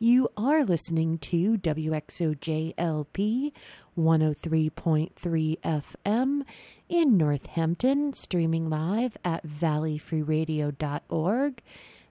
You 0.00 0.28
are 0.36 0.64
listening 0.64 1.18
to 1.18 1.58
WXOJLP 1.58 3.52
103.3 3.98 5.60
FM 5.60 6.42
in 6.88 7.16
Northampton, 7.16 8.12
streaming 8.12 8.70
live 8.70 9.16
at 9.24 9.44
valleyfreeradio.org. 9.44 11.62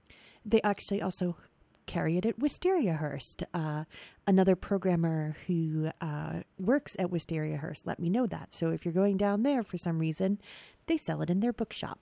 they 0.45 0.61
actually 0.63 1.01
also 1.01 1.37
carry 1.85 2.17
it 2.17 2.25
at 2.25 2.39
Wistariahurst. 2.39 3.43
Uh, 3.53 3.83
another 4.25 4.55
programmer 4.55 5.35
who 5.47 5.91
uh, 5.99 6.41
works 6.57 6.95
at 6.97 7.09
Wistariahurst 7.09 7.85
let 7.85 7.99
me 7.99 8.09
know 8.09 8.25
that. 8.27 8.53
So 8.53 8.69
if 8.69 8.85
you're 8.85 8.93
going 8.93 9.17
down 9.17 9.43
there 9.43 9.63
for 9.63 9.77
some 9.77 9.99
reason, 9.99 10.39
they 10.87 10.97
sell 10.97 11.21
it 11.21 11.29
in 11.29 11.41
their 11.41 11.53
bookshop. 11.53 11.99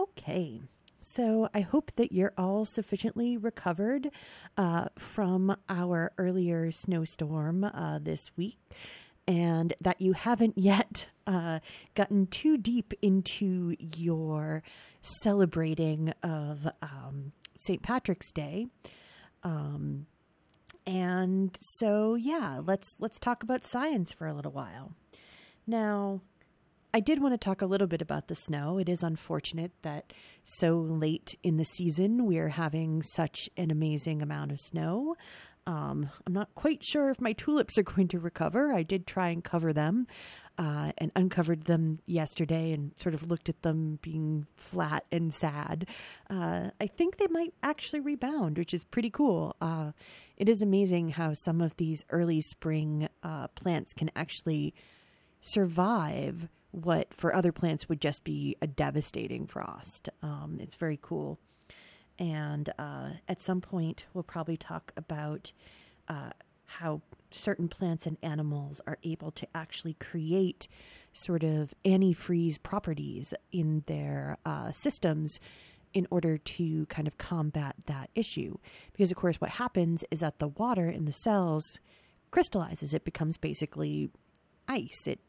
Okay. 0.00 0.62
So 1.06 1.50
I 1.52 1.60
hope 1.60 1.92
that 1.96 2.12
you're 2.12 2.32
all 2.38 2.64
sufficiently 2.64 3.36
recovered 3.36 4.10
uh, 4.56 4.86
from 4.96 5.54
our 5.68 6.12
earlier 6.16 6.72
snowstorm 6.72 7.62
uh, 7.62 7.98
this 8.00 8.20
week 8.38 8.56
and 9.28 9.74
that 9.82 10.00
you 10.00 10.14
haven't 10.14 10.56
yet 10.56 11.08
uh, 11.26 11.58
gotten 11.94 12.26
too 12.26 12.56
deep 12.56 12.94
into 13.02 13.76
your 13.78 14.62
celebrating 15.02 16.14
of 16.22 16.66
um, 16.80 17.32
St. 17.58 17.82
Patrick's 17.82 18.32
Day. 18.32 18.68
Um, 19.42 20.06
and 20.86 21.54
so, 21.80 22.14
yeah, 22.14 22.62
let's 22.64 22.96
let's 22.98 23.18
talk 23.18 23.42
about 23.42 23.62
science 23.62 24.14
for 24.14 24.26
a 24.26 24.32
little 24.32 24.52
while. 24.52 24.92
Now, 25.66 26.22
I 26.94 27.00
did 27.00 27.20
want 27.20 27.34
to 27.34 27.44
talk 27.44 27.60
a 27.60 27.66
little 27.66 27.88
bit 27.88 28.00
about 28.00 28.28
the 28.28 28.36
snow. 28.36 28.78
It 28.78 28.88
is 28.88 29.02
unfortunate 29.02 29.72
that 29.82 30.12
so 30.44 30.76
late 30.76 31.36
in 31.42 31.56
the 31.56 31.64
season 31.64 32.24
we're 32.24 32.50
having 32.50 33.02
such 33.02 33.50
an 33.56 33.72
amazing 33.72 34.22
amount 34.22 34.52
of 34.52 34.60
snow. 34.60 35.16
Um, 35.66 36.08
I'm 36.24 36.32
not 36.32 36.54
quite 36.54 36.84
sure 36.84 37.10
if 37.10 37.20
my 37.20 37.32
tulips 37.32 37.76
are 37.78 37.82
going 37.96 38.06
to 38.08 38.20
recover. 38.20 38.72
I 38.72 38.84
did 38.84 39.08
try 39.08 39.30
and 39.30 39.42
cover 39.42 39.72
them 39.72 40.06
uh, 40.56 40.92
and 40.98 41.10
uncovered 41.16 41.64
them 41.64 41.96
yesterday 42.06 42.70
and 42.70 42.92
sort 42.96 43.16
of 43.16 43.28
looked 43.28 43.48
at 43.48 43.62
them 43.62 43.98
being 44.00 44.46
flat 44.54 45.04
and 45.10 45.34
sad. 45.34 45.88
Uh, 46.30 46.70
I 46.80 46.86
think 46.86 47.16
they 47.16 47.26
might 47.26 47.54
actually 47.64 48.02
rebound, 48.02 48.56
which 48.56 48.72
is 48.72 48.84
pretty 48.84 49.10
cool. 49.10 49.56
Uh, 49.60 49.90
it 50.36 50.48
is 50.48 50.62
amazing 50.62 51.08
how 51.08 51.34
some 51.34 51.60
of 51.60 51.76
these 51.76 52.04
early 52.10 52.40
spring 52.40 53.08
uh, 53.24 53.48
plants 53.48 53.92
can 53.92 54.12
actually 54.14 54.74
survive 55.40 56.48
what 56.74 57.14
for 57.14 57.34
other 57.34 57.52
plants 57.52 57.88
would 57.88 58.00
just 58.00 58.24
be 58.24 58.56
a 58.60 58.66
devastating 58.66 59.46
frost. 59.46 60.08
Um, 60.22 60.58
it's 60.60 60.74
very 60.74 60.98
cool. 61.00 61.38
And 62.18 62.70
uh, 62.78 63.10
at 63.28 63.40
some 63.40 63.60
point, 63.60 64.04
we'll 64.12 64.24
probably 64.24 64.56
talk 64.56 64.92
about 64.96 65.52
uh, 66.08 66.30
how 66.66 67.02
certain 67.30 67.68
plants 67.68 68.06
and 68.06 68.16
animals 68.22 68.80
are 68.86 68.98
able 69.02 69.30
to 69.32 69.46
actually 69.54 69.94
create 69.94 70.68
sort 71.12 71.42
of 71.42 71.74
antifreeze 71.84 72.62
properties 72.62 73.34
in 73.52 73.84
their 73.86 74.36
uh, 74.44 74.72
systems 74.72 75.38
in 75.92 76.06
order 76.10 76.36
to 76.38 76.86
kind 76.86 77.06
of 77.06 77.18
combat 77.18 77.74
that 77.86 78.10
issue. 78.14 78.56
Because, 78.92 79.10
of 79.10 79.16
course, 79.16 79.40
what 79.40 79.50
happens 79.50 80.04
is 80.10 80.20
that 80.20 80.38
the 80.38 80.48
water 80.48 80.88
in 80.88 81.04
the 81.04 81.12
cells 81.12 81.78
crystallizes, 82.32 82.94
it 82.94 83.04
becomes 83.04 83.38
basically 83.38 84.10
ice. 84.66 85.06
It 85.06 85.20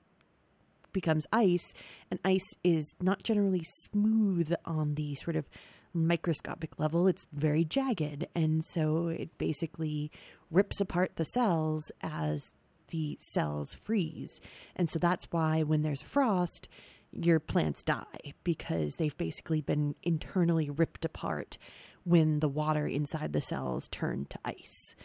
becomes 0.95 1.28
ice, 1.31 1.73
and 2.09 2.19
ice 2.25 2.56
is 2.63 2.95
not 3.00 3.22
generally 3.22 3.63
smooth 3.91 4.51
on 4.66 4.95
the 4.95 5.13
sort 5.16 5.35
of 5.35 5.45
microscopic 5.94 6.79
level, 6.79 7.07
it's 7.07 7.28
very 7.31 7.63
jagged. 7.63 8.25
And 8.33 8.63
so 8.63 9.07
it 9.09 9.38
basically 9.38 10.11
rips 10.50 10.81
apart 10.81 11.11
the 11.16 11.25
cells 11.25 11.91
as 12.01 12.51
the 12.89 13.17
cells 13.19 13.75
freeze. 13.75 14.41
And 14.75 14.89
so 14.89 15.00
that's 15.00 15.28
why 15.31 15.63
when 15.63 15.81
there's 15.81 16.01
frost, 16.01 16.69
your 17.11 17.39
plants 17.39 17.84
die 17.84 18.34
because 18.44 18.95
they've 18.95 19.17
basically 19.17 19.61
been 19.61 19.95
internally 20.03 20.69
ripped 20.69 21.05
apart 21.05 21.57
when 22.03 22.39
the 22.39 22.50
water 22.50 22.88
inside 22.88 23.34
the 23.34 23.41
cells 23.41 23.88
turned 23.88 24.29
to 24.29 24.39
ice. 24.45 24.95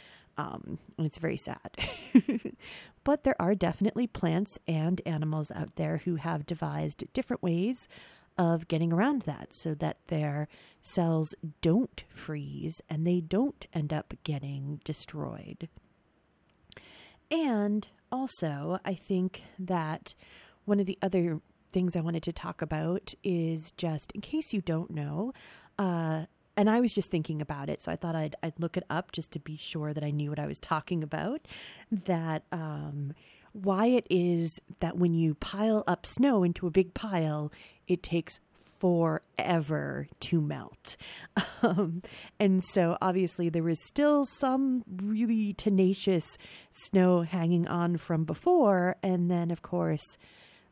Um, 0.41 0.79
it's 0.99 1.19
very 1.19 1.37
sad. 1.37 1.77
but 3.05 3.25
there 3.25 3.41
are 3.41 3.55
definitely 3.55 4.07
plants 4.07 4.59
and 4.67 5.01
animals 5.05 5.51
out 5.55 5.77
there 5.77 5.99
who 5.99 6.17
have 6.17 6.47
devised 6.47 7.05
different 7.13 7.43
ways 7.43 7.89
of 8.39 8.67
getting 8.69 8.91
around 8.91 9.23
that 9.23 9.49
so 9.53 9.75
that 9.75 9.99
their 10.07 10.49
cells 10.81 11.35
don't 11.61 12.05
freeze 12.09 12.81
and 12.89 13.07
they 13.07 13.21
don't 13.21 13.67
end 13.75 13.93
up 13.93 14.15
getting 14.25 14.81
destroyed. 14.83 15.69
And 17.31 17.87
also, 18.11 18.79
I 18.83 18.95
think 18.95 19.43
that 19.59 20.15
one 20.65 20.81
of 20.81 20.87
the 20.87 20.99
other 21.03 21.41
things 21.71 21.97
I 21.97 22.01
wanted 22.01 22.23
to 22.25 22.33
talk 22.33 22.63
about 22.63 23.13
is 23.23 23.73
just 23.77 24.11
in 24.13 24.23
case 24.23 24.55
you 24.55 24.63
don't 24.63 24.91
know, 24.91 25.33
uh, 25.79 26.25
and 26.61 26.69
I 26.69 26.81
was 26.81 26.93
just 26.93 27.11
thinking 27.11 27.41
about 27.41 27.71
it, 27.71 27.81
so 27.81 27.91
I 27.91 27.97
thought 27.97 28.15
I'd, 28.15 28.37
I'd 28.43 28.61
look 28.61 28.77
it 28.77 28.85
up 28.91 29.13
just 29.13 29.33
to 29.33 29.41
be 29.41 29.57
sure 29.57 29.95
that 29.95 30.05
I 30.05 30.11
knew 30.11 30.29
what 30.29 30.39
I 30.39 30.47
was 30.47 30.61
talking 30.61 31.03
about. 31.03 31.49
That 31.91 32.43
um, 32.53 33.15
why 33.53 33.87
it 33.87 34.07
is 34.11 34.61
that 34.81 34.99
when 34.99 35.15
you 35.15 35.37
pile 35.37 35.83
up 35.87 36.05
snow 36.05 36.45
into 36.45 36.67
a 36.67 36.71
big 36.71 36.93
pile, 36.93 37.51
it 37.89 38.03
takes 38.03 38.41
forever 38.79 40.07
to 40.21 40.41
melt. 40.43 40.97
Um, 41.63 42.01
and 42.39 42.65
so 42.65 42.97
obviously 43.03 43.51
there 43.51 43.63
was 43.63 43.87
still 43.87 44.25
some 44.25 44.83
really 44.89 45.53
tenacious 45.53 46.39
snow 46.71 47.21
hanging 47.21 47.69
on 47.69 47.99
from 47.99 48.25
before. 48.25 48.97
And 49.03 49.31
then, 49.31 49.51
of 49.51 49.61
course, 49.61 50.17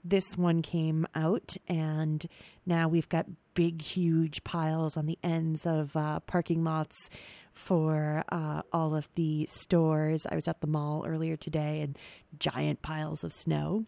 this 0.02 0.36
one 0.36 0.62
came 0.62 1.06
out, 1.14 1.56
and 1.68 2.26
now 2.64 2.88
we've 2.88 3.08
got 3.08 3.26
big, 3.58 3.82
huge 3.82 4.44
piles 4.44 4.96
on 4.96 5.06
the 5.06 5.18
ends 5.24 5.66
of 5.66 5.96
uh, 5.96 6.20
parking 6.20 6.62
lots 6.62 7.10
for 7.52 8.22
uh, 8.28 8.62
all 8.72 8.94
of 8.94 9.08
the 9.16 9.48
stores. 9.50 10.24
I 10.30 10.36
was 10.36 10.46
at 10.46 10.60
the 10.60 10.68
mall 10.68 11.04
earlier 11.04 11.34
today, 11.34 11.80
and 11.80 11.98
giant 12.38 12.82
piles 12.82 13.24
of 13.24 13.32
snow. 13.32 13.84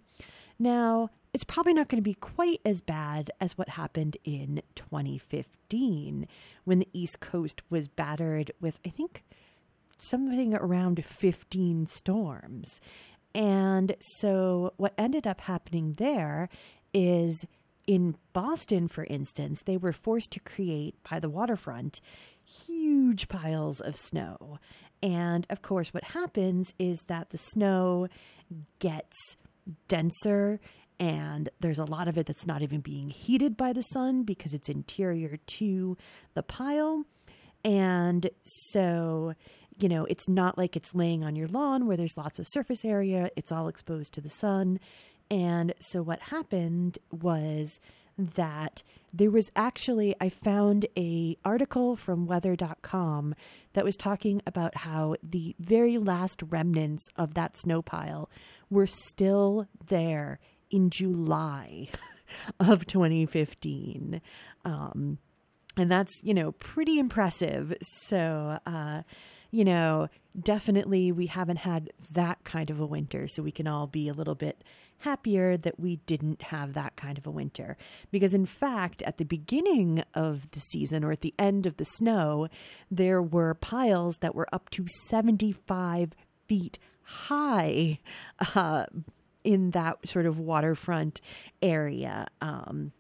Now, 0.59 1.11
it's 1.33 1.45
probably 1.45 1.73
not 1.73 1.87
going 1.87 2.03
to 2.03 2.11
be 2.11 2.15
quite 2.15 2.61
as 2.65 2.81
bad 2.81 3.31
as 3.41 3.57
what 3.57 3.69
happened 3.69 4.17
in 4.25 4.61
2015 4.75 6.27
when 6.65 6.81
the 6.81 6.89
East 6.93 7.21
Coast 7.21 7.63
was 7.71 7.87
battered 7.87 8.51
with, 8.61 8.81
I 8.84 8.89
think, 8.89 9.23
something 9.99 10.53
around 10.53 11.05
15 11.05 11.87
storms. 11.87 12.81
And 13.37 13.95
so, 14.19 14.73
what 14.78 14.95
ended 14.99 15.28
up 15.28 15.43
happening 15.43 15.93
there 15.93 16.49
is 16.93 17.47
in 17.91 18.15
Boston, 18.33 18.87
for 18.87 19.03
instance, 19.10 19.63
they 19.66 19.77
were 19.77 19.92
forced 19.92 20.31
to 20.31 20.39
create 20.39 20.95
by 21.10 21.19
the 21.19 21.28
waterfront 21.28 22.01
huge 22.45 23.27
piles 23.27 23.81
of 23.81 23.97
snow. 23.97 24.60
And 25.03 25.45
of 25.51 25.60
course, 25.60 25.92
what 25.92 26.04
happens 26.04 26.72
is 26.78 27.03
that 27.09 27.31
the 27.31 27.39
snow 27.39 28.07
gets 28.78 29.16
denser 29.89 30.60
and 31.01 31.48
there's 31.59 31.81
a 31.81 31.84
lot 31.84 32.07
of 32.07 32.16
it 32.16 32.27
that's 32.27 32.47
not 32.47 32.63
even 32.63 32.81
being 32.81 33.10
heated 33.10 33.57
by 33.57 33.72
the 33.72 33.83
sun 33.83 34.22
because 34.22 34.54
it's 34.54 34.69
interior 34.69 35.41
to 35.59 35.97
the 36.34 36.45
pile. 36.45 37.03
And 37.65 38.31
so, 38.45 39.34
you 39.81 39.89
know, 39.89 40.04
it's 40.04 40.28
not 40.28 40.57
like 40.57 40.77
it's 40.77 40.95
laying 40.95 41.25
on 41.25 41.34
your 41.34 41.48
lawn 41.48 41.89
where 41.89 41.97
there's 41.97 42.16
lots 42.16 42.39
of 42.39 42.47
surface 42.48 42.84
area, 42.84 43.31
it's 43.34 43.51
all 43.51 43.66
exposed 43.66 44.15
to 44.15 44.21
the 44.21 44.28
sun. 44.28 44.78
And 45.30 45.74
so 45.78 46.03
what 46.03 46.21
happened 46.21 46.98
was 47.10 47.80
that 48.18 48.82
there 49.12 49.30
was 49.30 49.50
actually 49.56 50.15
I 50.21 50.28
found 50.28 50.86
a 50.97 51.36
article 51.44 51.97
from 51.97 52.27
weather.com 52.27 53.34
that 53.72 53.84
was 53.84 53.97
talking 53.97 54.42
about 54.47 54.78
how 54.78 55.16
the 55.22 55.54
very 55.59 55.98
last 55.98 56.42
remnants 56.48 57.09
of 57.16 57.34
that 57.34 57.56
snow 57.56 57.82
pile 57.82 58.28
were 58.68 58.86
still 58.86 59.66
there 59.86 60.38
in 60.71 60.91
July 60.91 61.88
of 62.60 62.86
2015. 62.86 64.21
Um, 64.65 65.18
and 65.77 65.91
that's, 65.91 66.12
you 66.22 66.34
know, 66.34 66.53
pretty 66.53 66.98
impressive. 66.98 67.74
So, 67.80 68.59
uh, 68.66 69.03
you 69.50 69.65
know, 69.65 70.09
definitely 70.41 71.10
we 71.10 71.27
haven't 71.27 71.59
had 71.59 71.91
that 72.12 72.44
kind 72.44 72.71
of 72.71 72.80
a 72.80 72.86
winter. 72.86 73.27
So 73.28 73.42
we 73.42 73.53
can 73.53 73.66
all 73.66 73.86
be 73.86 74.09
a 74.09 74.15
little 74.15 74.34
bit 74.34 74.62
happier 75.01 75.57
that 75.57 75.79
we 75.79 75.97
didn't 75.97 76.43
have 76.43 76.75
that 76.75 76.97
kind 76.97 77.19
of 77.19 77.27
a 77.27 77.31
winter. 77.31 77.77
Because, 78.11 78.35
in 78.35 78.47
fact, 78.47 79.03
at 79.03 79.19
the 79.19 79.25
beginning 79.25 80.03
of 80.15 80.51
the 80.53 80.61
season 80.61 81.05
or 81.05 81.13
at 81.13 81.21
the 81.21 81.35
end 81.39 81.67
of 81.67 81.77
the 81.77 81.85
snow, 81.85 82.49
there 82.91 83.23
were 83.23 83.55
piles 83.55 84.19
that 84.19 84.35
were 84.35 84.49
up 84.53 84.71
to 84.71 84.87
75 85.09 86.13
feet 86.47 86.79
high 87.03 87.99
uh, 88.55 88.87
in 89.45 89.71
that 89.71 90.09
sort 90.09 90.27
of 90.27 90.39
waterfront 90.39 91.21
area. 91.63 92.27
Um, 92.41 92.93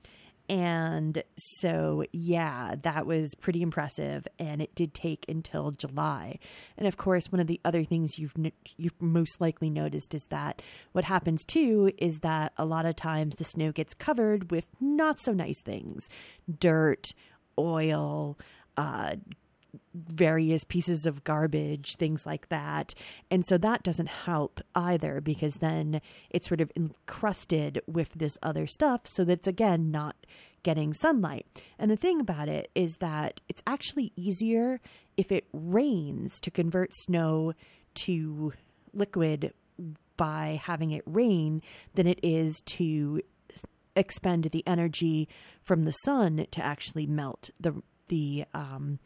and 0.50 1.22
so, 1.38 2.02
yeah, 2.12 2.74
that 2.82 3.06
was 3.06 3.36
pretty 3.36 3.62
impressive. 3.62 4.26
And 4.40 4.60
it 4.60 4.74
did 4.74 4.92
take 4.92 5.24
until 5.28 5.70
July. 5.70 6.40
And 6.76 6.88
of 6.88 6.96
course, 6.96 7.30
one 7.30 7.38
of 7.38 7.46
the 7.46 7.60
other 7.64 7.84
things 7.84 8.18
you've, 8.18 8.34
you've 8.76 9.00
most 9.00 9.40
likely 9.40 9.70
noticed 9.70 10.12
is 10.12 10.26
that 10.30 10.60
what 10.90 11.04
happens 11.04 11.44
too 11.44 11.92
is 11.98 12.18
that 12.18 12.52
a 12.56 12.64
lot 12.64 12.84
of 12.84 12.96
times 12.96 13.36
the 13.36 13.44
snow 13.44 13.70
gets 13.70 13.94
covered 13.94 14.50
with 14.50 14.66
not 14.80 15.20
so 15.20 15.32
nice 15.32 15.62
things 15.62 16.08
dirt, 16.58 17.06
oil, 17.56 18.36
uh, 18.76 19.14
various 19.94 20.64
pieces 20.64 21.06
of 21.06 21.24
garbage, 21.24 21.96
things 21.96 22.26
like 22.26 22.48
that. 22.48 22.94
And 23.30 23.44
so 23.44 23.58
that 23.58 23.82
doesn't 23.82 24.08
help 24.08 24.60
either 24.74 25.20
because 25.20 25.56
then 25.56 26.00
it's 26.30 26.48
sort 26.48 26.60
of 26.60 26.72
encrusted 26.76 27.80
with 27.86 28.10
this 28.14 28.38
other 28.42 28.66
stuff. 28.66 29.02
So 29.04 29.24
that's 29.24 29.46
again 29.46 29.90
not 29.90 30.16
getting 30.62 30.92
sunlight. 30.92 31.46
And 31.78 31.90
the 31.90 31.96
thing 31.96 32.20
about 32.20 32.48
it 32.48 32.70
is 32.74 32.96
that 32.96 33.40
it's 33.48 33.62
actually 33.66 34.12
easier 34.16 34.80
if 35.16 35.32
it 35.32 35.46
rains 35.52 36.40
to 36.40 36.50
convert 36.50 36.94
snow 36.94 37.54
to 37.94 38.52
liquid 38.92 39.52
by 40.16 40.60
having 40.62 40.90
it 40.90 41.02
rain 41.06 41.62
than 41.94 42.06
it 42.06 42.20
is 42.22 42.60
to 42.66 43.22
expend 43.96 44.44
the 44.44 44.66
energy 44.66 45.28
from 45.62 45.84
the 45.84 45.92
sun 45.92 46.46
to 46.50 46.62
actually 46.62 47.06
melt 47.06 47.50
the 47.58 47.82
the 48.08 48.44
um, 48.54 48.98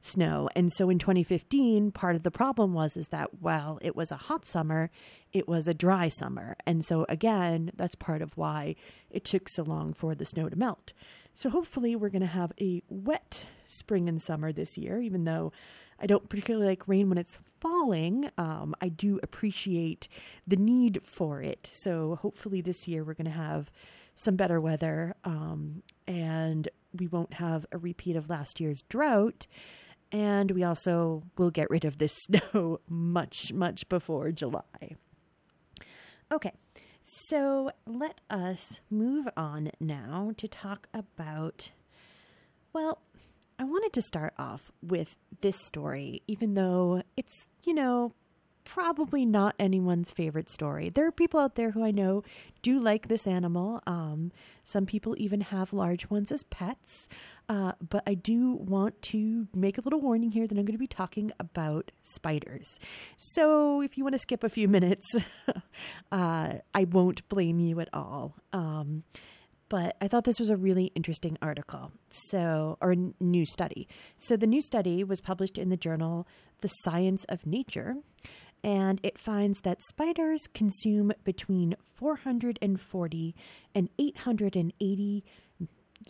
snow. 0.00 0.48
And 0.54 0.72
so 0.72 0.90
in 0.90 0.98
2015, 0.98 1.92
part 1.92 2.16
of 2.16 2.22
the 2.22 2.30
problem 2.30 2.72
was 2.72 2.96
is 2.96 3.08
that 3.08 3.40
while 3.40 3.78
it 3.82 3.96
was 3.96 4.10
a 4.10 4.16
hot 4.16 4.44
summer, 4.44 4.90
it 5.32 5.48
was 5.48 5.68
a 5.68 5.74
dry 5.74 6.08
summer. 6.08 6.56
And 6.66 6.84
so 6.84 7.04
again, 7.08 7.70
that's 7.76 7.94
part 7.94 8.22
of 8.22 8.36
why 8.36 8.76
it 9.10 9.24
took 9.24 9.48
so 9.48 9.62
long 9.62 9.92
for 9.92 10.14
the 10.14 10.24
snow 10.24 10.48
to 10.48 10.56
melt. 10.56 10.92
So 11.34 11.50
hopefully 11.50 11.94
we're 11.94 12.08
going 12.08 12.20
to 12.20 12.26
have 12.26 12.52
a 12.60 12.82
wet 12.88 13.44
spring 13.66 14.08
and 14.08 14.20
summer 14.20 14.52
this 14.52 14.76
year, 14.76 15.00
even 15.00 15.24
though 15.24 15.52
I 16.00 16.06
don't 16.06 16.28
particularly 16.28 16.66
like 16.66 16.88
rain 16.88 17.08
when 17.08 17.18
it's 17.18 17.38
falling. 17.60 18.30
Um, 18.38 18.74
I 18.80 18.88
do 18.88 19.18
appreciate 19.22 20.08
the 20.46 20.56
need 20.56 21.00
for 21.04 21.42
it. 21.42 21.68
So 21.72 22.18
hopefully 22.20 22.60
this 22.60 22.86
year 22.88 23.04
we're 23.04 23.14
going 23.14 23.24
to 23.26 23.30
have 23.30 23.70
some 24.14 24.36
better 24.36 24.60
weather 24.60 25.14
um, 25.24 25.82
and 26.06 26.68
we 26.98 27.06
won't 27.06 27.34
have 27.34 27.66
a 27.72 27.78
repeat 27.78 28.16
of 28.16 28.28
last 28.28 28.60
year's 28.60 28.82
drought. 28.82 29.46
And 30.10 30.50
we 30.52 30.64
also 30.64 31.22
will 31.36 31.50
get 31.50 31.70
rid 31.70 31.84
of 31.84 31.98
this 31.98 32.16
snow 32.26 32.80
much, 32.88 33.52
much 33.52 33.88
before 33.88 34.32
July. 34.32 34.96
Okay, 36.30 36.52
so 37.02 37.70
let 37.86 38.20
us 38.28 38.80
move 38.90 39.28
on 39.36 39.70
now 39.80 40.32
to 40.36 40.46
talk 40.46 40.88
about, 40.92 41.70
well, 42.74 43.00
I 43.58 43.64
wanted 43.64 43.92
to 43.94 44.02
start 44.02 44.34
off 44.38 44.70
with 44.82 45.16
this 45.40 45.56
story, 45.64 46.22
even 46.26 46.52
though 46.54 47.02
it's, 47.16 47.48
you 47.64 47.72
know, 47.72 48.12
probably 48.68 49.24
not 49.24 49.54
anyone's 49.58 50.10
favorite 50.10 50.50
story. 50.50 50.90
There 50.90 51.06
are 51.06 51.12
people 51.12 51.40
out 51.40 51.54
there 51.54 51.70
who 51.70 51.82
I 51.82 51.90
know 51.90 52.22
do 52.60 52.78
like 52.78 53.08
this 53.08 53.26
animal. 53.26 53.82
Um, 53.86 54.30
some 54.62 54.84
people 54.84 55.14
even 55.16 55.40
have 55.40 55.72
large 55.72 56.10
ones 56.10 56.30
as 56.30 56.44
pets. 56.44 57.08
Uh, 57.48 57.72
but 57.88 58.02
I 58.06 58.12
do 58.12 58.52
want 58.52 59.00
to 59.02 59.48
make 59.54 59.78
a 59.78 59.80
little 59.80 60.02
warning 60.02 60.30
here 60.30 60.46
that 60.46 60.58
I'm 60.58 60.66
going 60.66 60.74
to 60.74 60.78
be 60.78 60.86
talking 60.86 61.32
about 61.40 61.90
spiders. 62.02 62.78
So 63.16 63.80
if 63.80 63.96
you 63.96 64.04
want 64.04 64.12
to 64.12 64.18
skip 64.18 64.44
a 64.44 64.50
few 64.50 64.68
minutes, 64.68 65.06
uh, 66.12 66.52
I 66.74 66.84
won't 66.84 67.26
blame 67.30 67.60
you 67.60 67.80
at 67.80 67.88
all. 67.94 68.34
Um, 68.52 69.04
but 69.70 69.96
I 70.00 70.08
thought 70.08 70.24
this 70.24 70.40
was 70.40 70.50
a 70.50 70.56
really 70.56 70.92
interesting 70.94 71.38
article. 71.40 71.92
So, 72.10 72.76
or 72.80 72.94
new 73.20 73.44
study. 73.46 73.88
So, 74.16 74.36
the 74.36 74.46
new 74.46 74.62
study 74.62 75.04
was 75.04 75.20
published 75.20 75.58
in 75.58 75.68
the 75.68 75.76
journal 75.76 76.26
The 76.62 76.68
Science 76.68 77.24
of 77.28 77.44
Nature, 77.44 77.96
and 78.62 79.00
it 79.02 79.18
finds 79.18 79.60
that 79.60 79.82
spiders 79.82 80.46
consume 80.52 81.12
between 81.24 81.76
440 81.94 83.34
and 83.74 83.88
880 83.98 85.24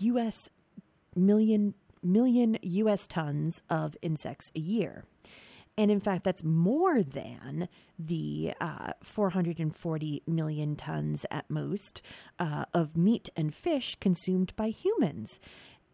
U.S 0.01 0.49
million 1.19 1.75
million 2.03 2.57
US 2.63 3.07
tons 3.07 3.61
of 3.69 3.97
insects 4.03 4.51
a 4.55 4.61
year. 4.61 5.05
And 5.77 5.91
in 5.93 6.01
fact, 6.01 6.25
that's 6.25 6.43
more 6.43 7.03
than 7.03 7.69
the 7.99 8.53
uh, 8.61 8.93
440 9.03 10.23
million 10.27 10.75
tons 10.75 11.25
at 11.31 11.49
most 11.49 12.03
uh, 12.39 12.65
of 12.75 12.97
meat 12.97 13.29
and 13.37 13.55
fish 13.55 13.97
consumed 14.01 14.55
by 14.57 14.69
humans. 14.69 15.39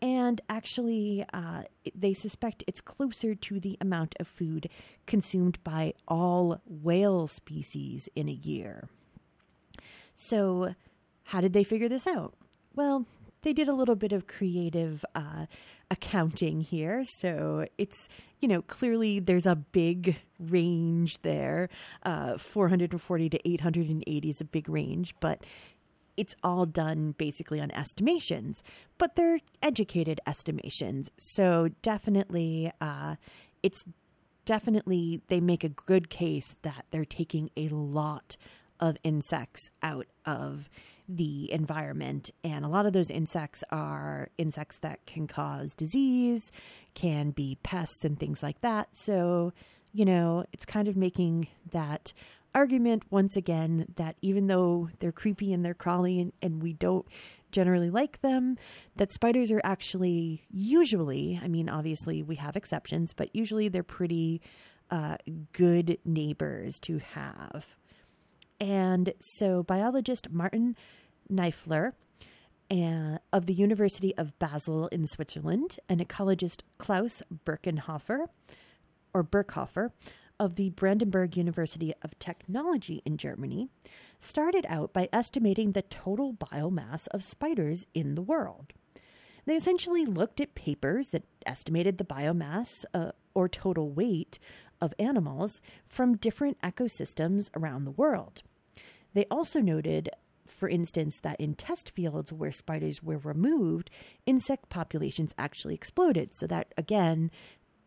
And 0.05 0.43
actually, 0.51 1.25
uh, 1.33 1.63
they 1.95 2.13
suspect 2.13 2.63
it's 2.67 2.83
closer 2.83 3.35
to 3.35 3.59
the 3.59 3.79
amount 3.81 4.15
of 4.21 4.29
food 4.29 4.69
consumed 5.07 5.57
by 5.65 5.95
all 6.07 6.61
whale 6.67 7.27
species 7.27 8.11
in 8.15 8.29
a 8.29 8.33
year. 8.33 8.87
So, 10.15 10.75
how 11.23 11.41
did 11.41 11.55
they 11.55 11.65
figure 11.65 11.89
this 11.89 12.07
out? 12.07 12.35
Well, 12.75 13.07
they 13.41 13.55
did 13.55 13.67
a 13.67 13.73
little 13.73 13.95
bit 13.95 14.13
of 14.13 14.27
creative 14.27 15.07
uh, 15.15 15.47
accounting 15.91 16.61
here. 16.61 17.05
So 17.05 17.67
it's, 17.79 18.09
you 18.41 18.49
know, 18.49 18.63
clearly 18.63 19.21
there's 19.21 19.47
a 19.47 19.57
big 19.57 20.17
range 20.39 21.23
there. 21.23 21.69
Uh, 22.03 22.37
440 22.37 23.31
to 23.31 23.49
880 23.49 24.29
is 24.29 24.41
a 24.41 24.45
big 24.45 24.69
range, 24.69 25.15
but 25.21 25.45
it's 26.17 26.35
all 26.43 26.67
done 26.67 27.15
basically 27.19 27.61
on 27.61 27.71
estimations, 27.73 28.63
but 28.99 29.17
they're 29.17 29.41
educated 29.63 30.21
estimations. 30.27 31.11
So 31.19 31.71
definitely, 31.83 32.71
uh, 32.81 33.17
it's 33.63 33.85
definitely, 34.45 35.23
they 35.29 35.41
make 35.41 35.65
a 35.65 35.69
good 35.71 36.11
case 36.11 36.57
that 36.63 36.85
they're 36.91 37.05
taking 37.05 37.51
a 37.57 37.69
lot 37.69 38.37
of 38.81 38.97
insects 39.03 39.71
out 39.83 40.07
of 40.27 40.69
the 41.09 41.51
environment. 41.53 42.31
And 42.43 42.65
a 42.65 42.69
lot 42.69 42.87
of 42.87 42.93
those 42.93 43.11
insects 43.11 43.63
are 43.71 44.29
insects 44.39 44.79
that 44.79 45.05
can 45.07 45.27
cause 45.27 45.75
disease, 45.75 46.51
can 46.95 47.31
be 47.31 47.59
pests 47.63 48.05
and 48.05 48.19
things 48.19 48.43
like 48.43 48.61
that. 48.61 48.97
So, 48.97 49.53
you 49.93 50.05
know, 50.05 50.45
it's 50.53 50.65
kind 50.65 50.89
of 50.89 50.97
making 50.97 51.49
that 51.71 52.13
argument 52.55 53.03
once 53.11 53.37
again 53.37 53.87
that 53.97 54.17
even 54.23 54.47
though 54.47 54.89
they're 54.99 55.13
creepy 55.13 55.53
and 55.53 55.65
they're 55.65 55.75
crawly 55.75 56.21
and, 56.21 56.33
and 56.41 56.63
we 56.63 56.73
don't 56.73 57.07
generally 57.51 57.91
like 57.91 58.21
them, 58.21 58.57
that 58.97 59.13
spiders 59.13 59.51
are 59.51 59.61
actually 59.65 60.43
usually, 60.51 61.41
I 61.43 61.49
mean, 61.49 61.69
obviously 61.69 62.23
we 62.23 62.37
have 62.37 62.57
exceptions, 62.57 63.13
but 63.13 63.35
usually 63.35 63.69
they're 63.69 63.83
pretty 63.83 64.41
uh, 64.91 65.17
good 65.53 65.99
neighbors 66.05 66.79
to 66.81 66.99
have. 66.99 67.77
And 68.61 69.13
so, 69.19 69.63
biologist 69.63 70.31
Martin 70.31 70.77
Nyffeler 71.31 71.93
uh, 72.71 73.19
of 73.33 73.47
the 73.47 73.55
University 73.55 74.17
of 74.17 74.39
Basel 74.39 74.87
in 74.89 75.07
Switzerland 75.07 75.79
and 75.89 76.01
ecologist 76.01 76.63
Klaus 76.79 77.23
Birkenhofer, 77.45 78.27
or 79.13 79.25
Birkhofer, 79.25 79.91
of 80.39 80.57
the 80.57 80.71
Brandenburg 80.71 81.37
University 81.37 81.93
of 82.03 82.19
Technology 82.19 83.03
in 83.05 83.17
Germany, 83.17 83.69
started 84.19 84.67
out 84.69 84.93
by 84.93 85.09
estimating 85.13 85.73
the 85.73 85.83
total 85.83 86.35
biomass 86.35 87.07
of 87.13 87.23
spiders 87.23 87.87
in 87.95 88.15
the 88.15 88.23
world. 88.23 88.73
They 89.47 89.57
essentially 89.57 90.07
looked 90.07 90.41
at 90.41 90.55
papers 90.55 91.11
that 91.11 91.25
estimated 91.45 91.99
the 91.99 92.05
biomass 92.05 92.85
uh, 92.95 93.13
or 93.35 93.49
total 93.49 93.91
weight 93.91 94.39
of 94.81 94.95
animals 94.99 95.61
from 95.87 96.17
different 96.17 96.61
ecosystems 96.63 97.51
around 97.57 97.85
the 97.85 97.91
world. 97.91 98.43
They 99.13 99.27
also 99.31 99.61
noted 99.61 100.11
for 100.47 100.69
instance, 100.69 101.21
that 101.21 101.41
in 101.41 101.55
test 101.55 101.91
fields 101.91 102.33
where 102.33 102.53
spiders 102.53 103.03
were 103.03 103.19
removed, 103.19 103.91
insect 104.27 104.69
populations 104.69 105.35
actually 105.39 105.75
exploded. 105.75 106.35
So 106.35 106.47
that 106.47 106.73
again, 106.77 107.31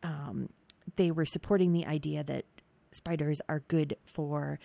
um, 0.03 0.49
they 0.95 1.11
were 1.11 1.25
supporting 1.25 1.73
the 1.73 1.85
idea 1.85 2.23
that 2.23 2.45
spiders 2.91 3.41
are 3.49 3.63
good 3.67 3.97
for 4.05 4.59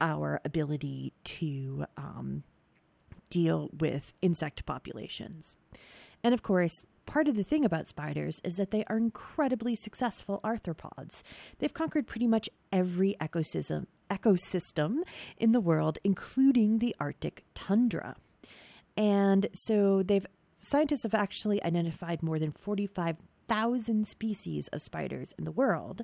our 0.00 0.40
ability 0.44 1.12
to 1.24 1.86
um, 1.96 2.42
deal 3.30 3.70
with 3.78 4.14
insect 4.22 4.64
populations. 4.66 5.54
And 6.22 6.34
of 6.34 6.42
course, 6.42 6.84
part 7.06 7.28
of 7.28 7.36
the 7.36 7.44
thing 7.44 7.64
about 7.64 7.88
spiders 7.88 8.40
is 8.44 8.56
that 8.56 8.70
they 8.70 8.84
are 8.84 8.96
incredibly 8.96 9.74
successful 9.74 10.40
arthropods. 10.42 11.22
They've 11.58 11.72
conquered 11.72 12.06
pretty 12.06 12.26
much 12.26 12.48
every 12.72 13.16
ecosystem 13.20 13.86
ecosystem 14.10 14.98
in 15.36 15.50
the 15.50 15.60
world, 15.60 15.98
including 16.04 16.78
the 16.78 16.94
Arctic 17.00 17.44
tundra. 17.54 18.14
And 18.96 19.48
so 19.52 20.02
they've 20.02 20.26
scientists 20.54 21.02
have 21.02 21.14
actually 21.14 21.62
identified 21.62 22.22
more 22.22 22.38
than 22.38 22.52
45,000 23.48 24.06
species 24.06 24.68
of 24.68 24.82
spiders 24.82 25.34
in 25.38 25.44
the 25.44 25.52
world, 25.52 26.02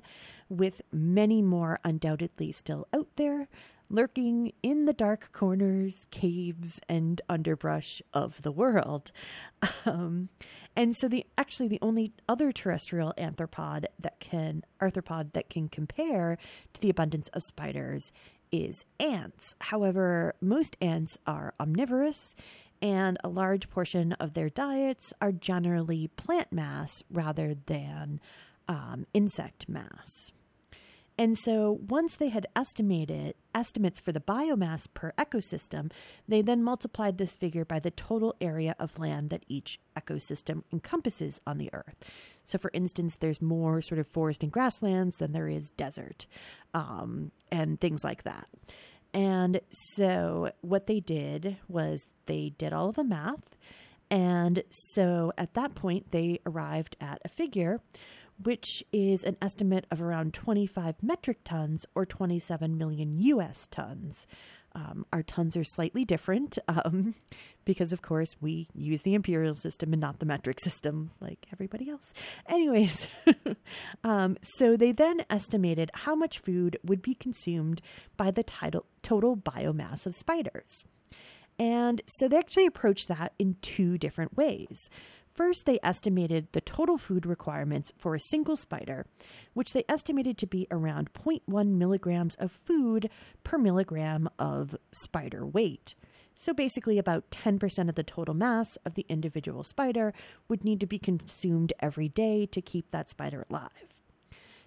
with 0.49 0.81
many 0.91 1.41
more 1.41 1.79
undoubtedly 1.83 2.51
still 2.51 2.87
out 2.93 3.07
there, 3.15 3.47
lurking 3.89 4.53
in 4.63 4.85
the 4.85 4.93
dark 4.93 5.29
corners, 5.33 6.07
caves, 6.09 6.79
and 6.87 7.21
underbrush 7.29 8.01
of 8.13 8.41
the 8.41 8.51
world. 8.51 9.11
Um, 9.85 10.29
and 10.75 10.95
so 10.95 11.07
the 11.09 11.25
actually 11.37 11.67
the 11.67 11.79
only 11.81 12.13
other 12.27 12.51
terrestrial 12.51 13.13
arthropod 13.17 13.85
that 13.99 14.19
can 14.21 14.63
arthropod 14.81 15.33
that 15.33 15.49
can 15.49 15.67
compare 15.67 16.37
to 16.73 16.81
the 16.81 16.89
abundance 16.89 17.27
of 17.29 17.43
spiders 17.43 18.13
is 18.51 18.85
ants. 18.99 19.55
However, 19.59 20.35
most 20.41 20.77
ants 20.81 21.17
are 21.27 21.53
omnivorous 21.59 22.35
and 22.83 23.17
a 23.23 23.29
large 23.29 23.69
portion 23.69 24.11
of 24.13 24.33
their 24.33 24.49
diets 24.49 25.13
are 25.21 25.31
generally 25.31 26.09
plant 26.17 26.51
mass 26.51 27.01
rather 27.09 27.55
than 27.65 28.19
um, 28.67 29.07
insect 29.13 29.69
mass. 29.69 30.33
And 31.17 31.37
so 31.37 31.79
once 31.87 32.15
they 32.15 32.29
had 32.29 32.47
estimated 32.55 33.35
estimates 33.55 33.99
for 33.99 34.11
the 34.11 34.19
biomass 34.19 34.87
per 34.93 35.13
ecosystem, 35.17 35.91
they 36.27 36.41
then 36.41 36.63
multiplied 36.63 37.17
this 37.17 37.35
figure 37.35 37.63
by 37.63 37.79
the 37.79 37.91
total 37.91 38.35
area 38.41 38.75
of 38.79 38.99
land 38.99 39.29
that 39.29 39.45
each 39.47 39.79
ecosystem 39.95 40.63
encompasses 40.73 41.39
on 41.45 41.59
the 41.59 41.69
earth. 41.71 41.95
So, 42.43 42.57
for 42.57 42.71
instance, 42.73 43.15
there's 43.15 43.41
more 43.41 43.81
sort 43.81 43.99
of 43.99 44.07
forest 44.07 44.43
and 44.43 44.51
grasslands 44.51 45.17
than 45.17 45.31
there 45.31 45.47
is 45.47 45.69
desert, 45.69 46.25
um, 46.73 47.31
and 47.51 47.79
things 47.79 48.03
like 48.03 48.23
that. 48.23 48.47
And 49.13 49.61
so, 49.69 50.51
what 50.61 50.87
they 50.87 50.99
did 50.99 51.57
was 51.67 52.07
they 52.25 52.53
did 52.57 52.73
all 52.73 52.89
of 52.89 52.95
the 52.95 53.03
math. 53.03 53.55
And 54.09 54.63
so, 54.69 55.31
at 55.37 55.53
that 55.53 55.75
point, 55.75 56.11
they 56.11 56.39
arrived 56.45 56.97
at 56.99 57.21
a 57.23 57.29
figure 57.29 57.79
which 58.41 58.83
is 58.91 59.23
an 59.23 59.37
estimate 59.41 59.85
of 59.91 60.01
around 60.01 60.33
25 60.33 60.95
metric 61.01 61.39
tons 61.43 61.85
or 61.95 62.05
27 62.05 62.77
million 62.77 63.19
US 63.19 63.67
tons. 63.67 64.27
Um, 64.75 65.05
our 65.13 65.23
tons 65.23 65.55
are 65.55 65.63
slightly 65.63 66.03
different 66.03 66.57
um, 66.67 67.15
because, 67.65 67.93
of 67.93 68.01
course, 68.01 68.35
we 68.41 68.67
use 68.73 69.01
the 69.01 69.13
imperial 69.13 69.55
system 69.55 69.93
and 69.93 70.01
not 70.01 70.19
the 70.19 70.25
metric 70.25 70.59
system 70.59 71.11
like 71.19 71.45
everybody 71.51 71.89
else. 71.89 72.13
Anyways, 72.47 73.07
um, 74.03 74.37
so 74.41 74.75
they 74.75 74.91
then 74.91 75.23
estimated 75.29 75.91
how 75.93 76.15
much 76.15 76.39
food 76.39 76.77
would 76.83 77.01
be 77.01 77.15
consumed 77.15 77.81
by 78.17 78.31
the 78.31 78.43
total 79.01 79.37
biomass 79.37 80.05
of 80.05 80.15
spiders. 80.15 80.83
And 81.59 82.01
so 82.07 82.27
they 82.27 82.37
actually 82.37 82.65
approached 82.65 83.07
that 83.07 83.33
in 83.37 83.55
two 83.61 83.97
different 83.97 84.35
ways. 84.35 84.89
First, 85.33 85.65
they 85.65 85.79
estimated 85.81 86.47
the 86.51 86.61
total 86.61 86.99
food 86.99 87.25
requirements 87.25 87.91
for 87.97 88.13
a 88.13 88.19
single 88.19 88.55
spider, 88.55 89.07
which 89.53 89.73
they 89.73 89.83
estimated 89.89 90.37
to 90.37 90.47
be 90.47 90.67
around 90.69 91.11
0.1 91.13 91.67
milligrams 91.69 92.35
of 92.35 92.51
food 92.51 93.09
per 93.43 93.57
milligram 93.57 94.29
of 94.37 94.75
spider 94.91 95.43
weight. 95.45 95.95
So 96.35 96.53
basically, 96.53 96.99
about 96.99 97.31
10% 97.31 97.89
of 97.89 97.95
the 97.95 98.03
total 98.03 98.35
mass 98.35 98.77
of 98.85 98.93
the 98.93 99.05
individual 99.09 99.63
spider 99.63 100.13
would 100.47 100.63
need 100.63 100.79
to 100.81 100.87
be 100.87 100.99
consumed 100.99 101.73
every 101.79 102.09
day 102.09 102.45
to 102.47 102.61
keep 102.61 102.91
that 102.91 103.09
spider 103.09 103.45
alive. 103.49 103.99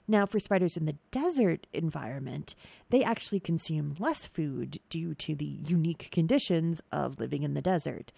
Now, 0.09 0.27
for 0.27 0.39
spiders 0.39 0.77
in 0.77 0.87
the 0.87 0.97
desert 1.11 1.67
environment, 1.73 2.55
they 2.91 3.03
actually 3.03 3.41
consume 3.41 3.97
less 3.99 4.27
food 4.27 4.79
due 4.89 5.15
to 5.15 5.35
the 5.35 5.45
unique 5.45 6.11
conditions 6.13 6.81
of 6.93 7.19
living 7.19 7.43
in 7.43 7.55
the 7.55 7.63
desert. 7.63 8.13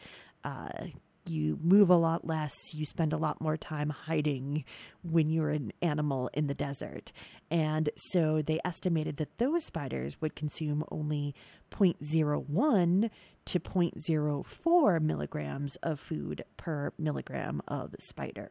Uh, 0.44 0.88
you 1.28 1.58
move 1.62 1.90
a 1.90 1.96
lot 1.96 2.26
less, 2.26 2.74
you 2.74 2.84
spend 2.84 3.12
a 3.12 3.18
lot 3.18 3.40
more 3.40 3.56
time 3.56 3.90
hiding 3.90 4.64
when 5.02 5.30
you're 5.30 5.50
an 5.50 5.72
animal 5.82 6.30
in 6.34 6.46
the 6.46 6.54
desert. 6.54 7.12
And 7.50 7.90
so 7.96 8.42
they 8.42 8.60
estimated 8.64 9.16
that 9.18 9.38
those 9.38 9.64
spiders 9.64 10.20
would 10.20 10.34
consume 10.34 10.84
only 10.90 11.34
0.01 11.70 13.10
to 13.46 13.60
0.04 13.60 15.00
milligrams 15.00 15.76
of 15.76 16.00
food 16.00 16.44
per 16.56 16.92
milligram 16.98 17.62
of 17.66 17.94
spider. 17.98 18.50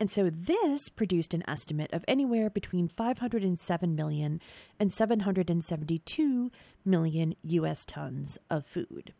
And 0.00 0.10
so 0.10 0.30
this 0.30 0.88
produced 0.88 1.34
an 1.34 1.42
estimate 1.48 1.92
of 1.92 2.04
anywhere 2.06 2.50
between 2.50 2.86
507 2.86 3.96
million 3.96 4.40
and 4.78 4.92
772 4.92 6.52
million 6.84 7.34
US 7.42 7.84
tons 7.84 8.38
of 8.48 8.64
food. 8.64 9.12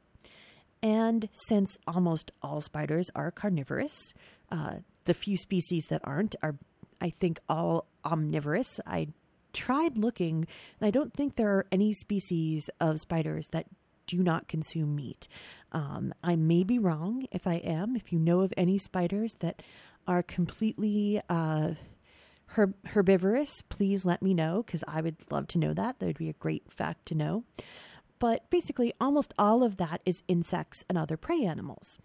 And 0.83 1.29
since 1.33 1.77
almost 1.87 2.31
all 2.43 2.61
spiders 2.61 3.11
are 3.15 3.31
carnivorous, 3.31 4.13
uh, 4.51 4.77
the 5.05 5.15
few 5.15 5.37
species 5.37 5.87
that 5.91 6.01
aren't 6.05 6.37
are, 6.43 6.57
I 7.01 7.11
think, 7.11 7.41
all 7.49 7.87
omnivorous. 8.05 8.79
I 8.87 9.09
tried 9.53 9.99
looking, 9.99 10.47
and 10.81 10.87
I 10.87 10.91
don't 10.91 11.13
think 11.13 11.37
there 11.37 11.51
are 11.51 11.67
any 11.73 11.93
species 11.93 12.71
of 12.81 13.01
spiders 13.01 13.49
that 13.53 13.67
do 14.07 14.23
not 14.23 14.49
consume 14.49 14.95
meat. 14.95 15.29
Um, 15.73 16.15
I 16.23 16.37
may 16.37 16.65
be 16.65 16.79
wrong. 16.79 17.27
If 17.31 17.47
I 17.47 17.55
am, 17.57 17.97
if 17.97 18.13
you 18.13 18.19
know 18.19 18.41
of 18.41 18.53
any 18.57 18.79
spiders 18.79 19.35
that 19.41 19.63
are 20.07 20.23
completely 20.23 21.21
uh, 21.29 21.73
herb- 22.57 22.87
herbivorous, 22.87 23.63
please 23.69 24.07
let 24.07 24.23
me 24.23 24.33
know 24.33 24.63
because 24.65 24.83
I 24.89 25.03
would 25.03 25.17
love 25.31 25.49
to 25.49 25.59
know 25.59 25.75
that. 25.75 25.99
That 25.99 26.07
would 26.07 26.19
be 26.19 26.31
a 26.31 26.35
great 26.35 26.73
fact 26.73 27.07
to 27.07 27.15
know. 27.15 27.45
But 28.19 28.49
basically, 28.51 28.93
almost 29.01 29.33
all 29.39 29.63
of 29.63 29.77
that 29.77 30.01
is 30.05 30.23
insects 30.29 30.85
and 30.89 30.99
other 30.99 31.17
prey 31.17 31.45
animals. 31.45 31.99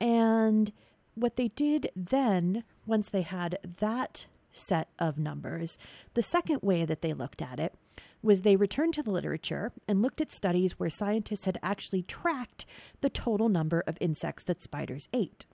And 0.00 0.72
what 1.14 1.36
they 1.36 1.48
did 1.48 1.88
then, 1.94 2.64
once 2.84 3.08
they 3.08 3.22
had 3.22 3.58
that 3.78 4.26
set 4.52 4.88
of 4.98 5.18
numbers, 5.18 5.78
the 6.14 6.22
second 6.22 6.60
way 6.62 6.84
that 6.84 7.00
they 7.00 7.12
looked 7.12 7.42
at 7.42 7.60
it 7.60 7.74
was 8.22 8.42
they 8.42 8.56
returned 8.56 8.94
to 8.94 9.02
the 9.02 9.10
literature 9.10 9.72
and 9.86 10.02
looked 10.02 10.20
at 10.20 10.32
studies 10.32 10.78
where 10.78 10.90
scientists 10.90 11.44
had 11.44 11.58
actually 11.62 12.02
tracked 12.02 12.66
the 13.00 13.10
total 13.10 13.48
number 13.48 13.84
of 13.86 13.96
insects 14.00 14.42
that 14.44 14.60
spiders 14.60 15.08
ate. 15.12 15.46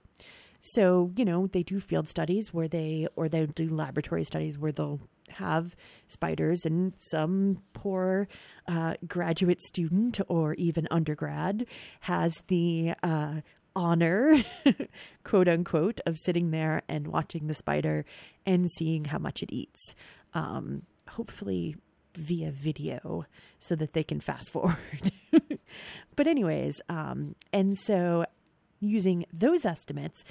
So, 0.62 1.10
you 1.16 1.24
know, 1.24 1.48
they 1.48 1.64
do 1.64 1.80
field 1.80 2.08
studies 2.08 2.54
where 2.54 2.68
they, 2.68 3.08
or 3.16 3.28
they 3.28 3.46
do 3.46 3.68
laboratory 3.68 4.22
studies 4.22 4.56
where 4.56 4.70
they'll 4.70 5.00
have 5.30 5.74
spiders, 6.06 6.64
and 6.64 6.92
some 6.98 7.56
poor 7.72 8.28
uh, 8.68 8.94
graduate 9.06 9.60
student 9.60 10.20
or 10.28 10.54
even 10.54 10.86
undergrad 10.90 11.66
has 12.00 12.42
the 12.46 12.94
uh, 13.02 13.40
honor, 13.74 14.36
quote 15.24 15.48
unquote, 15.48 16.00
of 16.06 16.16
sitting 16.16 16.52
there 16.52 16.82
and 16.88 17.08
watching 17.08 17.48
the 17.48 17.54
spider 17.54 18.04
and 18.46 18.70
seeing 18.70 19.06
how 19.06 19.18
much 19.18 19.42
it 19.42 19.52
eats. 19.52 19.96
Um, 20.32 20.82
hopefully 21.08 21.76
via 22.14 22.52
video 22.52 23.26
so 23.58 23.74
that 23.74 23.94
they 23.94 24.04
can 24.04 24.20
fast 24.20 24.50
forward. 24.50 25.12
but, 26.16 26.26
anyways, 26.26 26.80
um, 26.88 27.34
and 27.52 27.76
so 27.76 28.26
using 28.82 29.24
those 29.32 29.64
estimates, 29.64 30.24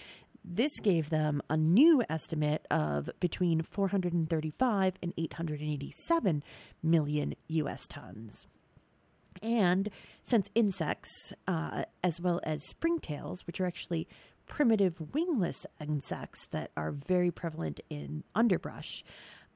this 0.44 0.80
gave 0.80 1.10
them 1.10 1.42
a 1.50 1.58
new 1.58 2.04
estimate 2.10 2.66
of 2.72 3.10
between 3.20 3.62
435 3.62 4.94
and 5.02 5.14
887 5.18 6.44
million 6.82 7.36
US 7.48 7.88
tons. 7.88 8.48
And 9.42 9.90
since 10.22 10.50
insects, 10.56 11.34
uh, 11.48 11.84
as 12.04 12.20
well 12.20 12.40
as 12.44 12.74
springtails, 12.74 13.46
which 13.48 13.60
are 13.60 13.66
actually 13.66 14.08
primitive 14.46 15.14
wingless 15.14 15.66
insects 15.80 16.48
that 16.48 16.72
are 16.76 16.92
very 16.92 17.32
prevalent 17.32 17.80
in 17.90 18.24
underbrush 18.36 19.04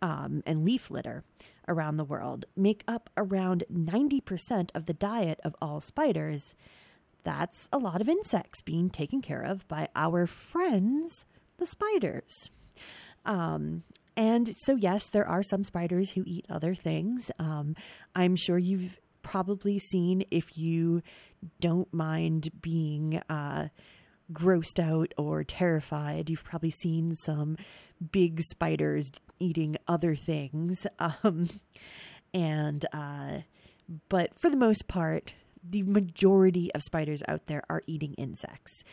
um, 0.02 0.42
and 0.46 0.64
leaf 0.64 0.90
litter 0.90 1.24
around 1.68 1.98
the 1.98 2.06
world, 2.06 2.46
make 2.56 2.84
up 2.88 3.10
around 3.18 3.64
90% 3.72 4.70
of 4.74 4.86
the 4.86 4.94
diet 4.94 5.40
of 5.44 5.56
all 5.62 5.82
spiders, 5.82 6.56
that's 7.26 7.68
a 7.74 7.78
lot 7.78 8.00
of 8.00 8.08
insects 8.08 8.62
being 8.62 8.90
taken 8.90 9.22
care 9.22 9.42
of 9.42 9.68
by 9.68 9.90
our 9.96 10.26
friends, 10.26 11.26
the 11.58 11.66
spiders. 11.66 12.50
Um, 13.26 13.84
and 14.16 14.48
so, 14.56 14.76
yes, 14.76 15.10
there 15.10 15.28
are 15.28 15.44
some 15.44 15.64
spiders 15.64 16.12
who 16.12 16.24
eat 16.26 16.46
other 16.50 16.74
things. 16.74 17.32
Um, 17.38 17.76
I'm 18.16 18.36
sure 18.36 18.58
you've 18.58 18.98
probably 19.22 19.80
seen 19.80 20.24
if 20.32 20.58
you 20.58 21.02
don't 21.60 21.92
mind 21.94 22.50
being 22.62 23.22
uh, 23.30 23.68
grossed 24.32 24.80
out 24.80 25.14
or 25.18 25.44
terrified. 25.44 26.30
You've 26.30 26.44
probably 26.44 26.72
seen 26.72 27.16
some 27.16 27.58
big 28.12 28.42
spiders 28.42 29.12
eating 29.40 29.78
other 29.88 30.16
things. 30.16 30.88
Um, 31.24 31.50
and, 32.34 32.86
uh, 32.92 33.40
but 34.10 34.32
for 34.40 34.50
the 34.50 34.58
most 34.58 34.88
part, 34.90 35.34
the 35.68 35.84
majority 35.84 36.74
of 36.74 36.84
spiders 36.84 37.24
out 37.28 37.48
there 37.48 37.64
are 37.70 37.82
eating 37.88 38.14
insects. 38.16 38.84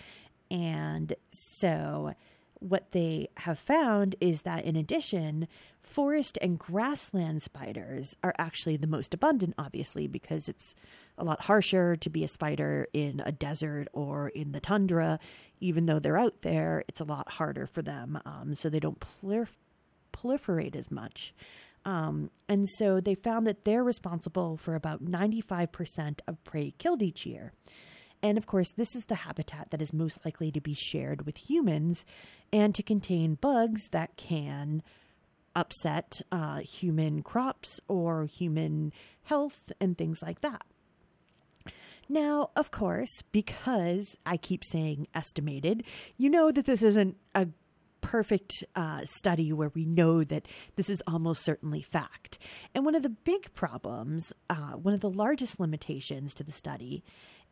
And 0.50 1.14
so, 1.31 2.14
what 2.61 2.93
they 2.93 3.29
have 3.38 3.59
found 3.59 4.14
is 4.21 4.43
that 4.43 4.64
in 4.64 4.76
addition, 4.76 5.49
forest 5.81 6.38
and 6.41 6.59
grassland 6.59 7.43
spiders 7.43 8.17
are 8.23 8.35
actually 8.38 8.76
the 8.76 8.87
most 8.87 9.12
abundant, 9.12 9.55
obviously, 9.59 10.07
because 10.07 10.49
it's 10.49 10.75
a 11.19 11.25
lot 11.25 11.43
harsher 11.43 11.97
to 11.97 12.09
be 12.11 12.23
a 12.23 12.29
spider 12.29 12.87
in 12.93 13.21
a 13.25 13.33
desert 13.33 13.88
or 13.93 14.29
in 14.29 14.52
the 14.52 14.61
tundra. 14.61 15.19
Even 15.61 15.87
though 15.87 15.99
they're 15.99 16.19
out 16.19 16.43
there, 16.43 16.85
it's 16.88 17.00
a 17.00 17.05
lot 17.05 17.33
harder 17.33 17.67
for 17.67 17.83
them. 17.83 18.21
Um, 18.25 18.55
so 18.55 18.69
they 18.69 18.81
don't 18.81 19.00
prolifer- 19.00 19.49
proliferate 20.12 20.76
as 20.76 20.91
much. 20.91 21.35
Um, 21.85 22.31
and 22.49 22.69
so 22.69 23.01
they 23.01 23.15
found 23.15 23.47
that 23.47 23.65
they're 23.65 23.85
responsible 23.85 24.57
for 24.57 24.75
about 24.75 25.05
95% 25.05 26.21
of 26.27 26.43
prey 26.45 26.75
killed 26.79 27.03
each 27.03 27.27
year. 27.27 27.53
And 28.23 28.39
of 28.39 28.47
course, 28.47 28.71
this 28.77 28.95
is 28.95 29.07
the 29.07 29.17
habitat 29.17 29.71
that 29.71 29.83
is 29.83 29.93
most 29.93 30.25
likely 30.25 30.53
to 30.53 30.61
be 30.61 30.75
shared 30.75 31.27
with 31.27 31.51
humans 31.51 32.05
and 32.53 32.75
to 32.75 32.83
contain 32.83 33.35
bugs 33.35 33.89
that 33.91 34.17
can 34.17 34.83
upset 35.57 36.21
uh, 36.31 36.59
human 36.59 37.23
crops 37.23 37.81
or 37.89 38.27
human 38.27 38.93
health 39.25 39.73
and 39.81 39.99
things 39.99 40.23
like 40.23 40.41
that. 40.41 40.62
Now, 42.09 42.51
of 42.57 42.71
course, 42.71 43.23
because 43.33 44.17
I 44.27 44.37
keep 44.37 44.65
saying 44.65 45.09
estimated, 45.15 45.85
you 46.17 46.29
know 46.29 46.53
that 46.53 46.67
this 46.67 46.83
isn't 46.83 47.17
a 47.35 47.49
perfect 48.03 48.63
uh, 48.77 49.01
study 49.07 49.53
where 49.53 49.71
we 49.75 49.87
know 49.87 50.23
that 50.25 50.47
this 50.77 50.91
is 50.91 51.03
almost 51.07 51.43
certainly 51.43 51.81
fact. 51.81 52.37
And 52.75 52.85
one 52.85 52.95
of 52.95 53.03
the 53.03 53.09
big 53.09 53.55
problems, 53.55 54.35
uh, 54.51 54.73
one 54.73 54.93
of 54.93 55.01
the 55.01 55.09
largest 55.09 55.59
limitations 55.59 56.35
to 56.35 56.45
the 56.45 56.53
study, 56.53 57.03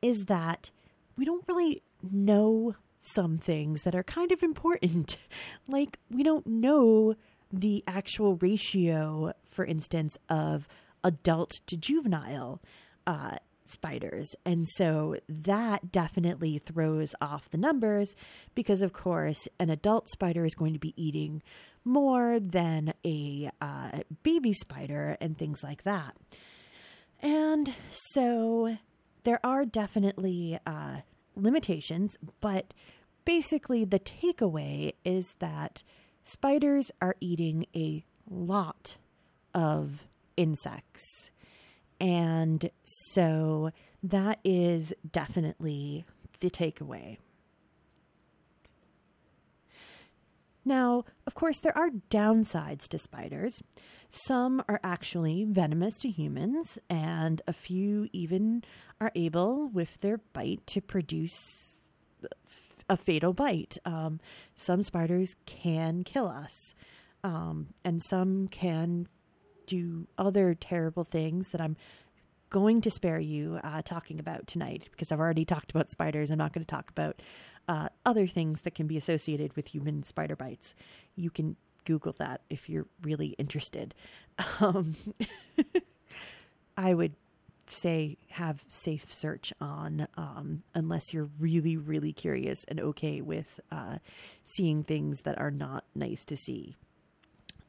is 0.03 0.27
that 0.27 0.71
we 1.17 1.25
don't 1.25 1.45
really 1.49 1.83
know 2.03 2.75
some 3.01 3.39
things 3.39 3.83
that 3.85 3.95
are 3.95 4.03
kind 4.03 4.33
of 4.33 4.43
important. 4.43 5.17
like, 5.69 5.99
we 6.11 6.23
don't 6.23 6.47
know 6.47 7.15
the 7.53 7.83
actual 7.87 8.37
ratio, 8.37 9.33
for 9.49 9.65
instance, 9.65 10.19
of 10.29 10.69
adult 11.03 11.61
to 11.67 11.77
juvenile. 11.77 12.61
Uh, 13.07 13.37
spiders. 13.71 14.35
And 14.45 14.67
so 14.69 15.17
that 15.29 15.93
definitely 15.93 16.59
throws 16.59 17.15
off 17.21 17.51
the 17.51 17.59
numbers 17.59 18.15
because, 18.55 18.83
of 18.83 18.93
course, 18.93 19.49
an 19.59 19.71
adult 19.71 20.09
spider 20.09 20.45
is 20.45 20.55
going 20.55 20.73
to 20.73 20.79
be 20.79 20.95
eating 20.97 21.43
more 21.85 22.39
than 22.41 22.93
a 23.05 23.51
uh, 23.61 24.01
baby 24.23 24.53
spider 24.53 25.17
and 25.21 25.39
things 25.39 25.63
like 25.63 25.85
that. 25.85 26.17
And 27.23 27.73
so 27.91 28.77
there 29.25 29.41
are 29.45 29.65
definitely 29.65 30.59
uh, 30.67 30.99
limitations, 31.37 32.17
but 32.41 32.73
basically 33.25 33.85
the 33.85 33.99
takeaway 33.99 34.93
is 35.05 35.37
that 35.39 35.83
spiders 36.23 36.91
are 37.01 37.17
eating 37.21 37.67
a 37.75 38.05
lot 38.29 38.97
of 39.55 40.07
insects. 40.37 41.31
And 42.01 42.71
so 42.83 43.71
that 44.03 44.41
is 44.43 44.95
definitely 45.13 46.05
the 46.41 46.51
takeaway. 46.51 47.19
Now, 50.65 51.05
of 51.27 51.35
course, 51.35 51.61
there 51.61 51.77
are 51.77 51.91
downsides 52.11 52.87
to 52.89 52.99
spiders. 52.99 53.63
Some 54.11 54.63
are 54.69 54.81
actually 54.83 55.45
venomous 55.45 55.99
to 56.01 56.09
humans, 56.11 56.79
and 56.89 57.41
a 57.47 57.53
few 57.53 58.09
even 58.13 58.65
are 59.01 59.13
able, 59.15 59.69
with 59.69 60.01
their 60.01 60.19
bite, 60.33 60.67
to 60.69 60.81
produce 60.81 61.83
a 62.89 62.97
fatal 62.97 63.33
bite. 63.33 63.79
Um, 63.85 64.21
some 64.55 64.83
spiders 64.83 65.37
can 65.47 66.03
kill 66.05 66.29
us, 66.29 66.75
um, 67.25 67.69
and 67.85 68.03
some 68.03 68.49
can 68.49 69.09
do 69.71 70.09
other 70.19 70.53
terrible 70.53 71.05
things 71.05 71.51
that 71.51 71.61
I'm 71.61 71.77
going 72.51 72.81
to 72.81 72.91
spare 72.91 73.21
you 73.21 73.61
uh, 73.63 73.81
talking 73.83 74.19
about 74.19 74.49
tonight 74.49 74.89
because 74.91 75.13
I've 75.13 75.21
already 75.21 75.45
talked 75.45 75.71
about 75.71 75.91
spiders. 75.91 76.31
I'm 76.31 76.39
not 76.39 76.53
going 76.53 76.65
to 76.65 76.67
talk 76.67 76.91
about 76.91 77.23
uh, 77.69 77.89
other 78.05 78.27
things 78.27 78.63
that 78.63 78.75
can 78.75 78.89
be 78.89 78.97
associated 78.97 79.55
with 79.55 79.69
human 79.69 80.03
spider 80.03 80.35
bites. 80.35 80.75
You 81.15 81.31
can 81.31 81.55
Google 81.85 82.15
that 82.19 82.41
if 82.51 82.69
you're 82.69 82.87
really 83.03 83.29
interested. 83.39 83.95
Um, 84.59 84.97
I 86.77 86.95
would 86.95 87.15
say 87.67 88.17
have 88.31 88.65
safe 88.67 89.13
search 89.13 89.53
on 89.61 90.09
um, 90.17 90.65
unless 90.75 91.15
you're 91.15 91.31
really, 91.39 91.77
really 91.77 92.13
curious 92.13 92.65
and 92.65 92.81
okay 92.81 93.21
with 93.21 93.61
uh, 93.71 93.99
seeing 94.43 94.83
things 94.83 95.21
that 95.21 95.39
are 95.39 95.53
not 95.53 95.85
nice 95.95 96.25
to 96.25 96.37
see. 96.37 96.75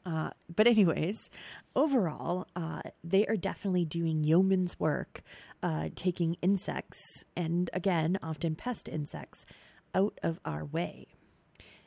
Uh, 0.05 0.31
but, 0.53 0.67
anyways, 0.67 1.29
overall, 1.75 2.47
uh, 2.55 2.81
they 3.03 3.25
are 3.27 3.37
definitely 3.37 3.85
doing 3.85 4.23
yeoman's 4.23 4.79
work, 4.79 5.21
uh, 5.61 5.89
taking 5.95 6.35
insects, 6.41 7.23
and 7.35 7.69
again, 7.73 8.17
often 8.23 8.55
pest 8.55 8.87
insects, 8.87 9.45
out 9.93 10.17
of 10.23 10.39
our 10.45 10.65
way. 10.65 11.07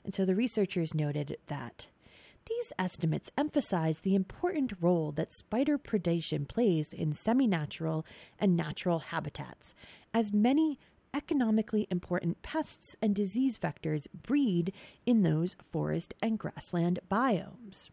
And 0.05 0.15
so 0.15 0.25
the 0.25 0.35
researchers 0.35 0.95
noted 0.95 1.39
that 1.47 1.87
these 2.47 2.73
estimates 2.79 3.31
emphasize 3.39 4.01
the 4.01 4.15
important 4.15 4.75
role 4.81 5.13
that 5.13 5.33
spider 5.33 5.79
predation 5.79 6.47
plays 6.47 6.93
in 6.93 7.13
semi 7.13 7.47
natural 7.47 8.05
and 8.39 8.55
natural 8.55 8.99
habitats, 8.99 9.75
as 10.13 10.33
many 10.33 10.79
economically 11.15 11.87
important 11.91 12.43
pests 12.43 12.97
and 13.01 13.15
disease 13.15 13.57
vectors 13.57 14.03
breed 14.13 14.73
in 15.07 15.23
those 15.23 15.57
forest 15.73 16.13
and 16.21 16.39
grassland 16.39 16.99
biomes. 17.11 17.89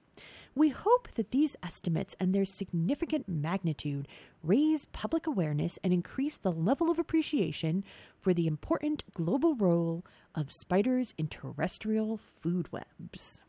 We 0.54 0.70
hope 0.70 1.08
that 1.16 1.32
these 1.32 1.56
estimates 1.64 2.16
and 2.20 2.36
their 2.36 2.44
significant 2.44 3.30
magnitude 3.30 4.08
raise 4.44 4.86
public 4.86 5.26
awareness 5.26 5.80
and 5.84 5.94
increase 5.94 6.36
the 6.36 6.52
level 6.52 6.92
of 6.92 7.00
appreciation 7.00 7.84
for 8.20 8.34
the 8.34 8.48
important 8.48 9.04
global 9.14 9.56
role 9.56 10.06
of 10.36 10.52
spiders 10.52 11.14
in 11.18 11.28
terrestrial 11.28 12.18
food 12.42 12.72
webs. 12.72 13.44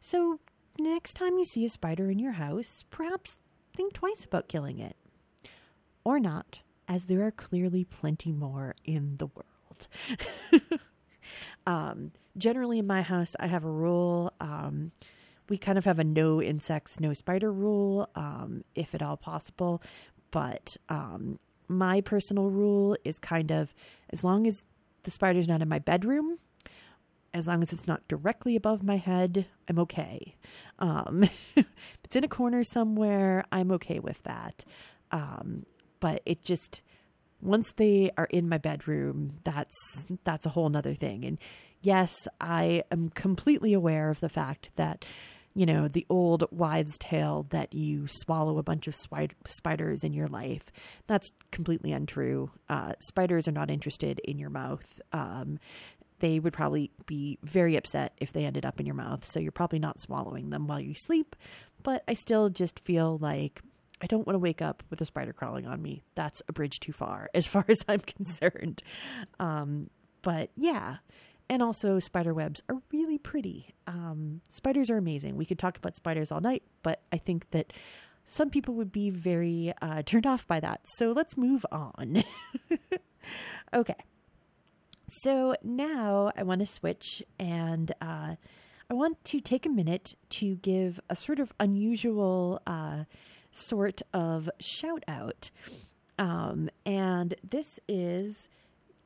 So, 0.00 0.38
next 0.78 1.14
time 1.14 1.38
you 1.38 1.44
see 1.44 1.64
a 1.64 1.68
spider 1.68 2.10
in 2.10 2.20
your 2.20 2.32
house, 2.32 2.84
perhaps 2.88 3.38
think 3.74 3.94
twice 3.94 4.24
about 4.24 4.48
killing 4.48 4.78
it. 4.78 4.96
Or 6.04 6.20
not, 6.20 6.60
as 6.86 7.06
there 7.06 7.26
are 7.26 7.32
clearly 7.32 7.82
plenty 7.82 8.30
more 8.30 8.76
in 8.84 9.16
the 9.16 9.26
world. 9.26 9.88
um, 11.66 12.12
generally, 12.38 12.78
in 12.78 12.86
my 12.86 13.02
house, 13.02 13.34
I 13.40 13.48
have 13.48 13.64
a 13.64 13.70
rule. 13.70 14.32
Um, 14.40 14.92
we 15.48 15.58
kind 15.58 15.78
of 15.78 15.84
have 15.84 15.98
a 15.98 16.04
no 16.04 16.42
insects, 16.42 17.00
no 17.00 17.12
spider 17.12 17.52
rule, 17.52 18.08
um, 18.14 18.64
if 18.74 18.94
at 18.94 19.02
all 19.02 19.16
possible. 19.16 19.82
But 20.30 20.76
um, 20.88 21.38
my 21.68 22.00
personal 22.00 22.50
rule 22.50 22.96
is 23.04 23.18
kind 23.18 23.50
of 23.50 23.74
as 24.10 24.24
long 24.24 24.46
as 24.46 24.64
the 25.04 25.10
spider's 25.10 25.48
not 25.48 25.62
in 25.62 25.68
my 25.68 25.78
bedroom, 25.78 26.38
as 27.32 27.46
long 27.46 27.62
as 27.62 27.72
it's 27.72 27.86
not 27.86 28.06
directly 28.08 28.56
above 28.56 28.82
my 28.82 28.96
head, 28.96 29.46
I'm 29.68 29.78
okay. 29.80 30.34
Um, 30.78 31.22
if 31.56 31.66
it's 32.04 32.16
in 32.16 32.24
a 32.24 32.28
corner 32.28 32.64
somewhere, 32.64 33.44
I'm 33.52 33.70
okay 33.72 33.98
with 33.98 34.22
that. 34.24 34.64
Um, 35.12 35.66
but 36.00 36.22
it 36.24 36.42
just 36.42 36.82
once 37.42 37.72
they 37.72 38.10
are 38.16 38.26
in 38.26 38.48
my 38.48 38.58
bedroom, 38.58 39.34
that's 39.44 40.06
that's 40.24 40.46
a 40.46 40.50
whole 40.50 40.68
nother 40.68 40.94
thing. 40.94 41.24
And 41.24 41.38
yes, 41.82 42.26
I 42.40 42.82
am 42.90 43.10
completely 43.10 43.72
aware 43.72 44.10
of 44.10 44.20
the 44.20 44.28
fact 44.28 44.70
that 44.76 45.04
you 45.56 45.64
know, 45.64 45.88
the 45.88 46.04
old 46.10 46.44
wives' 46.50 46.98
tale 46.98 47.46
that 47.48 47.72
you 47.72 48.06
swallow 48.06 48.58
a 48.58 48.62
bunch 48.62 48.86
of 48.86 48.94
spiders 48.94 50.04
in 50.04 50.12
your 50.12 50.28
life. 50.28 50.70
That's 51.06 51.30
completely 51.50 51.92
untrue. 51.92 52.50
Uh, 52.68 52.92
spiders 53.00 53.48
are 53.48 53.52
not 53.52 53.70
interested 53.70 54.20
in 54.22 54.38
your 54.38 54.50
mouth. 54.50 55.00
Um, 55.14 55.58
they 56.18 56.38
would 56.40 56.52
probably 56.52 56.90
be 57.06 57.38
very 57.42 57.74
upset 57.76 58.12
if 58.18 58.34
they 58.34 58.44
ended 58.44 58.66
up 58.66 58.78
in 58.78 58.84
your 58.84 58.94
mouth. 58.94 59.24
So 59.24 59.40
you're 59.40 59.50
probably 59.50 59.78
not 59.78 59.98
swallowing 60.02 60.50
them 60.50 60.66
while 60.66 60.80
you 60.80 60.92
sleep. 60.94 61.34
But 61.82 62.04
I 62.06 62.12
still 62.12 62.50
just 62.50 62.80
feel 62.80 63.16
like 63.16 63.62
I 64.02 64.06
don't 64.06 64.26
want 64.26 64.34
to 64.34 64.40
wake 64.40 64.60
up 64.60 64.82
with 64.90 65.00
a 65.00 65.06
spider 65.06 65.32
crawling 65.32 65.66
on 65.66 65.80
me. 65.80 66.02
That's 66.16 66.42
a 66.50 66.52
bridge 66.52 66.80
too 66.80 66.92
far, 66.92 67.30
as 67.34 67.46
far 67.46 67.64
as 67.66 67.78
I'm 67.88 68.00
concerned. 68.00 68.82
Um, 69.40 69.88
but 70.20 70.50
yeah, 70.54 70.96
and 71.48 71.62
also, 71.62 71.98
spider 71.98 72.34
webs 72.34 72.62
are 72.68 72.76
really 72.92 73.18
pretty. 73.18 73.74
Um, 73.86 74.40
spiders 74.48 74.90
are 74.90 74.96
amazing. 74.96 75.36
We 75.36 75.46
could 75.46 75.58
talk 75.58 75.78
about 75.78 75.94
spiders 75.94 76.32
all 76.32 76.40
night, 76.40 76.64
but 76.82 77.02
I 77.12 77.18
think 77.18 77.50
that 77.50 77.72
some 78.24 78.50
people 78.50 78.74
would 78.74 78.90
be 78.90 79.10
very 79.10 79.72
uh, 79.80 80.02
turned 80.02 80.26
off 80.26 80.46
by 80.46 80.58
that. 80.60 80.80
So 80.96 81.12
let's 81.12 81.36
move 81.36 81.64
on. 81.70 82.24
okay. 83.74 83.94
So 85.08 85.54
now 85.62 86.32
I 86.36 86.42
want 86.42 86.60
to 86.60 86.66
switch 86.66 87.22
and 87.38 87.92
uh, 88.00 88.34
I 88.90 88.94
want 88.94 89.24
to 89.26 89.40
take 89.40 89.64
a 89.64 89.70
minute 89.70 90.14
to 90.30 90.56
give 90.56 90.98
a 91.08 91.14
sort 91.14 91.38
of 91.38 91.52
unusual 91.60 92.60
uh, 92.66 93.04
sort 93.52 94.02
of 94.12 94.50
shout 94.60 95.04
out. 95.06 95.50
Um, 96.18 96.68
and 96.84 97.34
this 97.48 97.78
is 97.88 98.48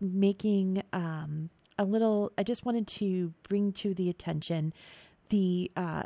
making 0.01 0.83
um, 0.95 1.51
a 1.81 1.85
little, 1.85 2.31
I 2.37 2.43
just 2.43 2.67
wanted 2.67 2.87
to 2.89 3.33
bring 3.49 3.73
to 3.73 3.95
the 3.95 4.11
attention 4.11 4.75
the 5.31 5.73
uh, 5.77 6.03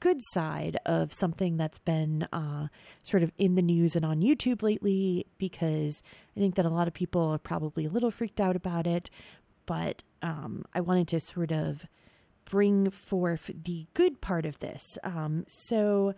good 0.00 0.22
side 0.32 0.78
of 0.86 1.12
something 1.12 1.58
that's 1.58 1.78
been 1.78 2.26
uh, 2.32 2.68
sort 3.02 3.22
of 3.22 3.30
in 3.36 3.54
the 3.54 3.62
news 3.62 3.94
and 3.94 4.04
on 4.04 4.22
YouTube 4.22 4.62
lately 4.62 5.26
because 5.36 6.02
I 6.34 6.40
think 6.40 6.54
that 6.54 6.64
a 6.64 6.70
lot 6.70 6.88
of 6.88 6.94
people 6.94 7.22
are 7.22 7.38
probably 7.38 7.84
a 7.84 7.90
little 7.90 8.10
freaked 8.10 8.40
out 8.40 8.56
about 8.56 8.86
it. 8.86 9.10
But 9.66 10.02
um, 10.22 10.64
I 10.74 10.80
wanted 10.80 11.06
to 11.08 11.20
sort 11.20 11.52
of 11.52 11.84
bring 12.46 12.90
forth 12.90 13.50
the 13.62 13.86
good 13.92 14.22
part 14.22 14.46
of 14.46 14.58
this. 14.58 14.98
Um, 15.04 15.44
so, 15.46 16.14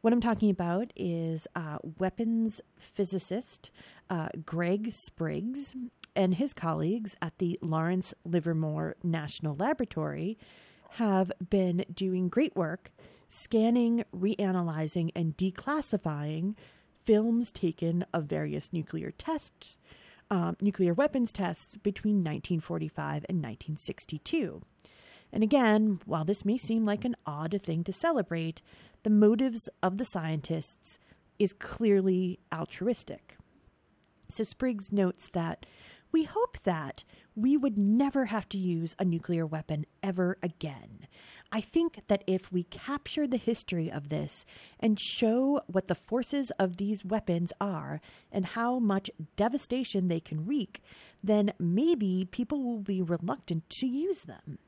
what 0.00 0.12
I'm 0.14 0.20
talking 0.20 0.50
about 0.50 0.92
is 0.96 1.46
uh, 1.54 1.76
weapons 1.98 2.60
physicist 2.78 3.70
uh, 4.10 4.28
Greg 4.44 4.92
Spriggs 4.92 5.74
and 6.16 6.34
his 6.34 6.52
colleagues 6.52 7.16
at 7.22 7.38
the 7.38 7.58
Lawrence 7.62 8.12
Livermore 8.24 8.96
National 9.02 9.54
Laboratory 9.54 10.36
have 10.94 11.30
been 11.48 11.84
doing 11.94 12.28
great 12.28 12.54
work 12.56 12.90
scanning, 13.28 14.04
reanalyzing, 14.12 15.10
and 15.14 15.36
declassifying 15.36 16.56
films 17.04 17.52
taken 17.52 18.04
of 18.12 18.24
various 18.24 18.72
nuclear 18.72 19.12
tests, 19.12 19.78
um, 20.30 20.56
nuclear 20.60 20.92
weapons 20.92 21.32
tests 21.32 21.76
between 21.76 22.16
1945 22.16 23.24
and 23.28 23.38
1962. 23.38 24.62
And 25.32 25.44
again, 25.44 26.00
while 26.06 26.24
this 26.24 26.44
may 26.44 26.58
seem 26.58 26.84
like 26.84 27.04
an 27.04 27.14
odd 27.24 27.56
thing 27.62 27.84
to 27.84 27.92
celebrate, 27.92 28.62
the 29.04 29.10
motives 29.10 29.68
of 29.80 29.98
the 29.98 30.04
scientists 30.04 30.98
is 31.38 31.52
clearly 31.52 32.40
altruistic. 32.52 33.36
So 34.30 34.44
Spriggs 34.44 34.92
notes 34.92 35.28
that 35.32 35.66
we 36.12 36.24
hope 36.24 36.58
that 36.60 37.04
we 37.34 37.56
would 37.56 37.76
never 37.76 38.26
have 38.26 38.48
to 38.50 38.58
use 38.58 38.94
a 38.98 39.04
nuclear 39.04 39.46
weapon 39.46 39.86
ever 40.02 40.38
again. 40.42 41.06
I 41.52 41.60
think 41.60 42.02
that 42.06 42.22
if 42.26 42.52
we 42.52 42.62
capture 42.64 43.26
the 43.26 43.36
history 43.36 43.90
of 43.90 44.08
this 44.08 44.46
and 44.78 45.00
show 45.00 45.60
what 45.66 45.88
the 45.88 45.94
forces 45.94 46.50
of 46.52 46.76
these 46.76 47.04
weapons 47.04 47.52
are 47.60 48.00
and 48.30 48.46
how 48.46 48.78
much 48.78 49.10
devastation 49.36 50.08
they 50.08 50.20
can 50.20 50.46
wreak, 50.46 50.80
then 51.22 51.52
maybe 51.58 52.28
people 52.30 52.62
will 52.62 52.80
be 52.80 53.02
reluctant 53.02 53.68
to 53.70 53.86
use 53.86 54.24
them. 54.24 54.58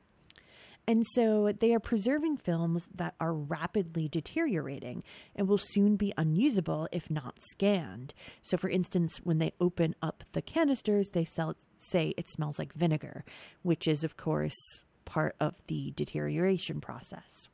And 0.85 1.05
so 1.13 1.53
they 1.57 1.73
are 1.73 1.79
preserving 1.79 2.37
films 2.37 2.89
that 2.93 3.15
are 3.19 3.33
rapidly 3.33 4.09
deteriorating 4.09 5.03
and 5.33 5.47
will 5.47 5.57
soon 5.57 5.95
be 5.95 6.13
unusable 6.17 6.89
if 6.91 7.09
not 7.09 7.35
scanned. 7.39 8.13
So, 8.41 8.57
for 8.57 8.69
instance, 8.69 9.19
when 9.23 9.37
they 9.37 9.53
open 9.61 9.95
up 10.01 10.25
the 10.33 10.41
canisters, 10.41 11.09
they 11.09 11.23
sell, 11.23 11.55
say 11.77 12.13
it 12.17 12.29
smells 12.29 12.59
like 12.59 12.73
vinegar, 12.73 13.23
which 13.61 13.87
is, 13.87 14.03
of 14.03 14.17
course, 14.17 14.57
part 15.05 15.35
of 15.39 15.55
the 15.67 15.93
deterioration 15.95 16.81
process. 16.81 17.47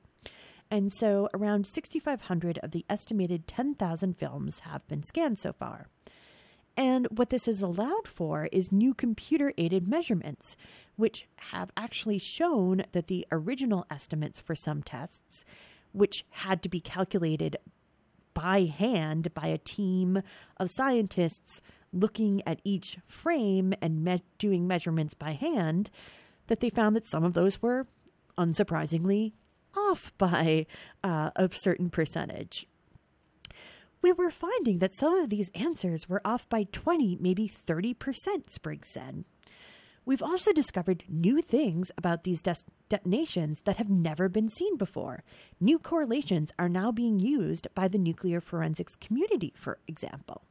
And 0.72 0.92
so, 0.92 1.30
around 1.34 1.68
6,500 1.68 2.58
of 2.60 2.72
the 2.72 2.86
estimated 2.90 3.48
10,000 3.48 4.18
films 4.18 4.60
have 4.60 4.88
been 4.88 5.04
scanned 5.04 5.38
so 5.38 5.54
far. 5.54 5.88
And 6.78 7.08
what 7.12 7.30
this 7.30 7.46
has 7.48 7.62
allowed 7.62 8.08
for 8.08 8.48
is 8.54 8.72
new 8.72 8.94
computer 8.94 9.52
aided 9.58 9.88
measurements, 9.88 10.56
which 11.00 11.30
have 11.38 11.72
actually 11.78 12.20
shown 12.20 12.84
that 12.92 13.08
the 13.08 13.26
original 13.32 13.86
estimates 13.90 14.38
for 14.38 14.54
some 14.54 14.84
tests, 14.84 15.46
which 15.94 16.26
had 16.32 16.62
to 16.62 16.68
be 16.68 16.82
calculated 16.82 17.56
by 18.34 18.64
hand 18.64 19.34
by 19.34 19.48
a 19.48 19.58
team 19.58 20.22
of 20.58 20.70
scientists 20.70 21.62
looking 21.94 22.42
at 22.46 22.60
each 22.66 22.98
frame 23.08 23.74
and 23.82 24.04
me- 24.04 24.22
doing 24.38 24.68
measurements 24.68 25.14
by 25.14 25.32
hand, 25.32 25.90
that 26.48 26.60
they 26.60 26.70
found 26.70 26.98
that 26.98 27.08
some 27.08 27.24
of 27.24 27.34
those 27.34 27.62
were 27.62 27.88
unsurprisingly 28.38 29.32
off 29.78 30.12
by 30.18 30.66
uh, 31.02 31.32
a 31.38 31.50
certain 31.54 31.90
percentage 31.90 32.68
we 34.02 34.12
were 34.12 34.30
finding 34.30 34.80
that 34.80 34.94
some 34.94 35.14
of 35.16 35.30
these 35.30 35.50
answers 35.50 36.08
were 36.08 36.22
off 36.24 36.48
by 36.48 36.64
20, 36.72 37.18
maybe 37.20 37.50
30%, 37.50 38.50
Spriggs 38.50 38.88
said. 38.88 39.26
We've 40.06 40.24
also 40.24 40.52
discovered 40.52 41.04
new 41.08 41.42
things 41.42 41.92
about 41.98 42.24
these 42.24 42.42
des- 42.42 42.66
detonations 42.90 43.62
that 43.62 43.78
have 43.78 43.90
never 43.90 44.28
been 44.30 44.50
seen 44.50 44.78
before. 44.78 45.24
New 45.60 45.78
correlations 45.78 46.52
are 46.58 46.70
now 46.70 46.92
being 46.92 47.20
used 47.20 47.68
by 47.76 47.88
the 47.88 47.98
nuclear 47.98 48.42
forensics 48.42 48.96
community, 48.96 49.54
for 49.56 49.78
example. 49.88 50.44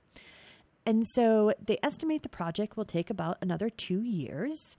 And 0.86 1.06
so 1.06 1.52
they 1.64 1.78
estimate 1.82 2.22
the 2.22 2.28
project 2.28 2.76
will 2.76 2.84
take 2.84 3.10
about 3.10 3.36
another 3.42 3.68
two 3.68 4.02
years. 4.02 4.76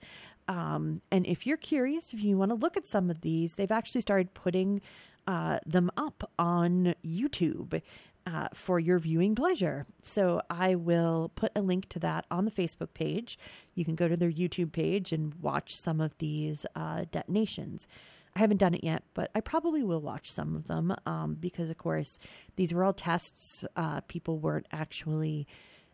Um, 0.48 1.02
and 1.12 1.26
if 1.26 1.46
you're 1.46 1.56
curious, 1.56 2.12
if 2.12 2.24
you 2.24 2.36
want 2.36 2.50
to 2.50 2.56
look 2.56 2.76
at 2.76 2.88
some 2.88 3.10
of 3.10 3.20
these, 3.20 3.54
they've 3.54 3.70
actually 3.70 4.00
started 4.00 4.34
putting 4.34 4.80
uh, 5.26 5.60
them 5.66 5.90
up 5.96 6.28
on 6.38 6.94
YouTube 7.06 7.80
uh, 8.26 8.48
for 8.54 8.78
your 8.78 8.98
viewing 8.98 9.34
pleasure. 9.34 9.86
So 10.02 10.42
I 10.50 10.74
will 10.74 11.30
put 11.34 11.52
a 11.54 11.62
link 11.62 11.88
to 11.90 11.98
that 12.00 12.26
on 12.30 12.44
the 12.44 12.50
Facebook 12.50 12.94
page. 12.94 13.38
You 13.74 13.84
can 13.84 13.94
go 13.94 14.08
to 14.08 14.16
their 14.16 14.30
YouTube 14.30 14.72
page 14.72 15.12
and 15.12 15.34
watch 15.34 15.76
some 15.76 16.00
of 16.00 16.16
these 16.18 16.66
uh, 16.74 17.04
detonations. 17.10 17.86
I 18.34 18.38
haven't 18.38 18.58
done 18.58 18.74
it 18.74 18.84
yet, 18.84 19.02
but 19.14 19.30
I 19.34 19.40
probably 19.40 19.82
will 19.82 20.00
watch 20.00 20.30
some 20.30 20.54
of 20.54 20.68
them 20.68 20.94
um, 21.04 21.34
because, 21.34 21.68
of 21.68 21.78
course, 21.78 22.18
these 22.56 22.72
were 22.72 22.84
all 22.84 22.92
tests. 22.92 23.64
Uh, 23.74 24.00
people 24.02 24.38
weren't 24.38 24.68
actually 24.70 25.48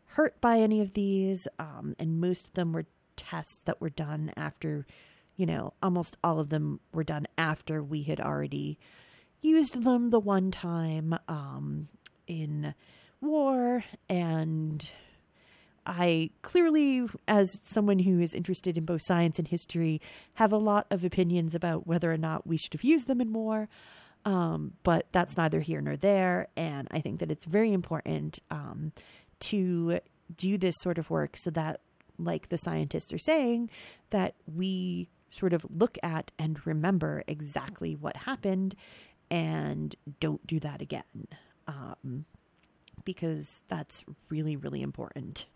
hurt 0.04 0.40
by 0.40 0.58
any 0.58 0.80
of 0.80 0.92
these, 0.92 1.48
um, 1.58 1.96
and 1.98 2.20
most 2.20 2.48
of 2.48 2.54
them 2.54 2.72
were 2.72 2.86
tests 3.16 3.62
that 3.64 3.80
were 3.80 3.90
done 3.90 4.32
after, 4.36 4.86
you 5.36 5.46
know, 5.46 5.72
almost 5.82 6.16
all 6.22 6.38
of 6.38 6.50
them 6.50 6.80
were 6.92 7.04
done 7.04 7.26
after 7.38 7.82
we 7.82 8.02
had 8.02 8.20
already 8.20 8.78
used 9.40 9.82
them 9.82 10.10
the 10.10 10.20
one 10.20 10.50
time 10.50 11.18
um, 11.28 11.88
in 12.26 12.74
war 13.20 13.84
and 14.08 14.90
I 15.86 16.30
clearly, 16.42 17.06
as 17.28 17.60
someone 17.62 18.00
who 18.00 18.20
is 18.20 18.34
interested 18.34 18.76
in 18.76 18.84
both 18.84 19.02
science 19.04 19.38
and 19.38 19.46
history, 19.46 20.00
have 20.34 20.52
a 20.52 20.56
lot 20.56 20.86
of 20.90 21.04
opinions 21.04 21.54
about 21.54 21.86
whether 21.86 22.12
or 22.12 22.16
not 22.16 22.46
we 22.46 22.56
should 22.56 22.72
have 22.72 22.84
used 22.84 23.06
them 23.06 23.20
in 23.20 23.32
war. 23.32 23.68
Um, 24.24 24.72
but 24.82 25.06
that's 25.12 25.36
neither 25.36 25.60
here 25.60 25.80
nor 25.80 25.96
there. 25.96 26.48
And 26.56 26.88
I 26.90 27.00
think 27.00 27.20
that 27.20 27.30
it's 27.30 27.44
very 27.44 27.72
important 27.72 28.40
um, 28.50 28.92
to 29.40 30.00
do 30.36 30.58
this 30.58 30.74
sort 30.80 30.98
of 30.98 31.08
work 31.10 31.36
so 31.36 31.50
that, 31.50 31.80
like 32.18 32.48
the 32.48 32.56
scientists 32.56 33.12
are 33.12 33.18
saying, 33.18 33.70
that 34.10 34.34
we 34.52 35.08
sort 35.30 35.52
of 35.52 35.64
look 35.70 35.96
at 36.02 36.32
and 36.38 36.66
remember 36.66 37.22
exactly 37.28 37.94
what 37.94 38.16
happened 38.16 38.74
and 39.30 39.94
don't 40.18 40.44
do 40.46 40.58
that 40.60 40.80
again 40.80 41.04
um, 41.66 42.24
because 43.04 43.62
that's 43.68 44.04
really, 44.28 44.56
really 44.56 44.82
important. 44.82 45.46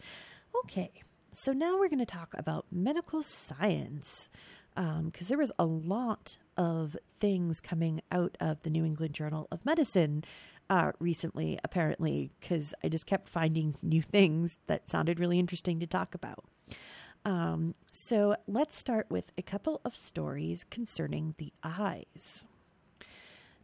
Okay, 0.64 0.90
so 1.32 1.52
now 1.52 1.78
we're 1.78 1.88
going 1.88 1.98
to 1.98 2.06
talk 2.06 2.34
about 2.36 2.66
medical 2.70 3.22
science 3.22 4.28
because 4.74 4.98
um, 4.98 5.12
there 5.28 5.38
was 5.38 5.52
a 5.58 5.64
lot 5.64 6.38
of 6.56 6.96
things 7.18 7.60
coming 7.60 8.00
out 8.10 8.36
of 8.40 8.62
the 8.62 8.70
New 8.70 8.84
England 8.84 9.14
Journal 9.14 9.48
of 9.50 9.64
Medicine 9.66 10.24
uh, 10.68 10.92
recently, 11.00 11.58
apparently, 11.64 12.30
because 12.40 12.74
I 12.82 12.88
just 12.88 13.06
kept 13.06 13.28
finding 13.28 13.74
new 13.82 14.02
things 14.02 14.58
that 14.68 14.88
sounded 14.88 15.18
really 15.18 15.38
interesting 15.38 15.80
to 15.80 15.86
talk 15.86 16.14
about. 16.14 16.44
Um, 17.24 17.74
so 17.92 18.36
let's 18.46 18.76
start 18.76 19.06
with 19.10 19.32
a 19.36 19.42
couple 19.42 19.80
of 19.84 19.96
stories 19.96 20.64
concerning 20.64 21.34
the 21.38 21.52
eyes. 21.62 22.44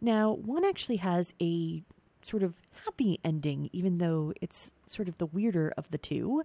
Now, 0.00 0.32
one 0.32 0.64
actually 0.64 0.96
has 0.96 1.32
a 1.40 1.82
sort 2.27 2.43
of 2.43 2.55
happy 2.85 3.19
ending, 3.25 3.71
even 3.73 3.99
though 3.99 4.33
it's 4.41 4.73
sort 4.87 5.09
of 5.09 5.19
the 5.19 5.27
weirder 5.27 5.73
of 5.77 5.91
the 5.91 5.99
two. 5.99 6.43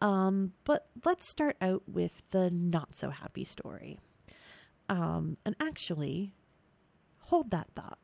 Um, 0.00 0.52
but 0.64 0.86
let's 1.04 1.30
start 1.30 1.56
out 1.60 1.82
with 1.86 2.22
the 2.30 2.50
not 2.50 2.96
so 2.96 3.10
happy 3.10 3.44
story. 3.44 3.98
Um, 4.88 5.36
and 5.44 5.54
actually, 5.60 6.32
hold 7.18 7.50
that 7.50 7.68
thought 7.74 7.98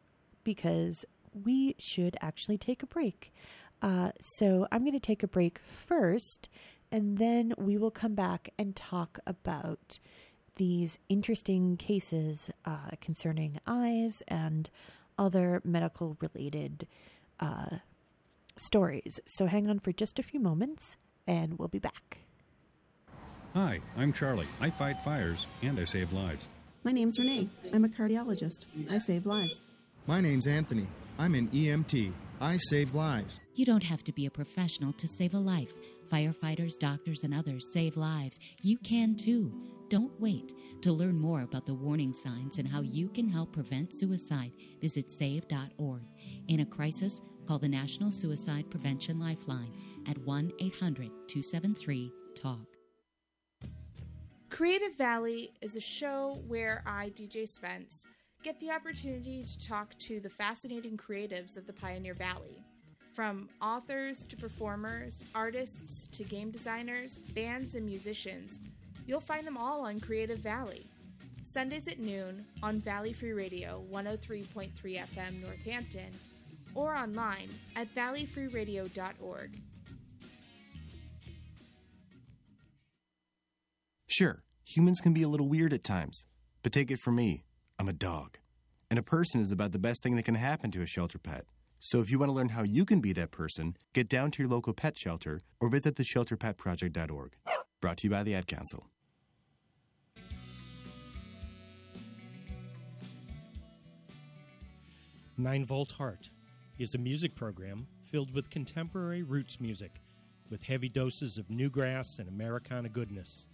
because 0.45 1.05
we 1.45 1.75
should 1.79 2.17
actually 2.21 2.59
take 2.59 2.83
a 2.83 2.87
break. 2.87 3.33
Uh, 3.83 4.11
so 4.21 4.67
I'm 4.71 4.83
going 4.83 4.93
to 4.93 5.01
take 5.01 5.23
a 5.23 5.29
break 5.29 5.59
first, 5.59 6.49
and 6.91 7.19
then 7.19 7.55
we 7.57 7.79
will 7.79 7.91
come 7.91 8.15
back 8.15 8.51
and 8.59 8.75
talk 8.75 9.19
about 9.27 9.99
these 10.57 10.99
interesting 11.09 11.77
cases 11.77 12.51
uh, 12.65 12.91
concerning 13.01 13.59
eyes 13.67 14.23
and 14.29 14.69
other 15.19 15.61
medical 15.65 16.17
related 16.21 16.87
uh, 17.41 17.77
stories. 18.57 19.21
So 19.27 19.47
hang 19.47 19.69
on 19.69 19.81
for 19.81 19.93
just 19.93 20.19
a 20.19 20.23
few 20.23 20.41
moments 20.41 20.97
and 21.27 21.59
we'll 21.59 21.69
be 21.69 21.79
back. 21.79 22.19
Hi, 23.55 23.81
I'm 23.97 24.13
Charlie. 24.13 24.47
I 24.61 24.71
fight 24.71 25.03
fires 25.03 25.47
and 25.63 25.79
I 25.81 25.85
save 25.85 26.13
lives. 26.13 26.47
My 26.85 26.93
name's 26.93 27.19
Renee. 27.19 27.49
I'm 27.73 27.85
a 27.85 27.89
cardiologist. 27.89 28.91
I 28.91 28.99
save 28.99 29.27
lives. 29.27 29.61
My 30.07 30.21
name's 30.21 30.47
Anthony. 30.47 30.87
I'm 31.19 31.35
an 31.35 31.49
EMT. 31.49 32.13
I 32.41 32.57
save 32.57 32.95
lives. 32.95 33.39
You 33.55 33.67
don't 33.67 33.83
have 33.83 34.03
to 34.05 34.13
be 34.13 34.25
a 34.25 34.31
professional 34.31 34.93
to 34.95 35.07
save 35.07 35.35
a 35.35 35.39
life. 35.39 35.75
Firefighters, 36.11 36.79
doctors, 36.79 37.23
and 37.23 37.35
others 37.35 37.71
save 37.73 37.97
lives. 37.97 38.39
You 38.63 38.79
can 38.79 39.15
too. 39.15 39.53
Don't 39.91 40.19
wait. 40.21 40.53
To 40.83 40.93
learn 40.93 41.21
more 41.21 41.43
about 41.43 41.67
the 41.67 41.75
warning 41.75 42.15
signs 42.15 42.57
and 42.57 42.67
how 42.67 42.81
you 42.81 43.09
can 43.09 43.29
help 43.29 43.53
prevent 43.53 43.91
suicide, 43.93 44.53
visit 44.81 45.13
save.org. 45.13 46.01
In 46.51 46.59
a 46.59 46.67
crisis, 46.67 47.21
call 47.47 47.61
the 47.61 47.69
National 47.69 48.11
Suicide 48.11 48.69
Prevention 48.71 49.21
Lifeline 49.21 49.73
at 50.09 50.19
1 50.19 50.51
800 50.59 51.09
273 51.29 52.13
TALK. 52.35 52.67
Creative 54.51 54.93
Valley 54.97 55.53
is 55.63 55.77
a 55.77 55.81
show 55.81 56.43
where 56.49 56.83
I, 56.85 57.11
DJ 57.11 57.49
Spence, 57.49 58.05
get 58.43 58.59
the 58.59 58.73
opportunity 58.73 59.45
to 59.45 59.65
talk 59.65 59.97
to 59.99 60.19
the 60.19 60.29
fascinating 60.29 60.97
creatives 60.97 61.57
of 61.57 61.69
the 61.69 61.73
Pioneer 61.73 62.15
Valley. 62.15 62.65
From 63.15 63.49
authors 63.63 64.25
to 64.25 64.37
performers, 64.37 65.23
artists 65.37 66.09
to 66.09 66.25
game 66.25 66.51
designers, 66.51 67.21
bands, 67.33 67.77
and 67.77 67.87
musicians, 67.87 68.59
you'll 69.07 69.21
find 69.21 69.47
them 69.47 69.57
all 69.57 69.83
on 69.83 70.01
Creative 70.01 70.41
Valley. 70.41 70.85
Sundays 71.45 71.87
at 71.87 72.01
noon 72.01 72.45
on 72.61 72.81
Valley 72.81 73.13
Free 73.13 73.33
Radio 73.33 73.85
103.3 73.93 74.71
FM 74.83 75.43
Northampton 75.43 76.11
or 76.75 76.95
online 76.95 77.49
at 77.77 77.95
valleyfreeradio.org. 77.95 79.61
Sure, 84.07 84.43
humans 84.67 85.01
can 85.01 85.13
be 85.13 85.23
a 85.23 85.29
little 85.29 85.49
weird 85.49 85.73
at 85.73 85.85
times, 85.85 86.27
but 86.63 86.73
take 86.73 86.91
it 86.91 86.99
from 86.99 87.15
me, 87.15 87.45
I'm 87.79 87.89
a 87.89 87.93
dog. 87.93 88.39
And 88.91 88.99
a 88.99 89.05
person 89.05 89.41
is 89.41 89.53
about 89.53 89.71
the 89.71 89.79
best 89.79 90.03
thing 90.03 90.17
that 90.17 90.25
can 90.25 90.35
happen 90.35 90.73
to 90.73 90.83
a 90.83 90.87
shelter 90.87 91.19
pet. 91.19 91.45
So 91.79 92.01
if 92.01 92.11
you 92.11 92.19
want 92.19 92.31
to 92.31 92.35
learn 92.35 92.51
how 92.51 92.63
you 92.63 92.85
can 92.85 93.01
be 93.01 93.13
that 93.15 93.31
person, 93.31 93.77
get 93.95 94.09
down 94.09 94.31
to 94.33 94.43
your 94.43 94.51
local 94.51 94.75
pet 94.75 94.99
shelter 94.99 95.43
or 95.61 95.69
visit 95.69 95.95
theshelterpetproject.org. 95.95 97.37
Brought 97.81 97.97
to 97.99 98.07
you 98.09 98.11
by 98.11 98.23
the 98.23 98.35
Ad 98.35 98.47
Council. 98.47 98.87
Nine 105.39 105.65
Volt 105.65 105.93
Heart 105.93 106.31
is 106.81 106.95
a 106.95 106.99
music 106.99 107.35
program 107.35 107.87
filled 108.01 108.33
with 108.33 108.49
contemporary 108.49 109.23
roots 109.23 109.61
music 109.61 110.01
with 110.49 110.63
heavy 110.63 110.89
doses 110.89 111.37
of 111.37 111.47
newgrass 111.49 112.19
and 112.19 112.27
Americana 112.27 112.89
goodness. 112.89 113.49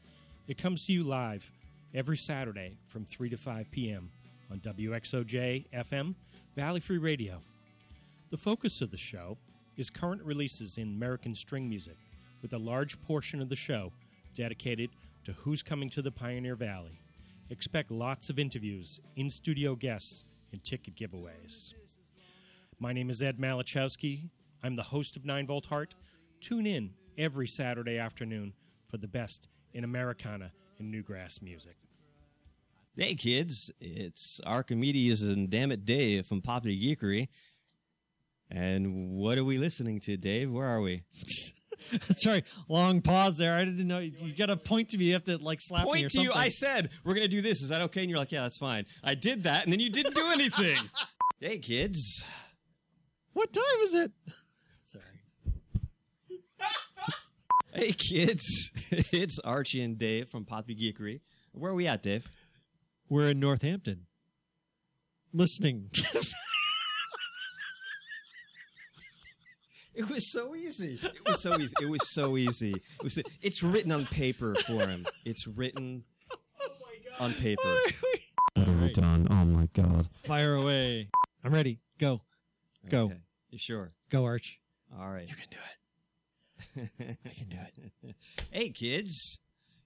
It 0.46 0.58
comes 0.58 0.86
to 0.86 0.92
you 0.92 1.02
live 1.02 1.50
every 1.92 2.16
Saturday 2.16 2.78
from 2.86 3.04
3 3.04 3.28
to 3.30 3.36
5 3.36 3.68
p.m. 3.72 4.12
on 4.48 4.60
WXOJ 4.60 5.66
FM, 5.74 6.14
Valley 6.54 6.78
Free 6.78 6.98
Radio. 6.98 7.40
The 8.30 8.36
focus 8.36 8.80
of 8.80 8.92
the 8.92 8.96
show 8.96 9.36
is 9.76 9.90
current 9.90 10.22
releases 10.22 10.78
in 10.78 10.94
American 10.94 11.34
string 11.34 11.68
music, 11.68 11.96
with 12.42 12.52
a 12.52 12.58
large 12.58 13.02
portion 13.02 13.42
of 13.42 13.48
the 13.48 13.56
show 13.56 13.92
dedicated 14.34 14.90
to 15.24 15.32
who's 15.32 15.64
coming 15.64 15.90
to 15.90 16.00
the 16.00 16.12
Pioneer 16.12 16.54
Valley. 16.54 17.00
Expect 17.50 17.90
lots 17.90 18.30
of 18.30 18.38
interviews, 18.38 19.00
in 19.16 19.28
studio 19.30 19.74
guests, 19.74 20.22
and 20.52 20.62
ticket 20.62 20.94
giveaways. 20.94 21.74
My 22.78 22.92
name 22.92 23.08
is 23.08 23.22
Ed 23.22 23.38
Malachowski. 23.38 24.28
I'm 24.62 24.76
the 24.76 24.82
host 24.82 25.16
of 25.16 25.24
9 25.24 25.46
Volt 25.46 25.64
Heart. 25.66 25.94
Tune 26.42 26.66
in 26.66 26.90
every 27.16 27.46
Saturday 27.46 27.98
afternoon 27.98 28.52
for 28.90 28.98
the 28.98 29.08
best 29.08 29.48
in 29.72 29.82
Americana 29.82 30.52
and 30.78 30.92
Newgrass 30.92 31.40
music. 31.40 31.76
Hey 32.94 33.14
kids, 33.14 33.70
it's 33.80 34.40
Archimedes 34.44 35.22
and 35.22 35.48
Damn 35.48 35.72
It 35.72 35.86
Dave 35.86 36.26
from 36.26 36.42
Popular 36.42 36.76
Geekery. 36.76 37.28
And 38.50 39.12
what 39.12 39.38
are 39.38 39.44
we 39.44 39.56
listening 39.56 39.98
to, 40.00 40.18
Dave? 40.18 40.50
Where 40.50 40.66
are 40.66 40.82
we? 40.82 41.02
Sorry, 42.16 42.44
long 42.68 43.00
pause 43.00 43.38
there. 43.38 43.54
I 43.54 43.64
didn't 43.64 43.88
know 43.88 44.00
you, 44.00 44.12
you 44.18 44.34
got 44.34 44.46
to 44.46 44.56
point 44.56 44.90
to 44.90 44.98
me. 44.98 45.06
You 45.06 45.12
have 45.14 45.24
to 45.24 45.38
like 45.38 45.60
slap 45.62 45.84
Point 45.84 46.00
me 46.00 46.04
or 46.04 46.10
something. 46.10 46.30
Point 46.30 46.34
to 46.34 46.40
you. 46.40 46.46
I 46.46 46.48
said 46.50 46.90
we're 47.04 47.14
gonna 47.14 47.28
do 47.28 47.40
this. 47.40 47.62
Is 47.62 47.70
that 47.70 47.80
okay? 47.82 48.02
And 48.02 48.10
you're 48.10 48.18
like, 48.18 48.32
yeah, 48.32 48.42
that's 48.42 48.58
fine. 48.58 48.86
I 49.02 49.14
did 49.14 49.44
that, 49.44 49.64
and 49.64 49.72
then 49.72 49.80
you 49.80 49.90
didn't 49.90 50.14
do 50.14 50.26
anything. 50.30 50.78
hey 51.40 51.58
kids, 51.58 52.24
what 53.36 53.52
time 53.52 53.62
is 53.82 53.94
it? 53.94 54.12
Sorry. 54.80 55.04
hey 57.74 57.92
kids, 57.92 58.72
it's 58.90 59.38
Archie 59.40 59.82
and 59.82 59.98
Dave 59.98 60.30
from 60.30 60.46
Popular 60.46 60.80
Geekery. 60.80 61.20
Where 61.52 61.72
are 61.72 61.74
we 61.74 61.86
at, 61.86 62.02
Dave? 62.02 62.30
We're 63.10 63.28
in 63.28 63.40
Northampton, 63.40 64.06
listening. 65.32 65.90
It 69.98 70.10
was 70.10 70.30
so 70.30 70.54
easy. 70.54 71.00
It 71.02 71.26
was 71.26 71.40
so 71.40 71.58
easy. 71.58 71.72
It 71.80 71.88
was 71.88 72.10
so 72.10 72.36
easy. 72.36 72.72
It 72.72 73.02
was. 73.02 73.18
It's 73.40 73.62
written 73.62 73.90
on 73.92 74.04
paper 74.04 74.54
for 74.54 74.86
him. 74.86 75.06
It's 75.24 75.46
written 75.46 76.04
oh 76.60 76.68
on 77.18 77.32
paper. 77.32 77.62
done. 78.54 79.26
Oh 79.30 79.46
my 79.46 79.70
god! 79.72 80.10
Fire 80.24 80.56
away. 80.56 81.08
I'm 81.42 81.54
ready. 81.54 81.80
Go, 81.98 82.20
go, 82.90 83.04
Okay. 83.06 83.16
You 83.50 83.58
sure? 83.58 83.90
go, 84.10 84.24
Arch. 84.24 84.58
All 84.98 85.08
right. 85.08 85.28
You 85.28 85.34
can 85.34 85.48
do 85.50 85.56
it. 85.58 86.90
I 87.26 87.30
can 87.30 87.48
do 87.48 87.56
it. 88.08 88.14
hey, 88.50 88.70
kids. 88.70 89.38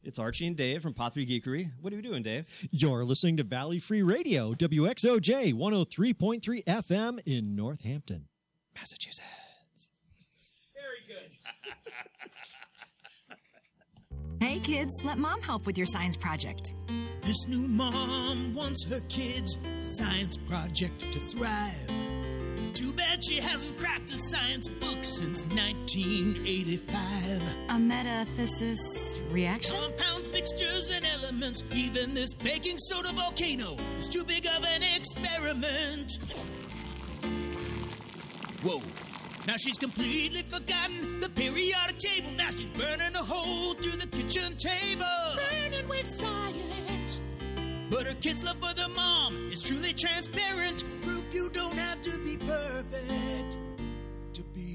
It's 0.03 0.19
Archie 0.19 0.47
and 0.47 0.57
Dave 0.57 0.83
from 0.83 0.95
Pot 0.95 1.13
3 1.13 1.27
Geekery. 1.27 1.71
What 1.83 1.93
are 1.93 1.97
we 1.97 2.01
doing, 2.03 2.23
Dave? 2.23 2.47
You're 2.71 3.05
listening 3.05 3.37
to 3.37 3.43
Valley 3.43 3.79
Free 3.79 4.01
Radio, 4.03 4.55
WXOJ 4.55 5.53
103.3 5.53 6.65
FM 6.65 7.21
in 7.27 7.55
Northampton, 7.55 8.27
Massachusetts. 8.75 9.21
Very 10.75 11.05
good. 11.07 11.37
hey 14.47 14.59
kids, 14.61 15.03
let 15.05 15.19
mom 15.19 15.43
help 15.43 15.67
with 15.67 15.77
your 15.77 15.87
science 15.87 16.17
project. 16.17 16.73
This 17.23 17.47
new 17.47 17.69
mom 17.69 18.55
wants 18.55 18.85
her 18.85 19.01
kids' 19.11 19.59
science 19.79 20.39
project 20.39 21.13
to 21.13 21.19
thrive. 21.21 21.91
Too 22.75 22.93
bad 22.93 23.23
she 23.23 23.37
hasn't 23.37 23.77
cracked 23.77 24.13
a 24.13 24.19
science 24.19 24.69
book 24.69 24.99
since 25.03 25.47
1985. 25.49 27.57
A 27.69 27.73
metathesis 27.75 29.21
reaction? 29.31 29.77
Compounds, 29.77 30.31
mixtures, 30.31 30.93
and 30.95 31.05
elements. 31.05 31.65
Even 31.75 32.15
this 32.15 32.33
baking 32.35 32.79
soda 32.79 33.13
volcano 33.13 33.77
is 33.99 34.09
too 34.09 34.25
big 34.25 34.47
of 34.47 34.65
an 34.65 34.83
experiment. 34.97 36.19
Whoa. 38.63 38.83
Now 39.47 39.57
she's 39.57 39.77
completely 39.79 40.43
forgotten 40.43 41.21
the 41.21 41.29
periodic 41.31 41.99
table. 41.99 42.31
Now 42.37 42.51
she's 42.51 42.71
burning 42.79 43.15
a 43.15 43.23
hole 43.23 43.75
through 43.75 43.99
the 43.99 44.07
kitchen 44.07 44.57
table. 44.57 45.05
Burning 45.51 45.89
with 45.89 46.11
science. 46.11 47.21
But 47.91 48.07
her 48.07 48.15
kids' 48.15 48.45
love 48.45 48.57
for 48.63 48.73
their 48.75 48.89
mom 48.91 49.35
is 49.51 49.61
truly 49.61 49.93
transparent. 49.93 50.85
Proof 51.03 51.25
you 51.35 51.49
don't 51.51 51.77
have 51.77 52.00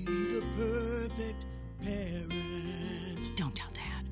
the 0.05 0.43
perfect 0.55 1.45
parent. 1.81 3.35
Don't 3.35 3.55
tell 3.55 3.69
dad. 3.73 4.05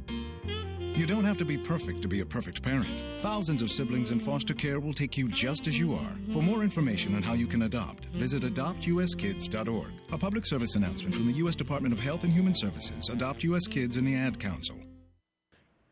You 0.96 1.08
don't 1.08 1.24
have 1.24 1.38
to 1.38 1.46
be 1.46 1.58
perfect 1.58 2.04
to 2.04 2.08
be 2.08 2.20
a 2.20 2.26
perfect 2.26 2.62
parent. 2.62 3.02
Thousands 3.20 3.62
of 3.64 3.72
siblings 3.72 4.12
in 4.12 4.20
foster 4.20 4.54
care 4.54 4.80
will 4.80 4.94
take 4.94 5.18
you 5.18 5.28
just 5.28 5.66
as 5.66 5.80
you 5.80 5.96
are. 5.96 6.16
For 6.32 6.44
more 6.44 6.64
information 6.64 7.16
on 7.16 7.24
how 7.24 7.34
you 7.34 7.48
can 7.48 7.64
adopt, 7.64 8.06
visit 8.08 8.44
adoptuskids.org. 8.44 9.92
A 10.12 10.18
public 10.18 10.46
service 10.46 10.76
announcement 10.76 11.16
from 11.16 11.26
the 11.26 11.34
U.S. 11.34 11.56
Department 11.56 11.94
of 11.94 12.00
Health 12.00 12.24
and 12.24 12.32
Human 12.32 12.54
Services, 12.54 13.10
Adopt 13.10 13.44
U.S. 13.44 13.66
Kids, 13.66 13.98
and 13.98 14.08
the 14.08 14.16
Ad 14.16 14.40
Council. 14.40 14.78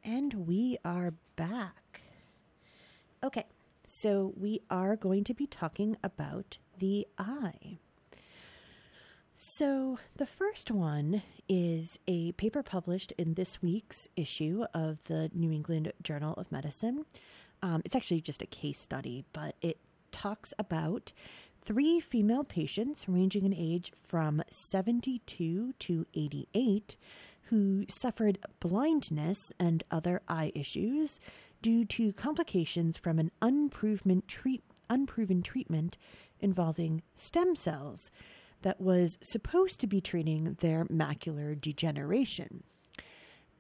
And 0.04 0.46
we 0.46 0.78
are 0.86 1.14
back. 1.36 2.02
Okay, 3.24 3.46
so 3.88 4.34
we 4.38 4.62
are 4.70 4.96
going 4.96 5.24
to 5.24 5.34
be 5.34 5.48
talking 5.48 5.98
about 6.04 6.58
the 6.78 7.08
eye. 7.18 7.80
So, 9.36 9.98
the 10.18 10.26
first 10.26 10.70
one 10.70 11.24
is 11.50 11.98
a 12.08 12.32
paper 12.34 12.62
published 12.62 13.12
in 13.18 13.34
this 13.34 13.62
week's 13.62 14.08
issue 14.16 14.66
of 14.74 15.04
the 15.06 15.32
New 15.34 15.52
England 15.52 15.92
Journal 16.04 16.34
of 16.36 16.52
Medicine. 16.52 17.06
Um, 17.64 17.82
it's 17.84 17.96
actually 17.96 18.22
just 18.22 18.42
a 18.42 18.48
case 18.48 18.80
study, 18.80 19.26
but 19.34 19.56
it 19.62 19.78
talks 20.12 20.54
about 20.60 21.12
three 21.62 22.00
female 22.00 22.44
patients 22.44 23.08
ranging 23.08 23.46
in 23.46 23.54
age 23.54 23.92
from 24.04 24.44
72 24.52 25.74
to 25.74 26.06
88 26.14 26.96
who 27.44 27.86
suffered 27.90 28.38
blindness 28.60 29.38
and 29.60 29.84
other 29.92 30.22
eye 30.28 30.52
issues 30.56 31.20
due 31.62 31.84
to 31.86 32.14
complications 32.14 32.98
from 32.98 33.20
an 33.20 33.32
unproven, 33.42 34.24
treat, 34.28 34.64
unproven 34.90 35.42
treatment 35.42 35.98
involving 36.40 37.02
stem 37.14 37.56
cells. 37.56 38.10
That 38.62 38.80
was 38.80 39.18
supposed 39.22 39.80
to 39.82 39.88
be 39.88 40.02
treating 40.02 40.56
their 40.60 40.86
macular 40.86 41.60
degeneration. 41.60 42.64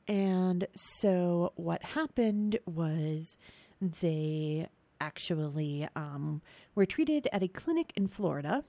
And 0.07 0.67
so 0.73 1.53
what 1.55 1.83
happened 1.83 2.59
was 2.65 3.37
they 3.79 4.67
actually 4.99 5.87
um, 5.95 6.41
were 6.75 6.85
treated 6.85 7.27
at 7.33 7.43
a 7.43 7.47
clinic 7.47 7.91
in 7.95 8.07
Florida. 8.07 8.63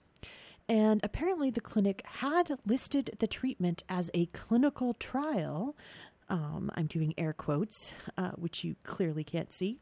And 0.69 1.01
apparently, 1.03 1.51
the 1.51 1.61
clinic 1.61 2.03
had 2.07 2.57
listed 2.65 3.17
the 3.19 3.27
treatment 3.27 3.83
as 3.89 4.11
a 4.15 4.27
clinical 4.27 4.95
trial. 4.95 5.77
Um, 6.29 6.71
I'm 6.77 6.87
doing 6.87 7.15
air 7.19 7.33
quotes, 7.33 7.93
uh, 8.17 8.31
which 8.31 8.65
you 8.65 8.77
clearly 8.85 9.25
can't 9.25 9.53
see, 9.53 9.79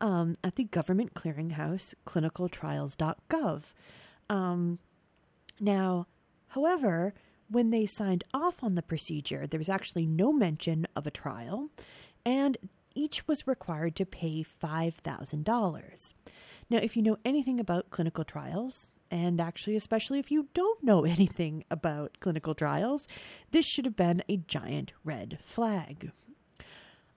um, 0.00 0.36
at 0.42 0.56
the 0.56 0.64
government 0.64 1.14
clearinghouse 1.14 1.94
clinicaltrials.gov. 2.04 3.62
Um, 4.28 4.78
now, 5.60 6.06
however, 6.48 7.14
when 7.48 7.70
they 7.70 7.86
signed 7.86 8.24
off 8.32 8.62
on 8.62 8.74
the 8.74 8.82
procedure, 8.82 9.46
there 9.46 9.58
was 9.58 9.68
actually 9.68 10.06
no 10.06 10.32
mention 10.32 10.86
of 10.96 11.06
a 11.06 11.10
trial, 11.10 11.70
and 12.24 12.56
each 12.94 13.26
was 13.26 13.46
required 13.46 13.96
to 13.96 14.06
pay 14.06 14.44
$5,000. 14.44 16.14
Now, 16.70 16.78
if 16.78 16.96
you 16.96 17.02
know 17.02 17.18
anything 17.24 17.60
about 17.60 17.90
clinical 17.90 18.24
trials, 18.24 18.90
and 19.10 19.40
actually, 19.40 19.76
especially 19.76 20.18
if 20.18 20.30
you 20.30 20.48
don't 20.54 20.82
know 20.82 21.04
anything 21.04 21.64
about 21.70 22.18
clinical 22.20 22.54
trials, 22.54 23.06
this 23.50 23.66
should 23.66 23.84
have 23.84 23.96
been 23.96 24.22
a 24.28 24.38
giant 24.38 24.92
red 25.04 25.38
flag. 25.44 26.12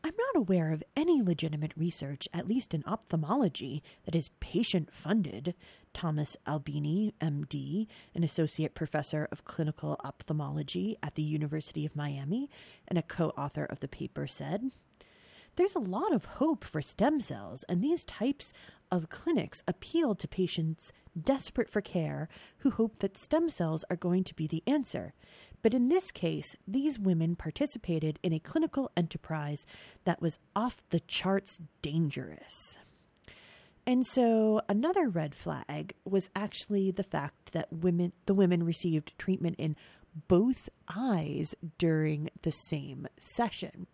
I'm 0.07 0.13
not 0.33 0.37
aware 0.37 0.71
of 0.71 0.85
any 0.95 1.21
legitimate 1.21 1.73
research, 1.75 2.29
at 2.33 2.47
least 2.47 2.73
in 2.73 2.81
ophthalmology, 2.85 3.83
that 4.05 4.15
is 4.15 4.29
patient 4.39 4.93
funded, 4.93 5.53
Thomas 5.93 6.37
Albini, 6.47 7.13
MD, 7.19 7.87
an 8.15 8.23
associate 8.23 8.73
professor 8.73 9.27
of 9.33 9.43
clinical 9.43 9.99
ophthalmology 10.05 10.95
at 11.03 11.15
the 11.15 11.23
University 11.23 11.85
of 11.85 11.93
Miami 11.93 12.49
and 12.87 12.97
a 12.97 13.01
co 13.01 13.31
author 13.31 13.65
of 13.65 13.81
the 13.81 13.89
paper, 13.89 14.27
said. 14.27 14.71
There's 15.57 15.75
a 15.75 15.79
lot 15.79 16.13
of 16.13 16.23
hope 16.23 16.63
for 16.63 16.81
stem 16.81 17.19
cells, 17.19 17.65
and 17.67 17.83
these 17.83 18.05
types 18.05 18.53
of 18.89 19.09
clinics 19.09 19.61
appeal 19.67 20.15
to 20.15 20.27
patients 20.27 20.93
desperate 21.21 21.69
for 21.69 21.81
care 21.81 22.29
who 22.59 22.71
hope 22.71 22.99
that 22.99 23.17
stem 23.17 23.49
cells 23.49 23.83
are 23.89 23.97
going 23.97 24.23
to 24.23 24.35
be 24.35 24.47
the 24.47 24.63
answer. 24.65 25.13
But 25.61 25.73
in 25.73 25.89
this 25.89 26.11
case, 26.11 26.55
these 26.67 26.99
women 26.99 27.35
participated 27.35 28.19
in 28.23 28.33
a 28.33 28.39
clinical 28.39 28.91
enterprise 28.95 29.65
that 30.05 30.21
was 30.21 30.37
off 30.55 30.83
the 30.89 31.01
charts 31.01 31.59
dangerous. 31.81 32.77
And 33.85 34.05
so 34.05 34.61
another 34.67 35.07
red 35.07 35.33
flag 35.33 35.93
was 36.05 36.29
actually 36.35 36.91
the 36.91 37.03
fact 37.03 37.53
that 37.53 37.71
women 37.71 38.11
the 38.25 38.33
women 38.33 38.63
received 38.63 39.17
treatment 39.17 39.55
in 39.57 39.75
both 40.27 40.69
eyes 40.93 41.55
during 41.77 42.29
the 42.41 42.51
same 42.51 43.07
session. 43.17 43.87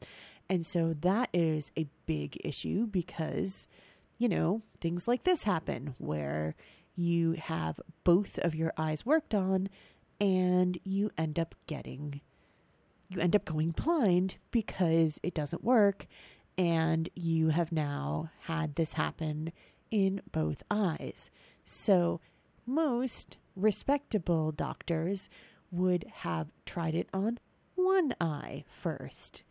And 0.50 0.66
so 0.66 0.96
that 1.02 1.30
is 1.34 1.72
a 1.78 1.88
big 2.06 2.38
issue 2.44 2.88
because 2.88 3.68
you 4.20 4.30
know, 4.30 4.62
things 4.80 5.08
like 5.08 5.24
this 5.24 5.44
happen 5.44 5.96
where 5.98 6.56
you 6.96 7.34
have 7.34 7.80
both 8.04 8.38
of 8.40 8.56
your 8.56 8.72
eyes 8.78 9.06
worked 9.06 9.34
on 9.34 9.68
and 10.20 10.80
you 10.84 11.12
end 11.18 11.40
up 11.40 11.56
getting 11.68 12.22
you 13.10 13.22
end 13.22 13.36
up 13.36 13.46
going 13.46 13.72
blind 13.72 14.36
because 14.52 15.20
it 15.22 15.34
doesn't 15.34 15.64
work 15.64 16.08
and 16.58 17.10
you 17.16 17.50
have 17.50 17.72
now 17.72 18.30
had 18.42 18.76
this 18.76 18.94
happen 18.94 19.52
in 19.92 20.22
both 20.32 20.64
eyes. 20.72 21.30
So 21.64 22.20
most 22.66 23.38
respectable 23.56 24.52
doctors 24.52 25.30
would 25.72 26.06
have 26.12 26.48
tried 26.66 26.96
it 26.96 27.10
on 27.14 27.40
one 27.76 28.14
eye 28.20 28.64
first. 28.68 29.44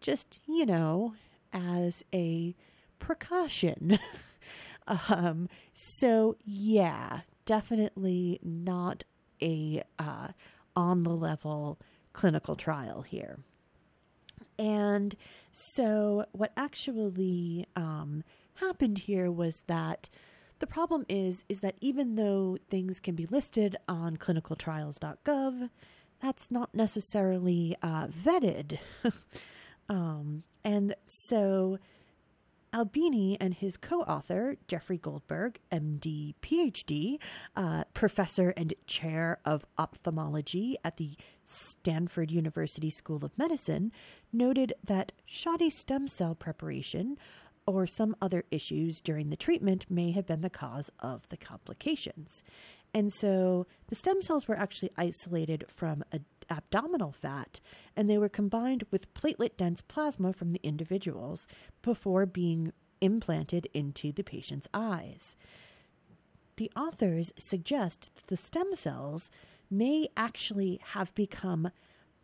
Just, 0.00 0.38
you 0.46 0.66
know, 0.66 1.14
as 1.52 2.04
a 2.14 2.54
precaution. 2.98 3.98
um, 4.86 5.48
so, 5.72 6.36
yeah, 6.44 7.20
definitely 7.44 8.38
not 8.42 9.04
a 9.42 9.82
uh, 9.98 10.28
on 10.76 11.02
the 11.02 11.10
level 11.14 11.78
clinical 12.12 12.56
trial 12.56 13.02
here. 13.02 13.38
And 14.58 15.14
so, 15.52 16.24
what 16.32 16.52
actually 16.56 17.66
um, 17.76 18.24
happened 18.54 18.98
here 18.98 19.30
was 19.30 19.62
that 19.66 20.08
the 20.58 20.66
problem 20.66 21.04
is 21.08 21.44
is 21.48 21.60
that 21.60 21.76
even 21.80 22.16
though 22.16 22.58
things 22.68 22.98
can 22.98 23.14
be 23.14 23.26
listed 23.26 23.76
on 23.88 24.16
clinicaltrials.gov, 24.16 25.70
that's 26.20 26.50
not 26.50 26.74
necessarily 26.74 27.76
uh, 27.82 28.08
vetted. 28.08 28.78
um, 29.88 30.42
and 30.64 30.94
so 31.06 31.78
Albini 32.72 33.36
and 33.40 33.54
his 33.54 33.76
co 33.76 34.02
author, 34.02 34.56
Jeffrey 34.66 34.98
Goldberg, 34.98 35.58
MD, 35.72 36.34
PhD, 36.42 37.18
uh, 37.56 37.84
professor 37.94 38.50
and 38.56 38.74
chair 38.86 39.38
of 39.44 39.64
ophthalmology 39.78 40.76
at 40.84 40.96
the 40.96 41.16
Stanford 41.44 42.30
University 42.30 42.90
School 42.90 43.24
of 43.24 43.36
Medicine, 43.38 43.92
noted 44.32 44.74
that 44.84 45.12
shoddy 45.26 45.70
stem 45.70 46.08
cell 46.08 46.34
preparation 46.34 47.16
or 47.66 47.86
some 47.86 48.16
other 48.22 48.44
issues 48.50 49.00
during 49.00 49.28
the 49.28 49.36
treatment 49.36 49.84
may 49.90 50.10
have 50.12 50.26
been 50.26 50.40
the 50.40 50.50
cause 50.50 50.90
of 51.00 51.28
the 51.28 51.36
complications. 51.36 52.42
And 52.94 53.12
so 53.12 53.66
the 53.88 53.94
stem 53.94 54.22
cells 54.22 54.48
were 54.48 54.58
actually 54.58 54.90
isolated 54.96 55.64
from 55.68 56.02
a 56.12 56.20
abdominal 56.50 57.12
fat, 57.12 57.60
and 57.96 58.08
they 58.08 58.18
were 58.18 58.28
combined 58.28 58.84
with 58.90 59.12
platelet 59.14 59.56
dense 59.56 59.80
plasma 59.80 60.32
from 60.32 60.52
the 60.52 60.60
individuals 60.62 61.46
before 61.82 62.26
being 62.26 62.72
implanted 63.00 63.68
into 63.74 64.12
the 64.12 64.24
patient's 64.24 64.68
eyes. 64.74 65.36
The 66.56 66.70
authors 66.76 67.32
suggest 67.38 68.10
that 68.16 68.26
the 68.26 68.36
stem 68.36 68.74
cells 68.74 69.30
may 69.70 70.08
actually 70.16 70.80
have 70.92 71.14
become 71.14 71.70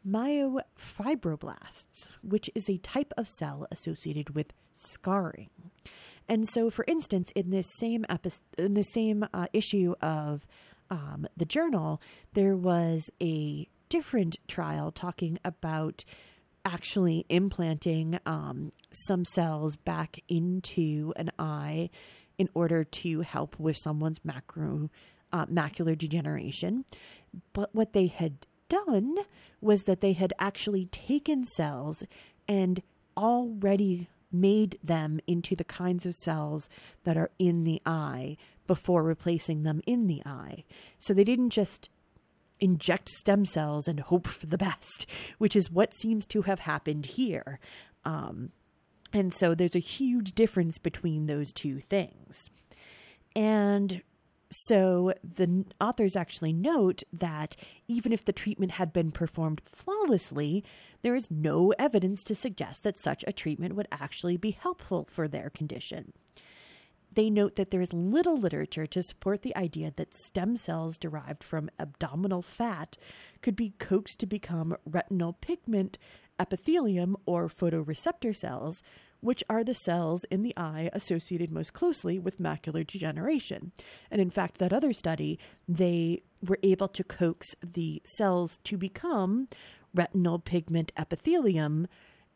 myofibroblasts, 0.07 2.11
which 2.23 2.51
is 2.55 2.69
a 2.69 2.79
type 2.79 3.13
of 3.17 3.29
cell 3.29 3.67
associated 3.71 4.35
with 4.35 4.53
scarring. 4.73 5.51
And 6.29 6.49
so, 6.49 6.71
for 6.71 6.85
instance, 6.89 7.31
in 7.37 7.51
this 7.51 7.67
same 7.79 8.05
in 8.59 8.75
the 8.75 8.83
same 8.83 9.25
uh, 9.33 9.47
issue 9.53 9.95
of 10.01 10.45
um, 10.91 11.29
the 11.37 11.45
journal, 11.45 12.01
there 12.33 12.57
was 12.57 13.11
a 13.21 13.69
different 13.95 14.37
trial 14.49 14.91
talking 14.91 15.39
about 15.45 16.05
actually 16.65 17.25
implanting 17.29 18.19
um, 18.27 18.73
some 18.91 19.25
cells 19.25 19.77
back 19.77 20.21
into 20.29 21.13
an 21.15 21.31
eye 21.39 21.89
in 22.37 22.49
order 22.55 22.83
to 22.83 23.21
help 23.21 23.57
with 23.57 23.77
someone's 23.77 24.19
macro 24.25 24.91
uh, 25.33 25.47
macular 25.47 25.97
degeneration. 25.97 26.85
But 27.53 27.73
what 27.73 27.93
they 27.93 28.09
had 28.09 28.35
done 28.69 29.15
was 29.61 29.85
that 29.85 30.01
they 30.01 30.15
had 30.15 30.33
actually 30.41 30.87
taken 30.87 31.45
cells 31.45 32.03
and 32.49 32.83
already 33.17 34.09
made 34.33 34.77
them 34.83 35.21
into 35.29 35.55
the 35.55 35.63
kinds 35.63 36.05
of 36.05 36.15
cells 36.15 36.69
that 37.05 37.17
are 37.17 37.31
in 37.39 37.63
the 37.63 37.81
eye 37.87 38.37
before 38.67 39.05
replacing 39.05 39.63
them 39.63 39.81
in 39.87 40.09
the 40.09 40.21
eye. 40.27 40.65
So 40.99 41.15
they 41.15 41.23
didn't 41.23 41.51
just 41.51 41.91
inject 42.61 43.09
stem 43.09 43.45
cells 43.45 43.89
and 43.89 44.01
hope 44.01 44.27
for 44.27 44.47
the 44.47 44.59
best, 44.59 45.07
which 45.39 45.57
is 45.57 45.71
what 45.71 45.95
seems 45.95 46.27
to 46.27 46.43
have 46.43 46.61
happened 46.61 47.07
here. 47.07 47.59
Um, 48.05 48.51
and 49.13 49.33
so 49.33 49.55
there's 49.55 49.77
a 49.77 49.81
huge 49.81 50.33
difference 50.33 50.79
between 50.79 51.27
those 51.27 51.53
two 51.53 51.79
things. 51.79 52.51
And 53.37 54.03
so 54.51 55.13
the 55.23 55.65
authors 55.81 56.17
actually 56.17 56.53
note 56.53 57.03
that 57.13 57.57
even 57.89 58.13
if 58.13 58.25
the 58.25 58.33
treatment 58.33 58.73
had 58.73 58.93
been 58.93 59.11
performed 59.11 59.61
flawlessly, 59.65 60.65
there 61.03 61.15
is 61.15 61.31
no 61.31 61.73
evidence 61.79 62.23
to 62.25 62.35
suggest 62.35 62.85
that 62.85 62.99
such 62.99 63.25
a 63.27 63.33
treatment 63.33 63.75
would 63.75 63.89
actually 63.91 64.37
be 64.37 64.53
helpful 64.53 65.09
for 65.11 65.29
their 65.29 65.51
condition. 65.51 66.13
They 67.15 67.31
note 67.31 67.57
that 67.57 67.71
there 67.71 67.81
is 67.81 67.93
little 67.93 68.37
literature 68.37 68.87
to 68.87 69.03
support 69.03 69.43
the 69.43 69.57
idea 69.57 69.93
that 69.97 70.15
stem 70.15 70.57
cells 70.57 70.99
derived 70.99 71.45
from 71.45 71.71
abdominal 71.79 72.43
fat 72.43 72.97
could 73.41 73.55
be 73.55 73.75
coaxed 73.79 74.19
to 74.21 74.27
become 74.27 74.77
retinal 74.85 75.33
pigment 75.35 75.99
epithelium 76.41 77.17
or 77.27 77.49
photoreceptor 77.49 78.35
cells, 78.35 78.83
which 79.21 79.45
are 79.49 79.63
the 79.63 79.75
cells 79.75 80.25
in 80.25 80.43
the 80.43 80.55
eye 80.57 80.91
associated 80.93 81.51
most 81.51 81.73
closely 81.73 82.19
with 82.19 82.39
macular 82.39 82.85
degeneration. 82.85 83.71
And 84.11 84.21
in 84.21 84.31
fact, 84.31 84.59
that 84.59 84.73
other 84.73 84.93
study, 84.93 85.39
they 85.69 86.23
were 86.43 86.59
able 86.63 86.89
to 86.89 87.05
coax 87.05 87.55
the 87.63 88.03
cells 88.05 88.59
to 88.65 88.77
become 88.77 89.49
retinal 89.95 90.41
pigment 90.41 90.91
epithelium 90.97 91.87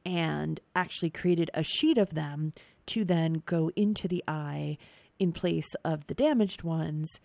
and 0.04 0.60
actually 0.76 1.10
created 1.10 1.50
a 1.52 1.64
sheet 1.64 1.98
of 1.98 2.14
them 2.14 2.52
to 2.88 3.04
then 3.04 3.42
go 3.46 3.70
into 3.76 4.08
the 4.08 4.22
eye 4.26 4.78
in 5.18 5.32
place 5.32 5.74
of 5.84 6.06
the 6.06 6.14
damaged 6.14 6.62
ones 6.62 7.20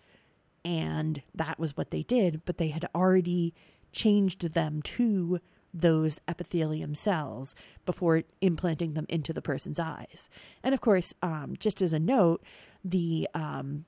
and 0.64 1.22
that 1.34 1.58
was 1.58 1.76
what 1.76 1.90
they 1.90 2.02
did, 2.02 2.42
but 2.44 2.56
they 2.56 2.68
had 2.68 2.88
already 2.94 3.52
changed 3.92 4.54
them 4.54 4.80
to 4.82 5.38
those 5.74 6.20
epithelium 6.28 6.94
cells 6.94 7.54
before 7.84 8.22
implanting 8.40 8.94
them 8.94 9.06
into 9.08 9.32
the 9.32 9.42
person's 9.42 9.78
eyes. 9.78 10.28
And 10.62 10.72
of 10.72 10.80
course, 10.80 11.12
um, 11.20 11.54
just 11.58 11.82
as 11.82 11.92
a 11.92 11.98
note, 11.98 12.42
the 12.84 13.28
um, 13.34 13.84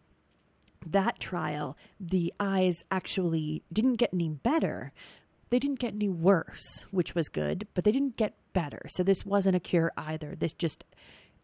that 0.85 1.18
trial, 1.18 1.77
the 1.99 2.33
eyes 2.39 2.85
actually 2.91 3.62
didn't 3.72 3.95
get 3.95 4.11
any 4.12 4.29
better. 4.29 4.93
They 5.51 5.59
didn't 5.59 5.79
get 5.79 5.95
any 5.95 6.09
worse, 6.09 6.85
which 6.91 7.14
was 7.14 7.29
good, 7.29 7.66
but 7.74 7.85
they 7.85 7.93
didn't 7.93 8.16
get 8.16 8.35
better. 8.53 8.83
So 8.89 9.03
this 9.03 9.24
wasn't 9.24 9.57
a 9.57 9.61
cure 9.61 9.93
either. 9.97 10.35
This 10.35 10.53
just 10.53 10.85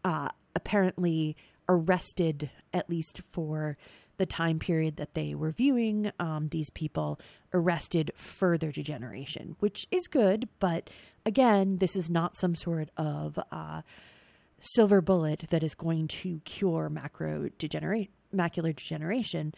uh, 0.03 0.29
apparently 0.55 1.35
arrested, 1.67 2.49
at 2.73 2.89
least 2.89 3.21
for 3.31 3.77
the 4.17 4.25
time 4.25 4.59
period 4.59 4.97
that 4.97 5.15
they 5.15 5.33
were 5.33 5.51
viewing 5.51 6.11
um, 6.19 6.49
these 6.49 6.69
people, 6.71 7.19
arrested 7.53 8.11
further 8.15 8.71
degeneration, 8.71 9.55
which 9.59 9.85
is 9.91 10.07
good. 10.07 10.47
But 10.59 10.89
again, 11.25 11.77
this 11.77 11.95
is 11.95 12.09
not 12.09 12.37
some 12.37 12.55
sort 12.55 12.89
of 12.95 13.39
uh, 13.51 13.81
silver 14.59 15.01
bullet 15.01 15.45
that 15.49 15.63
is 15.63 15.75
going 15.75 16.07
to 16.07 16.39
cure 16.45 16.89
macro 16.89 17.49
degenerate 17.57 18.11
macular 18.33 18.75
degeneration. 18.75 19.53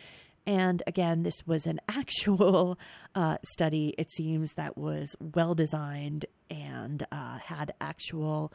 And 0.48 0.84
again, 0.86 1.24
this 1.24 1.46
was 1.46 1.66
an 1.66 1.80
actual 1.90 2.78
uh, 3.14 3.38
study, 3.44 3.94
it 3.98 4.12
seems, 4.12 4.54
that 4.54 4.78
was 4.78 5.16
well 5.20 5.56
designed 5.56 6.26
and 6.50 7.06
uh, 7.12 7.40
had 7.40 7.74
actual 7.82 8.54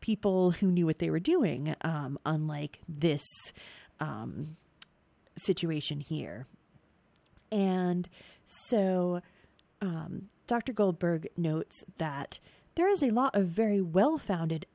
people 0.00 0.52
who 0.52 0.70
knew 0.70 0.86
what 0.86 0.98
they 0.98 1.10
were 1.10 1.20
doing, 1.20 1.74
um, 1.82 2.18
unlike 2.24 2.80
this 2.88 3.24
um, 4.00 4.56
situation 5.36 6.00
here. 6.00 6.46
And 7.52 8.08
so 8.46 9.20
um, 9.80 10.28
Dr. 10.46 10.72
Goldberg 10.72 11.28
notes 11.36 11.84
that 11.98 12.38
there 12.74 12.88
is 12.88 13.02
a 13.02 13.10
lot 13.10 13.34
of 13.34 13.46
very 13.46 13.80
well 13.80 14.18
founded 14.18 14.66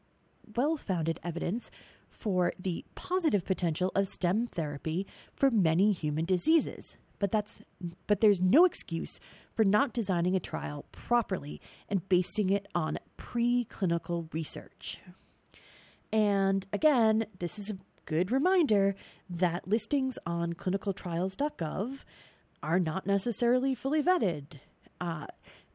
well 0.55 0.77
founded 0.77 1.19
evidence 1.23 1.71
for 2.09 2.53
the 2.59 2.85
positive 2.93 3.43
potential 3.43 3.91
of 3.95 4.07
stem 4.07 4.47
therapy 4.47 5.07
for 5.35 5.49
many 5.49 5.91
human 5.91 6.23
diseases. 6.23 6.97
But 7.19 7.31
that's 7.31 7.61
but 8.07 8.21
there's 8.21 8.41
no 8.41 8.65
excuse 8.65 9.19
for 9.55 9.63
not 9.63 9.93
designing 9.93 10.35
a 10.35 10.39
trial 10.39 10.85
properly 10.91 11.61
and 11.89 12.07
basing 12.09 12.49
it 12.49 12.67
on 12.75 12.97
preclinical 13.17 14.31
research. 14.33 14.99
And 16.11 16.65
again, 16.71 17.25
this 17.39 17.57
is 17.57 17.69
a 17.69 17.77
good 18.05 18.31
reminder 18.31 18.95
that 19.29 19.67
listings 19.67 20.19
on 20.25 20.53
clinicaltrials.gov 20.53 21.99
are 22.61 22.79
not 22.79 23.05
necessarily 23.05 23.75
fully 23.75 24.03
vetted. 24.03 24.59
Uh, 25.01 25.27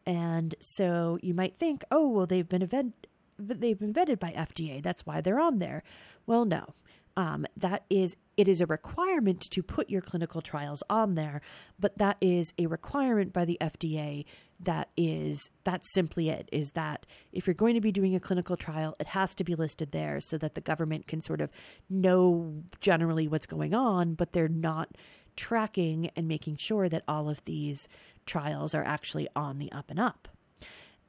and 0.06 0.54
so 0.60 1.18
you 1.22 1.34
might 1.34 1.56
think, 1.56 1.82
oh, 1.90 2.08
well, 2.08 2.26
they've 2.26 2.48
been 2.48 2.62
event- 2.62 3.06
they've 3.38 3.78
been 3.78 3.94
vetted 3.94 4.18
by 4.18 4.32
FDA. 4.32 4.82
That's 4.82 5.06
why 5.06 5.20
they're 5.20 5.40
on 5.40 5.58
there. 5.58 5.82
Well, 6.26 6.44
no. 6.44 6.74
Um, 7.16 7.46
that 7.56 7.84
is 7.90 8.16
it 8.40 8.48
is 8.48 8.62
a 8.62 8.66
requirement 8.66 9.42
to 9.50 9.62
put 9.62 9.90
your 9.90 10.00
clinical 10.00 10.40
trials 10.40 10.82
on 10.88 11.14
there, 11.14 11.42
but 11.78 11.98
that 11.98 12.16
is 12.22 12.54
a 12.58 12.64
requirement 12.64 13.34
by 13.34 13.44
the 13.44 13.58
FDA. 13.60 14.24
That 14.58 14.88
is 14.96 15.50
that's 15.62 15.92
simply 15.92 16.30
it. 16.30 16.48
Is 16.50 16.70
that 16.70 17.04
if 17.32 17.46
you're 17.46 17.52
going 17.52 17.74
to 17.74 17.82
be 17.82 17.92
doing 17.92 18.14
a 18.14 18.20
clinical 18.20 18.56
trial, 18.56 18.96
it 18.98 19.08
has 19.08 19.34
to 19.34 19.44
be 19.44 19.54
listed 19.54 19.92
there 19.92 20.20
so 20.22 20.38
that 20.38 20.54
the 20.54 20.62
government 20.62 21.06
can 21.06 21.20
sort 21.20 21.42
of 21.42 21.50
know 21.90 22.62
generally 22.80 23.28
what's 23.28 23.44
going 23.44 23.74
on, 23.74 24.14
but 24.14 24.32
they're 24.32 24.48
not 24.48 24.88
tracking 25.36 26.10
and 26.16 26.26
making 26.26 26.56
sure 26.58 26.88
that 26.88 27.04
all 27.06 27.28
of 27.28 27.44
these 27.44 27.88
trials 28.24 28.74
are 28.74 28.84
actually 28.84 29.28
on 29.36 29.58
the 29.58 29.70
up 29.70 29.90
and 29.90 30.00
up. 30.00 30.28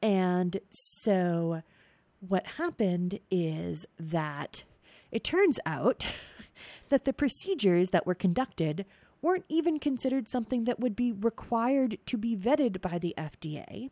And 0.02 0.60
so 0.72 1.62
what 2.20 2.46
happened 2.58 3.20
is 3.30 3.86
that 3.98 4.66
it 5.12 5.24
turns 5.24 5.60
out 5.66 6.06
that 6.92 7.06
the 7.06 7.14
procedures 7.14 7.90
that 7.90 8.06
were 8.06 8.14
conducted 8.14 8.86
weren't 9.22 9.46
even 9.50 9.80
considered 9.80 10.28
something 10.28 10.66
that 10.66 10.80
would 10.80 10.96
be 10.96 11.12
required 11.12 11.98
to 12.08 12.18
be 12.18 12.36
vetted 12.36 12.82
by 12.82 12.98
the 12.98 13.14
FDA 13.18 13.90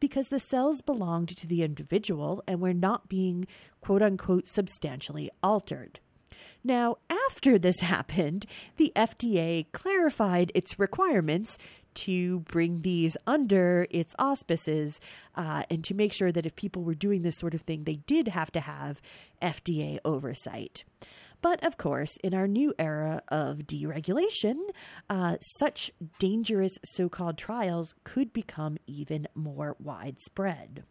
because 0.00 0.28
the 0.28 0.38
cells 0.38 0.82
belonged 0.82 1.36
to 1.36 1.46
the 1.46 1.62
individual 1.62 2.42
and 2.46 2.60
were 2.60 2.74
not 2.74 3.08
being 3.08 3.46
quote 3.80 4.02
unquote 4.02 4.46
substantially 4.46 5.30
altered. 5.42 6.00
Now, 6.64 6.96
after 7.08 7.58
this 7.58 7.80
happened, 7.80 8.46
the 8.76 8.92
FDA 8.96 9.70
clarified 9.72 10.50
its 10.54 10.78
requirements 10.78 11.56
to 11.94 12.40
bring 12.40 12.82
these 12.82 13.16
under 13.26 13.86
its 13.90 14.14
auspices 14.18 15.00
uh, 15.34 15.64
and 15.70 15.82
to 15.84 15.94
make 15.94 16.12
sure 16.12 16.30
that 16.30 16.46
if 16.46 16.54
people 16.54 16.82
were 16.82 16.94
doing 16.94 17.22
this 17.22 17.38
sort 17.38 17.54
of 17.54 17.62
thing, 17.62 17.84
they 17.84 17.96
did 18.06 18.28
have 18.28 18.52
to 18.52 18.60
have 18.60 19.00
FDA 19.42 19.98
oversight. 20.04 20.84
But 21.40 21.64
of 21.64 21.76
course, 21.76 22.16
in 22.24 22.34
our 22.34 22.48
new 22.48 22.74
era 22.78 23.22
of 23.28 23.58
deregulation, 23.58 24.56
uh, 25.08 25.36
such 25.58 25.92
dangerous 26.18 26.72
so 26.84 27.08
called 27.08 27.38
trials 27.38 27.94
could 28.04 28.32
become 28.32 28.76
even 28.86 29.28
more 29.34 29.76
widespread. 29.78 30.84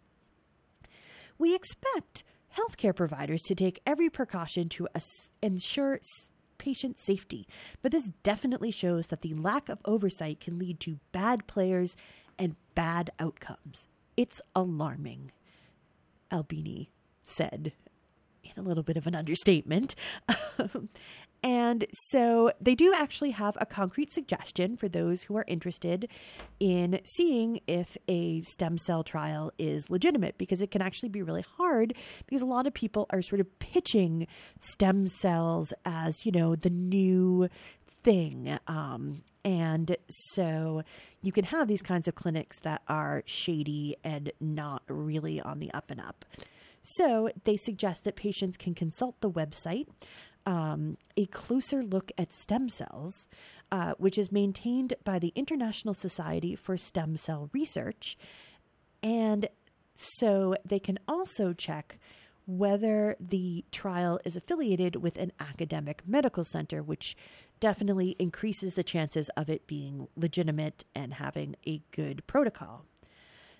We 1.38 1.54
expect 1.54 2.24
healthcare 2.58 2.96
providers 2.96 3.42
to 3.44 3.56
take 3.56 3.82
every 3.86 4.10
precaution 4.10 4.70
to 4.70 4.88
ensure 5.42 6.00
patient 6.58 6.98
safety, 6.98 7.48
but 7.82 7.92
this 7.92 8.10
definitely 8.24 8.72
shows 8.72 9.08
that 9.08 9.22
the 9.22 9.34
lack 9.34 9.70
of 9.70 9.80
oversight 9.86 10.40
can 10.40 10.58
lead 10.58 10.80
to 10.80 11.00
bad 11.12 11.46
players 11.48 11.96
and 12.40 12.56
bad 12.74 13.12
outcomes. 13.20 13.90
It's 14.16 14.42
alarming, 14.56 15.32
Albini 16.32 16.90
said 17.24 17.74
a 18.56 18.62
little 18.62 18.84
bit 18.84 18.98
of 18.98 19.08
an 19.08 19.16
understatement. 19.16 19.96
And 21.44 21.86
so 22.10 22.52
they 22.60 22.76
do 22.76 22.94
actually 22.96 23.32
have 23.32 23.58
a 23.62 23.66
concrete 23.66 24.12
suggestion 24.12 24.76
for 24.76 24.90
those 24.90 25.24
who 25.24 25.38
are 25.38 25.46
interested 25.48 26.10
in 26.60 27.00
seeing 27.06 27.60
if 27.68 27.96
a 28.08 28.42
stem 28.42 28.78
cell 28.78 29.04
trial 29.04 29.52
is 29.60 29.90
legitimate 29.90 30.38
because 30.38 30.62
it 30.62 30.72
can 30.72 30.82
actually 30.82 31.10
be 31.10 31.22
really 31.22 31.46
hard 31.58 31.94
because 32.26 32.42
a 32.42 32.48
lot 32.48 32.66
of 32.66 32.74
people 32.74 33.06
are 33.12 33.22
sort 33.22 33.40
of 33.40 33.60
pitching 33.60 34.28
stem 34.60 35.08
cells 35.08 35.74
as, 35.86 36.26
you 36.26 36.32
know, 36.32 36.56
the 36.56 36.72
new 36.72 37.48
thing. 38.04 38.58
Um, 38.68 39.22
and 39.46 39.96
so 40.10 40.82
you 41.22 41.32
can 41.32 41.46
have 41.46 41.68
these 41.68 41.82
kinds 41.82 42.08
of 42.08 42.16
clinics 42.16 42.60
that 42.62 42.82
are 42.88 43.22
shady 43.26 43.96
and 44.04 44.32
not 44.40 44.82
really 44.88 45.40
on 45.40 45.60
the 45.60 45.72
up 45.72 45.92
and 45.92 46.02
up. 46.02 46.26
So 46.90 47.30
they 47.44 47.58
suggest 47.58 48.06
that 48.06 48.16
patients 48.16 48.56
can 48.56 48.74
consult 48.74 49.20
the 49.20 49.30
website 49.30 49.88
um, 50.46 50.98
a 51.18 51.26
closer 51.26 51.84
look 51.84 52.10
at 52.18 52.34
stem 52.34 52.70
cells, 52.70 53.28
uh, 53.70 53.94
which 53.98 54.18
is 54.18 54.32
maintained 54.32 54.94
by 55.04 55.20
the 55.20 55.34
International 55.36 55.94
Society 55.94 56.56
for 56.56 56.78
Stem 56.78 57.18
Cell 57.18 57.50
Research. 57.52 58.18
And 59.04 59.50
so 59.96 60.56
they 60.64 60.80
can 60.80 60.98
also 61.10 61.52
check 61.52 62.00
whether 62.46 63.18
the 63.20 63.66
trial 63.74 64.22
is 64.24 64.38
affiliated 64.38 64.96
with 64.96 65.18
an 65.18 65.34
academic 65.38 66.02
medical 66.08 66.46
center, 66.46 66.82
which 66.82 67.18
definitely 67.60 68.16
increases 68.18 68.76
the 68.76 68.84
chances 68.84 69.30
of 69.36 69.50
it 69.50 69.68
being 69.68 70.08
legitimate 70.16 70.86
and 70.96 71.16
having 71.16 71.58
a 71.68 71.82
good 71.92 72.26
protocol. 72.26 72.86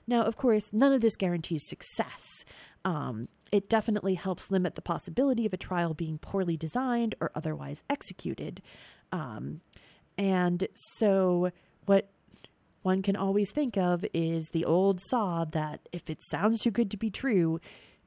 Now, 0.08 0.24
of 0.24 0.38
course, 0.38 0.72
none 0.72 0.94
of 0.94 1.02
this 1.02 1.16
guarantees 1.16 1.68
success. 1.68 2.46
Um, 2.86 3.28
it 3.52 3.70
definitely 3.70 4.16
helps 4.16 4.52
limit 4.52 4.76
the 4.76 4.82
possibility 4.82 5.46
of 5.46 5.54
a 5.54 5.58
trial 5.58 5.94
being 5.94 6.18
poorly 6.18 6.58
designed 6.58 7.16
or 7.20 7.32
otherwise 7.36 7.84
executed. 7.90 8.62
Um, 9.12 9.62
and 10.18 10.68
so, 10.74 11.52
what 11.86 12.10
one 12.82 13.02
can 13.02 13.16
always 13.16 13.52
think 13.52 13.78
of 13.78 14.06
is 14.14 14.50
the 14.52 14.66
old 14.66 15.02
saw 15.02 15.46
that 15.46 15.90
if 15.92 16.10
it 16.10 16.20
sounds 16.24 16.62
too 16.62 16.72
good 16.72 16.90
to 16.92 16.98
be 16.98 17.10
true, 17.10 17.60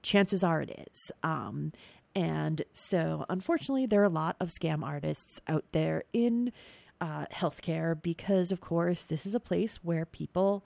chances 0.03 0.42
are 0.42 0.62
it 0.62 0.88
is. 0.90 1.12
Um, 1.22 1.72
and 2.14 2.62
so, 2.72 3.24
unfortunately, 3.28 3.86
there 3.86 4.01
are 4.01 4.05
a 4.05 4.09
lot 4.09 4.36
of 4.40 4.51
scam 4.51 4.82
artists 4.84 5.40
out 5.46 5.64
there 5.72 6.05
in 6.12 6.53
uh, 7.01 7.26
healthcare 7.32 8.01
because, 8.01 8.51
of 8.51 8.61
course, 8.61 9.05
this 9.05 9.26
is 9.26 9.34
a 9.34 9.40
place 9.40 9.76
where 9.82 10.05
people 10.05 10.64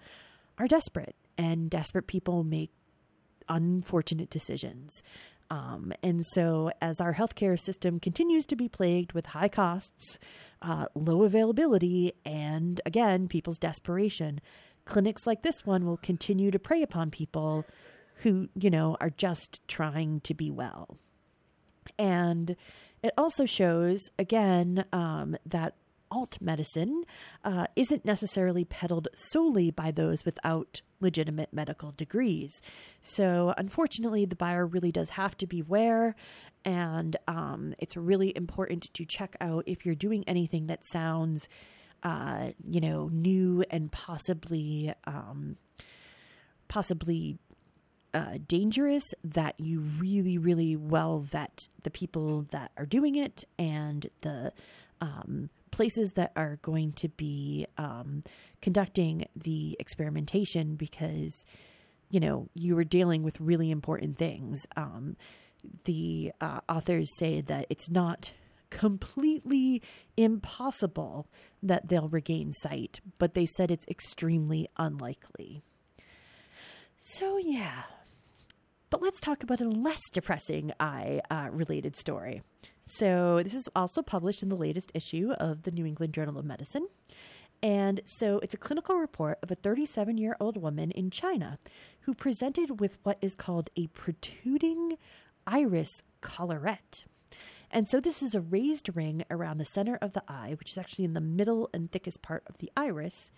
are 0.58 0.68
desperate 0.68 1.16
and 1.38 1.70
desperate 1.70 2.06
people 2.06 2.44
make 2.44 2.70
unfortunate 3.48 4.30
decisions. 4.30 5.02
Um, 5.50 5.92
and 6.02 6.24
so, 6.24 6.70
as 6.80 7.00
our 7.00 7.14
healthcare 7.14 7.58
system 7.58 8.00
continues 8.00 8.46
to 8.46 8.56
be 8.56 8.68
plagued 8.68 9.12
with 9.12 9.26
high 9.26 9.48
costs, 9.48 10.18
uh, 10.62 10.86
low 10.94 11.22
availability, 11.22 12.12
and 12.24 12.80
again, 12.86 13.28
people's 13.28 13.58
desperation, 13.58 14.40
clinics 14.84 15.26
like 15.26 15.42
this 15.42 15.64
one 15.64 15.84
will 15.84 15.98
continue 15.98 16.50
to 16.50 16.58
prey 16.58 16.82
upon 16.82 17.10
people 17.10 17.64
who, 18.18 18.48
you 18.54 18.70
know, 18.70 18.96
are 19.00 19.10
just 19.10 19.60
trying 19.68 20.20
to 20.20 20.34
be 20.34 20.50
well. 20.50 20.96
And 21.98 22.56
it 23.02 23.12
also 23.18 23.44
shows, 23.44 24.00
again, 24.18 24.86
um, 24.92 25.36
that 25.44 25.74
alt 26.14 26.38
medicine 26.40 27.02
uh, 27.44 27.66
isn't 27.74 28.04
necessarily 28.04 28.64
peddled 28.64 29.08
solely 29.14 29.70
by 29.70 29.90
those 29.90 30.24
without 30.24 30.80
legitimate 31.00 31.52
medical 31.52 31.92
degrees. 31.92 32.62
So, 33.02 33.52
unfortunately, 33.58 34.24
the 34.24 34.36
buyer 34.36 34.64
really 34.66 34.92
does 34.92 35.10
have 35.10 35.36
to 35.38 35.46
beware, 35.46 36.14
and 36.64 37.16
um, 37.26 37.74
it's 37.78 37.96
really 37.96 38.34
important 38.36 38.88
to 38.94 39.04
check 39.04 39.36
out 39.40 39.64
if 39.66 39.84
you're 39.84 39.94
doing 39.94 40.24
anything 40.26 40.68
that 40.68 40.86
sounds, 40.86 41.48
uh, 42.02 42.50
you 42.66 42.80
know, 42.80 43.08
new 43.12 43.64
and 43.70 43.90
possibly, 43.90 44.92
um, 45.06 45.56
possibly 46.68 47.38
uh, 48.14 48.38
dangerous 48.46 49.02
that 49.24 49.58
you 49.58 49.80
really, 49.80 50.38
really 50.38 50.76
well 50.76 51.18
vet 51.18 51.58
the 51.82 51.90
people 51.90 52.42
that 52.52 52.70
are 52.76 52.86
doing 52.86 53.16
it 53.16 53.42
and 53.58 54.06
the 54.20 54.52
um, 55.00 55.50
places 55.74 56.12
that 56.12 56.30
are 56.36 56.60
going 56.62 56.92
to 56.92 57.08
be 57.08 57.66
um, 57.78 58.22
conducting 58.62 59.26
the 59.34 59.76
experimentation 59.80 60.76
because, 60.76 61.44
you 62.10 62.20
know, 62.20 62.48
you 62.54 62.78
are 62.78 62.84
dealing 62.84 63.24
with 63.24 63.40
really 63.40 63.72
important 63.72 64.16
things. 64.16 64.64
Um, 64.76 65.16
the 65.84 66.30
uh, 66.40 66.60
authors 66.68 67.10
say 67.18 67.40
that 67.40 67.66
it's 67.70 67.90
not 67.90 68.32
completely 68.70 69.82
impossible 70.16 71.26
that 71.60 71.88
they'll 71.88 72.08
regain 72.08 72.52
sight, 72.52 73.00
but 73.18 73.34
they 73.34 73.46
said 73.46 73.72
it's 73.72 73.86
extremely 73.88 74.68
unlikely. 74.76 75.60
So, 77.00 77.36
yeah, 77.36 77.82
but 78.90 79.02
let's 79.02 79.20
talk 79.20 79.42
about 79.42 79.60
a 79.60 79.68
less 79.68 80.00
depressing 80.12 80.72
eye 80.78 81.20
uh, 81.30 81.48
related 81.50 81.96
story. 81.96 82.42
So, 82.86 83.42
this 83.42 83.54
is 83.54 83.68
also 83.74 84.02
published 84.02 84.42
in 84.42 84.50
the 84.50 84.56
latest 84.56 84.92
issue 84.94 85.32
of 85.38 85.62
the 85.62 85.70
New 85.70 85.86
England 85.86 86.12
Journal 86.12 86.38
of 86.38 86.44
Medicine. 86.44 86.86
And 87.62 88.02
so, 88.04 88.40
it's 88.40 88.52
a 88.52 88.58
clinical 88.58 88.96
report 88.96 89.38
of 89.42 89.50
a 89.50 89.54
37 89.54 90.18
year 90.18 90.36
old 90.38 90.58
woman 90.58 90.90
in 90.90 91.10
China 91.10 91.58
who 92.00 92.12
presented 92.12 92.80
with 92.80 92.98
what 93.02 93.16
is 93.22 93.34
called 93.34 93.70
a 93.74 93.86
protruding 93.88 94.98
iris 95.46 96.02
collarette. 96.20 97.04
And 97.70 97.88
so, 97.88 98.00
this 98.00 98.22
is 98.22 98.34
a 98.34 98.42
raised 98.42 98.94
ring 98.94 99.24
around 99.30 99.56
the 99.56 99.64
center 99.64 99.96
of 100.02 100.12
the 100.12 100.22
eye, 100.28 100.54
which 100.58 100.72
is 100.72 100.78
actually 100.78 101.06
in 101.06 101.14
the 101.14 101.22
middle 101.22 101.70
and 101.72 101.90
thickest 101.90 102.20
part 102.20 102.44
of 102.48 102.58
the 102.58 102.70
iris, 102.76 103.32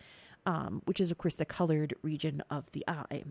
um, 0.45 0.83
which 0.87 1.01
is, 1.01 1.13
of 1.13 1.19
course, 1.19 1.37
the 1.37 1.45
colored 1.45 1.95
region 2.03 2.43
of 2.51 2.65
the 2.73 2.85
eye. 2.89 3.23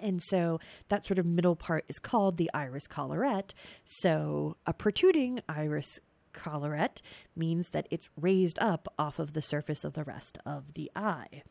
And 0.00 0.22
so 0.22 0.60
that 0.88 1.06
sort 1.06 1.18
of 1.18 1.26
middle 1.26 1.56
part 1.56 1.84
is 1.88 1.98
called 1.98 2.36
the 2.36 2.50
iris 2.54 2.86
collarette. 2.86 3.54
So 3.84 4.56
a 4.66 4.72
protruding 4.72 5.40
iris 5.48 6.00
collarette 6.32 7.00
means 7.34 7.70
that 7.70 7.88
it's 7.90 8.08
raised 8.20 8.58
up 8.60 8.86
off 8.98 9.18
of 9.18 9.32
the 9.32 9.42
surface 9.42 9.84
of 9.84 9.94
the 9.94 10.04
rest 10.04 10.38
of 10.44 10.74
the 10.74 10.90
eye. 10.94 11.42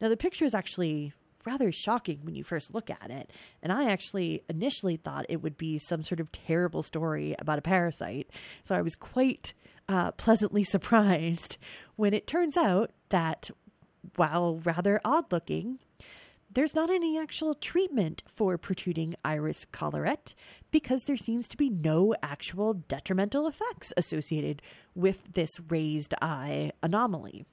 Now, 0.00 0.08
the 0.08 0.16
picture 0.16 0.44
is 0.44 0.54
actually 0.54 1.12
rather 1.44 1.72
shocking 1.72 2.20
when 2.22 2.34
you 2.34 2.44
first 2.44 2.74
look 2.74 2.90
at 2.90 3.10
it. 3.10 3.30
And 3.62 3.72
I 3.72 3.90
actually 3.90 4.42
initially 4.48 4.96
thought 4.96 5.26
it 5.28 5.42
would 5.42 5.56
be 5.56 5.78
some 5.78 6.02
sort 6.02 6.20
of 6.20 6.30
terrible 6.30 6.82
story 6.82 7.34
about 7.38 7.58
a 7.58 7.62
parasite. 7.62 8.30
So 8.64 8.74
I 8.74 8.82
was 8.82 8.94
quite 8.94 9.54
uh, 9.88 10.12
pleasantly 10.12 10.62
surprised 10.74 11.56
when 11.96 12.12
it 12.12 12.26
turns 12.26 12.56
out 12.56 12.90
that, 13.08 13.50
while 14.16 14.60
rather 14.64 15.00
odd 15.04 15.32
looking, 15.32 15.78
there's 16.58 16.74
not 16.74 16.90
any 16.90 17.16
actual 17.16 17.54
treatment 17.54 18.24
for 18.34 18.58
protruding 18.58 19.14
iris 19.24 19.64
collarette 19.64 20.34
because 20.72 21.04
there 21.04 21.16
seems 21.16 21.46
to 21.46 21.56
be 21.56 21.70
no 21.70 22.16
actual 22.20 22.74
detrimental 22.74 23.46
effects 23.46 23.92
associated 23.96 24.60
with 24.92 25.34
this 25.34 25.60
raised 25.68 26.16
eye 26.20 26.72
anomaly. 26.82 27.44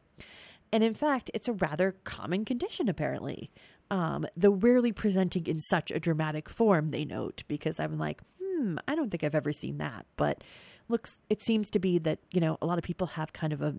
And 0.74 0.84
in 0.84 0.96
fact, 0.96 1.30
it's 1.36 1.48
a 1.48 1.54
rather 1.54 1.96
common 2.04 2.46
condition, 2.46 2.90
apparently, 2.90 3.52
um, 3.92 4.26
though 4.36 4.54
rarely 4.54 4.92
presenting 4.92 5.46
in 5.46 5.60
such 5.60 5.92
a 5.92 6.00
dramatic 6.00 6.50
form, 6.50 6.90
they 6.90 7.06
note, 7.06 7.44
because 7.48 7.80
I'm 7.80 8.00
like, 8.00 8.22
hmm, 8.42 8.78
I 8.88 8.96
don't 8.96 9.12
think 9.12 9.24
I've 9.24 9.36
ever 9.36 9.54
seen 9.54 9.78
that. 9.78 10.08
But 10.18 10.44
looks, 10.90 11.22
it 11.30 11.44
seems 11.44 11.70
to 11.70 11.80
be 11.80 12.00
that, 12.00 12.18
you 12.32 12.42
know, 12.42 12.58
a 12.60 12.66
lot 12.66 12.80
of 12.80 12.84
people 12.84 13.06
have 13.06 13.34
kind 13.34 13.54
of 13.54 13.62
a, 13.62 13.76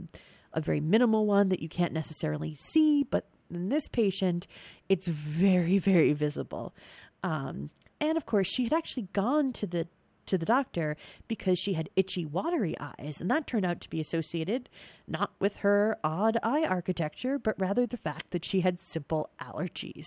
a 0.52 0.60
very 0.60 0.80
minimal 0.80 1.26
one 1.26 1.48
that 1.48 1.60
you 1.60 1.68
can't 1.68 1.92
necessarily 1.92 2.54
see, 2.54 3.02
but 3.02 3.26
in 3.50 3.68
this 3.68 3.88
patient, 3.88 4.46
it's 4.88 5.08
very, 5.08 5.78
very 5.78 6.12
visible. 6.12 6.74
Um, 7.22 7.70
and 8.00 8.16
of 8.16 8.26
course, 8.26 8.46
she 8.46 8.64
had 8.64 8.72
actually 8.72 9.08
gone 9.12 9.52
to 9.54 9.66
the 9.66 9.88
to 10.26 10.36
the 10.36 10.46
doctor 10.46 10.96
because 11.28 11.58
she 11.58 11.74
had 11.74 11.88
itchy, 11.96 12.26
watery 12.26 12.74
eyes, 12.80 13.20
and 13.20 13.30
that 13.30 13.46
turned 13.46 13.64
out 13.64 13.80
to 13.80 13.88
be 13.88 14.00
associated 14.00 14.68
not 15.06 15.30
with 15.38 15.58
her 15.58 15.96
odd 16.02 16.36
eye 16.42 16.64
architecture, 16.68 17.38
but 17.38 17.54
rather 17.58 17.86
the 17.86 17.96
fact 17.96 18.32
that 18.32 18.44
she 18.44 18.60
had 18.60 18.78
simple 18.80 19.30
allergies. 19.40 20.06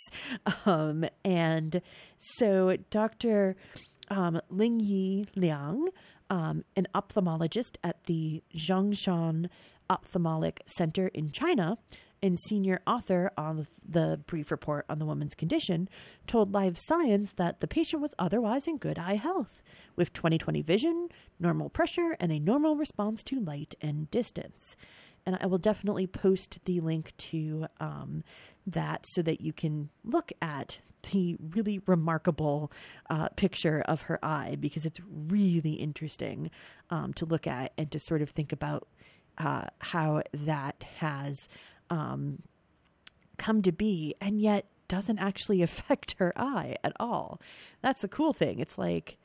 Um, 0.66 1.06
and 1.24 1.82
so, 2.18 2.76
Dr. 2.90 3.56
Um, 4.10 4.42
Ling 4.50 4.80
Yi 4.80 5.26
Liang, 5.36 5.88
um, 6.30 6.64
an 6.76 6.88
ophthalmologist 6.94 7.78
at 7.84 8.04
the 8.06 8.44
Zhongshan 8.56 9.50
Ophthalmic 9.90 10.62
Center 10.68 11.08
in 11.08 11.32
China, 11.32 11.78
and 12.22 12.40
senior 12.40 12.82
author 12.86 13.32
on 13.38 13.68
the 13.88 14.20
brief 14.26 14.52
report 14.52 14.86
on 14.90 15.00
the 15.00 15.06
woman's 15.06 15.36
condition, 15.36 15.90
told 16.28 16.54
Live 16.54 16.78
Science 16.78 17.34
that 17.34 17.60
the 17.60 17.68
patient 17.68 18.02
was 18.02 18.14
otherwise 18.20 18.68
in 18.68 18.78
good 18.78 19.00
eye 19.00 19.16
health, 19.16 19.62
with 19.96 20.14
20/20 20.14 20.64
vision, 20.64 21.10
normal 21.40 21.70
pressure, 21.70 22.16
and 22.20 22.32
a 22.32 22.40
normal 22.40 22.76
response 22.76 23.24
to 23.24 23.40
light 23.40 23.76
and 23.82 24.10
distance. 24.12 24.76
And 25.26 25.38
I 25.42 25.46
will 25.48 25.58
definitely 25.58 26.08
post 26.08 26.60
the 26.66 26.80
link 26.80 27.14
to 27.18 27.68
um, 27.80 28.24
that 28.66 29.06
so 29.08 29.22
that 29.22 29.42
you 29.42 29.54
can 29.54 29.90
look 30.04 30.32
at 30.42 30.80
the 31.12 31.38
really 31.56 31.82
remarkable 31.86 32.72
uh, 33.10 33.30
picture 33.30 33.82
of 33.82 34.04
her 34.04 34.20
eye 34.24 34.58
because 34.60 34.86
it's 34.86 35.00
really 35.08 35.74
interesting 35.74 36.52
um, 36.90 37.14
to 37.14 37.26
look 37.26 37.48
at 37.48 37.72
and 37.78 37.90
to 37.92 38.00
sort 38.00 38.22
of 38.22 38.30
think 38.30 38.52
about 38.52 38.88
uh, 39.38 39.66
how 39.80 40.22
that 40.34 40.84
has 40.98 41.48
um, 41.90 42.44
come 43.38 43.62
to 43.62 43.72
be, 43.72 44.16
and 44.22 44.42
yet 44.42 44.66
doesn't 44.88 45.20
actually 45.20 45.62
affect 45.64 46.16
her 46.20 46.34
eye 46.36 46.76
at 46.84 46.94
all. 47.00 47.40
That's 47.82 48.02
the 48.02 48.08
cool 48.08 48.34
thing. 48.34 48.60
It's 48.60 48.78
like 48.78 49.18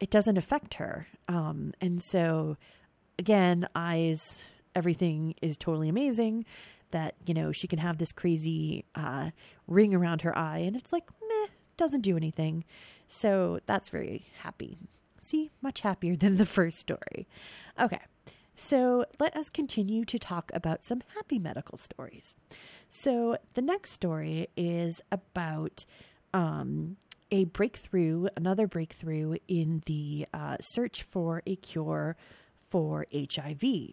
it 0.00 0.10
doesn't 0.10 0.36
affect 0.36 0.74
her. 0.74 1.06
Um, 1.28 1.72
and 1.80 2.02
so, 2.02 2.56
again, 3.18 3.66
eyes, 3.74 4.44
everything 4.74 5.34
is 5.40 5.56
totally 5.56 5.88
amazing. 5.88 6.44
That, 6.92 7.14
you 7.26 7.34
know, 7.34 7.50
she 7.50 7.66
can 7.66 7.78
have 7.78 7.98
this 7.98 8.12
crazy 8.12 8.84
uh, 8.94 9.30
ring 9.66 9.94
around 9.94 10.22
her 10.22 10.36
eye, 10.36 10.58
and 10.58 10.76
it's 10.76 10.92
like, 10.92 11.04
meh, 11.20 11.46
doesn't 11.76 12.02
do 12.02 12.16
anything. 12.16 12.64
So 13.08 13.60
that's 13.66 13.88
very 13.88 14.26
happy. 14.38 14.78
See, 15.18 15.50
much 15.62 15.80
happier 15.80 16.16
than 16.16 16.36
the 16.36 16.46
first 16.46 16.78
story. 16.78 17.26
Okay. 17.80 18.00
So 18.56 19.04
let 19.20 19.36
us 19.36 19.50
continue 19.50 20.04
to 20.06 20.18
talk 20.18 20.50
about 20.54 20.84
some 20.84 21.02
happy 21.14 21.38
medical 21.38 21.76
stories. 21.76 22.34
So 22.88 23.36
the 23.52 23.62
next 23.62 23.92
story 23.92 24.48
is 24.56 25.02
about 25.12 25.84
um, 26.32 26.96
a 27.30 27.44
breakthrough, 27.44 28.28
another 28.34 28.66
breakthrough 28.66 29.36
in 29.46 29.82
the 29.84 30.26
uh, 30.32 30.56
search 30.60 31.02
for 31.02 31.42
a 31.46 31.56
cure 31.56 32.16
for 32.70 33.06
HIV. 33.12 33.92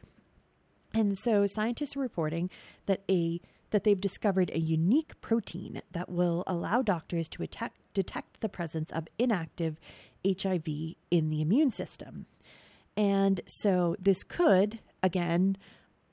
And 0.94 1.18
so 1.18 1.46
scientists 1.46 1.98
are 1.98 2.02
reporting 2.02 2.50
that 2.86 3.04
a 3.10 3.42
that 3.72 3.84
they've 3.84 4.00
discovered 4.00 4.52
a 4.54 4.60
unique 4.60 5.20
protein 5.20 5.82
that 5.92 6.08
will 6.08 6.44
allow 6.46 6.84
doctors 6.84 7.28
to 7.28 7.42
attack, 7.42 7.74
detect 7.96 8.40
the 8.40 8.48
presence 8.48 8.92
of 8.92 9.08
inactive 9.18 9.80
HIV 10.24 10.68
in 11.10 11.30
the 11.30 11.42
immune 11.42 11.72
system. 11.72 12.28
And 12.96 13.42
so 13.48 13.96
this 14.00 14.24
could, 14.24 14.80
again, 15.02 15.58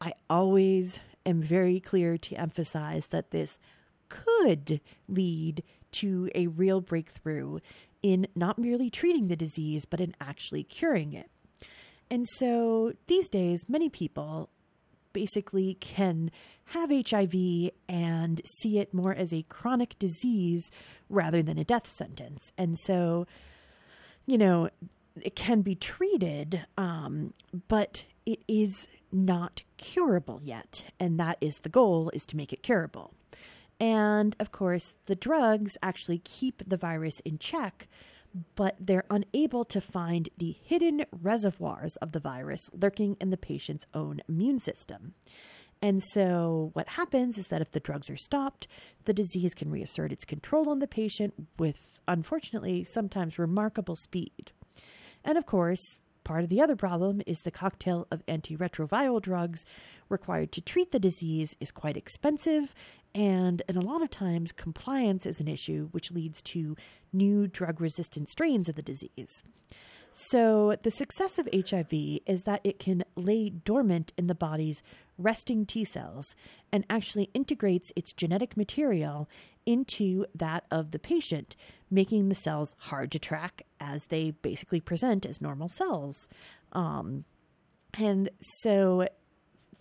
I 0.01 0.13
always 0.29 0.99
am 1.27 1.43
very 1.43 1.81
clear 1.81 2.17
to 2.17 2.35
emphasize 2.37 3.09
that 3.09 3.31
this 3.31 3.59
could 4.09 4.81
lead 5.09 5.63
to 5.93 6.31
a 6.35 6.47
real 6.47 6.81
breakthrough 6.81 7.59
in 8.03 8.27
not 8.35 8.59
merely 8.59 8.89
treating 8.89 9.29
the 9.29 9.37
disease, 9.37 9.85
but 9.85 10.01
in 10.01 10.15
actually 10.21 10.65
curing 10.65 11.13
it. 11.13 11.31
And 12.11 12.27
so 12.27 12.95
these 13.07 13.29
days, 13.29 13.67
many 13.69 13.89
people 13.89 14.51
basically 15.13 15.75
can 15.81 16.31
have 16.67 16.91
HIV 16.91 17.35
and 17.89 18.41
see 18.45 18.79
it 18.79 18.95
more 18.95 19.15
as 19.15 19.33
a 19.33 19.45
chronic 19.49 19.99
disease 19.99 20.71
rather 21.09 21.43
than 21.43 21.59
a 21.59 21.65
death 21.65 21.89
sentence. 21.89 22.53
And 22.57 22.79
so, 22.79 23.27
you 24.27 24.39
know, 24.39 24.71
it 25.17 25.35
can 25.35 25.63
be 25.63 25.75
treated, 25.75 26.67
um, 26.77 27.33
but 27.69 28.05
it 28.27 28.41
is 28.49 28.89
not 29.13 29.63
curable 29.77 30.41
yet, 30.43 30.85
and 30.99 31.19
that 31.19 31.39
is 31.41 31.59
the 31.59 31.69
goal: 31.69 32.11
is 32.15 32.27
to 32.27 32.37
make 32.37 32.53
it 32.53 32.63
curable. 32.63 33.13
And 33.81 34.37
of 34.39 34.53
course, 34.53 34.95
the 35.07 35.15
drugs 35.15 35.79
actually 35.83 36.19
keep 36.19 36.63
the 36.67 36.77
virus 36.77 37.21
in 37.21 37.39
check, 37.39 37.89
but 38.55 38.77
they're 38.79 39.07
unable 39.11 39.65
to 39.65 39.81
find 39.81 40.29
the 40.37 40.55
hidden 40.63 41.07
reservoirs 41.11 41.97
of 41.97 42.13
the 42.13 42.21
virus 42.21 42.69
lurking 42.73 43.17
in 43.21 43.31
the 43.31 43.37
patient's 43.37 43.87
own 43.95 44.21
immune 44.29 44.59
system. 44.59 45.15
And 45.83 46.03
so, 46.03 46.71
what 46.75 46.89
happens 46.89 47.39
is 47.39 47.47
that 47.47 47.63
if 47.63 47.71
the 47.71 47.81
drugs 47.81 48.11
are 48.11 48.17
stopped, 48.17 48.69
the 49.07 49.15
disease 49.15 49.55
can 49.55 49.71
reassert 49.71 50.13
its 50.13 50.27
control 50.27 50.69
on 50.69 50.79
the 50.81 50.87
patient 50.87 51.33
with, 51.59 51.99
unfortunately, 52.07 52.85
sometimes 52.85 53.39
remarkable 53.39 53.97
speed. 53.97 54.53
And 55.25 55.37
of 55.37 55.47
course, 55.47 55.99
part 56.25 56.45
of 56.45 56.51
the 56.51 56.61
other 56.61 56.77
problem 56.77 57.23
is 57.27 57.43
the 57.43 57.51
cocktail 57.51 58.07
of 58.11 58.25
antiretroviral 58.27 59.21
drugs 59.21 59.65
required 60.09 60.53
to 60.53 60.61
treat 60.61 60.93
the 60.93 60.99
disease 60.99 61.57
is 61.61 61.71
quite 61.71 61.97
expensive, 61.97 62.75
and, 63.15 63.63
in 63.69 63.77
a 63.77 63.81
lot 63.81 64.03
of 64.03 64.11
times 64.11 64.53
compliance 64.53 65.27
is 65.27 65.41
an 65.41 65.49
issue, 65.49 65.89
which 65.91 66.13
leads 66.13 66.41
to 66.43 66.77
new 67.13 67.47
drug 67.47 67.81
resistant 67.81 68.29
strains 68.29 68.69
of 68.69 68.77
the 68.77 68.83
disease. 68.83 69.43
So, 70.13 70.77
the 70.83 70.91
success 70.91 71.39
of 71.39 71.49
HIV 71.53 71.93
is 72.27 72.43
that 72.43 72.61
it 72.65 72.79
can 72.79 73.05
lay 73.17 73.49
dormant 73.49 74.13
in 74.19 74.27
the 74.27 74.35
body's 74.35 74.83
resting 75.19 75.67
T 75.67 75.85
cells 75.85 76.35
and 76.73 76.85
actually 76.91 77.31
integrates 77.33 77.93
its 77.95 78.13
genetic 78.13 78.57
material 78.57 79.29
into 79.67 80.25
that 80.35 80.65
of 80.71 80.91
the 80.91 80.99
patient, 80.99 81.57
making 81.91 82.29
the 82.29 82.35
cells 82.35 82.75
hard 82.79 83.11
to 83.13 83.19
track 83.19 83.63
as 83.79 84.07
they 84.07 84.31
basically 84.31 84.81
present 84.81 85.27
as 85.27 85.41
normal 85.41 85.69
cells. 85.69 86.29
Um, 86.73 87.25
and 87.95 88.31
so, 88.63 89.07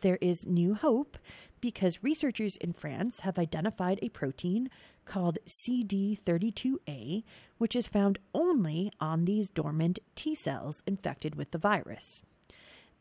there 0.02 0.18
is 0.22 0.46
new 0.48 0.76
hope 0.76 1.18
because 1.62 2.04
researchers 2.04 2.56
in 2.58 2.74
France 2.74 3.20
have 3.22 3.38
identified 3.38 4.00
a 4.02 4.10
protein 4.10 4.70
called 5.06 5.38
CD32A, 5.68 7.24
which 7.58 7.76
is 7.76 7.88
found 7.88 8.20
only 8.34 8.92
on 9.00 9.26
these 9.26 9.50
dormant 9.50 10.00
T 10.16 10.36
cells 10.36 10.82
infected 10.86 11.36
with 11.36 11.52
the 11.52 11.58
virus. 11.58 12.22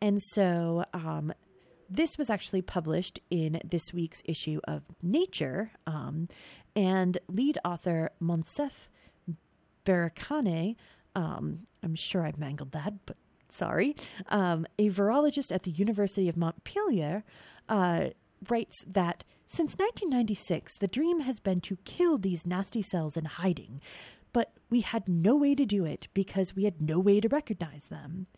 And 0.01 0.21
so 0.23 0.85
um, 0.93 1.33
this 1.89 2.17
was 2.19 2.31
actually 2.31 2.63
published 2.63 3.21
in 3.31 3.61
this 3.65 3.93
week's 3.93 4.23
issue 4.25 4.61
of 4.65 4.83
Nature, 5.03 5.73
um, 5.87 6.29
and 6.79 7.19
lead 7.27 7.59
author 7.65 8.13
Monsef 8.23 8.89
Barakane, 9.85 10.77
um, 11.17 11.65
I'm 11.83 11.97
sure 11.97 12.25
I 12.25 12.33
mangled 12.37 12.71
that, 12.71 12.95
but 13.05 13.17
sorry, 13.49 13.97
um, 14.29 14.65
a 14.79 14.89
virologist 14.89 15.51
at 15.51 15.65
the 15.65 15.73
University 15.73 16.29
of 16.29 16.37
Montpellier, 16.37 17.25
uh, 17.69 18.11
writes 18.49 18.85
that 18.87 19.25
since 19.45 19.73
1996, 19.73 20.77
the 20.79 20.87
dream 20.87 21.21
has 21.21 21.41
been 21.41 21.61
to 21.63 21.79
kill 21.85 22.17
these 22.17 22.47
nasty 22.47 22.83
cells 22.83 23.17
in 23.17 23.25
hiding, 23.25 23.81
but 24.33 24.53
we 24.71 24.83
had 24.83 25.09
no 25.09 25.35
way 25.35 25.57
to 25.57 25.67
do 25.67 25.85
it 25.85 26.07
because 26.15 26.55
we 26.55 26.63
had 26.63 26.81
no 26.81 27.01
way 27.01 27.21
to 27.21 27.29
recognize 27.29 27.89
them. 27.89 28.29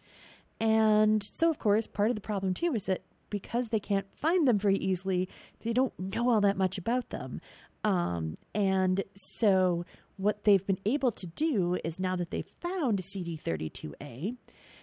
And 0.59 1.23
so, 1.23 1.51
of 1.51 1.59
course, 1.59 1.87
part 1.87 2.09
of 2.09 2.15
the 2.15 2.23
problem 2.23 2.55
too 2.55 2.73
is 2.75 2.87
that 2.87 3.03
because 3.29 3.69
they 3.69 3.81
can't 3.81 4.07
find 4.17 4.47
them 4.47 4.59
very 4.59 4.77
easily, 4.77 5.29
they 5.61 5.73
don't 5.73 5.99
know 5.99 6.31
all 6.31 6.41
that 6.41 6.57
much 6.57 6.77
about 6.79 7.11
them. 7.11 7.41
Um, 7.85 8.37
and 8.55 9.03
so, 9.15 9.85
what 10.17 10.45
they've 10.45 10.67
been 10.67 10.81
able 10.85 11.13
to 11.13 11.27
do 11.27 11.79
is 11.83 11.99
now 11.99 12.15
that 12.17 12.31
they've 12.31 12.53
found 12.61 13.01
CD32A, 13.01 14.37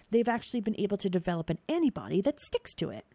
they've 0.09 0.27
actually 0.27 0.61
been 0.61 0.79
able 0.79 0.97
to 0.97 1.09
develop 1.09 1.49
an 1.49 1.59
antibody 1.69 2.21
that 2.21 2.39
sticks 2.39 2.73
to 2.75 2.89
it 2.89 3.05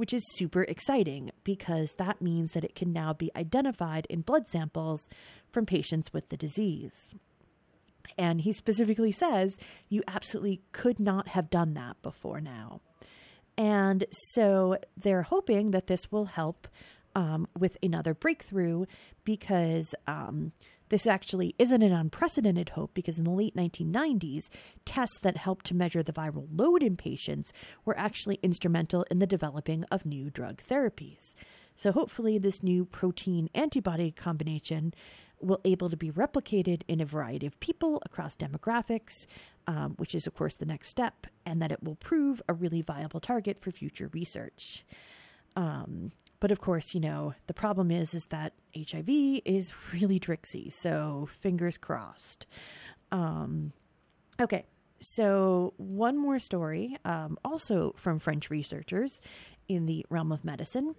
which 0.00 0.14
is 0.14 0.24
super 0.32 0.62
exciting 0.62 1.30
because 1.44 1.92
that 1.98 2.22
means 2.22 2.52
that 2.52 2.64
it 2.64 2.74
can 2.74 2.90
now 2.90 3.12
be 3.12 3.30
identified 3.36 4.06
in 4.08 4.22
blood 4.22 4.48
samples 4.48 5.10
from 5.52 5.66
patients 5.66 6.10
with 6.10 6.26
the 6.30 6.38
disease. 6.38 7.14
And 8.16 8.40
he 8.40 8.54
specifically 8.54 9.12
says 9.12 9.58
you 9.90 10.02
absolutely 10.08 10.62
could 10.72 11.00
not 11.00 11.28
have 11.28 11.50
done 11.50 11.74
that 11.74 12.00
before 12.00 12.40
now. 12.40 12.80
And 13.58 14.06
so 14.32 14.78
they're 14.96 15.20
hoping 15.20 15.72
that 15.72 15.86
this 15.86 16.10
will 16.10 16.24
help 16.24 16.66
um, 17.14 17.46
with 17.58 17.76
another 17.82 18.14
breakthrough 18.14 18.84
because 19.24 19.94
um, 20.06 20.52
this 20.90 21.06
actually 21.06 21.54
isn't 21.58 21.82
an 21.82 21.92
unprecedented 21.92 22.70
hope 22.70 22.92
because 22.94 23.18
in 23.18 23.24
the 23.24 23.30
late 23.30 23.54
1990s, 23.54 24.48
tests 24.84 25.18
that 25.20 25.36
helped 25.36 25.64
to 25.66 25.74
measure 25.74 26.02
the 26.02 26.12
viral 26.12 26.48
load 26.52 26.82
in 26.82 26.96
patients 26.96 27.52
were 27.84 27.98
actually 27.98 28.38
instrumental 28.42 29.04
in 29.10 29.20
the 29.20 29.26
developing 29.26 29.84
of 29.84 30.04
new 30.04 30.30
drug 30.30 30.60
therapies. 30.60 31.34
So 31.76 31.92
hopefully, 31.92 32.38
this 32.38 32.62
new 32.62 32.84
protein 32.84 33.48
antibody 33.54 34.10
combination 34.10 34.92
will 35.40 35.60
able 35.64 35.88
to 35.88 35.96
be 35.96 36.10
replicated 36.10 36.82
in 36.88 37.00
a 37.00 37.06
variety 37.06 37.46
of 37.46 37.58
people 37.60 38.02
across 38.04 38.36
demographics, 38.36 39.26
um, 39.66 39.94
which 39.96 40.14
is 40.14 40.26
of 40.26 40.34
course 40.34 40.56
the 40.56 40.66
next 40.66 40.88
step, 40.88 41.26
and 41.46 41.62
that 41.62 41.72
it 41.72 41.82
will 41.82 41.94
prove 41.94 42.42
a 42.48 42.52
really 42.52 42.82
viable 42.82 43.20
target 43.20 43.60
for 43.60 43.70
future 43.70 44.10
research. 44.12 44.84
Um, 45.56 46.12
but 46.40 46.50
of 46.50 46.60
course, 46.60 46.94
you 46.94 47.00
know, 47.00 47.34
the 47.46 47.54
problem 47.54 47.90
is 47.90 48.14
is 48.14 48.26
that 48.26 48.54
HIV 48.74 49.08
is 49.44 49.72
really 49.92 50.18
tricksy. 50.18 50.70
So 50.70 51.28
fingers 51.40 51.78
crossed. 51.78 52.46
Um, 53.12 53.72
okay, 54.40 54.64
so 55.00 55.74
one 55.76 56.18
more 56.18 56.38
story, 56.38 56.96
um, 57.04 57.38
also 57.44 57.94
from 57.96 58.18
French 58.18 58.50
researchers 58.50 59.20
in 59.68 59.86
the 59.86 60.04
realm 60.10 60.32
of 60.32 60.44
medicine. 60.44 60.94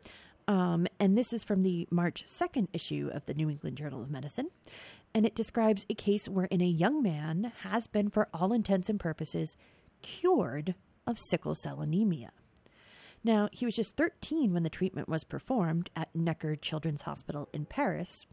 Um, 0.48 0.88
and 1.00 1.18
this 1.18 1.34
is 1.34 1.44
from 1.44 1.62
the 1.62 1.88
March 1.92 2.24
2nd 2.26 2.68
issue 2.74 3.10
of 3.14 3.26
the 3.26 3.34
New 3.34 3.50
England 3.50 3.78
Journal 3.78 4.02
of 4.02 4.10
Medicine. 4.10 4.50
And 5.14 5.26
it 5.26 5.36
describes 5.36 5.86
a 5.90 5.94
case 5.94 6.28
wherein 6.28 6.62
a 6.62 6.66
young 6.66 7.04
man 7.04 7.52
has 7.62 7.88
been, 7.88 8.10
for 8.10 8.28
all 8.34 8.54
intents 8.54 8.90
and 8.90 9.00
purposes, 9.00 9.56
cured 10.02 10.74
of 11.06 11.20
sickle 11.20 11.56
cell 11.56 11.82
anemia. 11.82 12.32
Now, 13.24 13.50
he 13.52 13.66
was 13.66 13.76
just 13.76 13.96
13 13.98 14.54
when 14.54 14.64
the 14.64 14.70
treatment 14.70 15.08
was 15.08 15.24
performed 15.24 15.90
at 15.96 16.16
Necker 16.16 16.56
Children's 16.56 17.04
Hospital 17.04 17.50
in 17.54 17.66
Paris, 17.66 18.26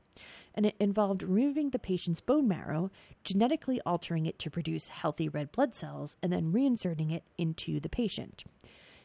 and 0.55 0.64
it 0.64 0.76
involved 0.80 1.22
removing 1.22 1.70
the 1.70 1.78
patient's 1.78 2.22
bone 2.22 2.49
marrow, 2.49 2.91
genetically 3.22 3.80
altering 3.84 4.24
it 4.24 4.39
to 4.41 4.51
produce 4.51 4.89
healthy 4.89 5.28
red 5.28 5.53
blood 5.53 5.74
cells, 5.74 6.16
and 6.22 6.32
then 6.32 6.53
reinserting 6.53 7.12
it 7.12 7.24
into 7.36 7.80
the 7.80 7.91
patient. 7.91 8.45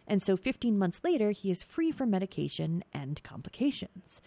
And 0.08 0.22
so 0.22 0.38
15 0.38 0.78
months 0.78 1.02
later, 1.04 1.32
he 1.32 1.52
is 1.52 1.64
free 1.64 1.92
from 1.92 2.10
medication 2.10 2.84
and 2.94 3.22
complications. 3.24 4.22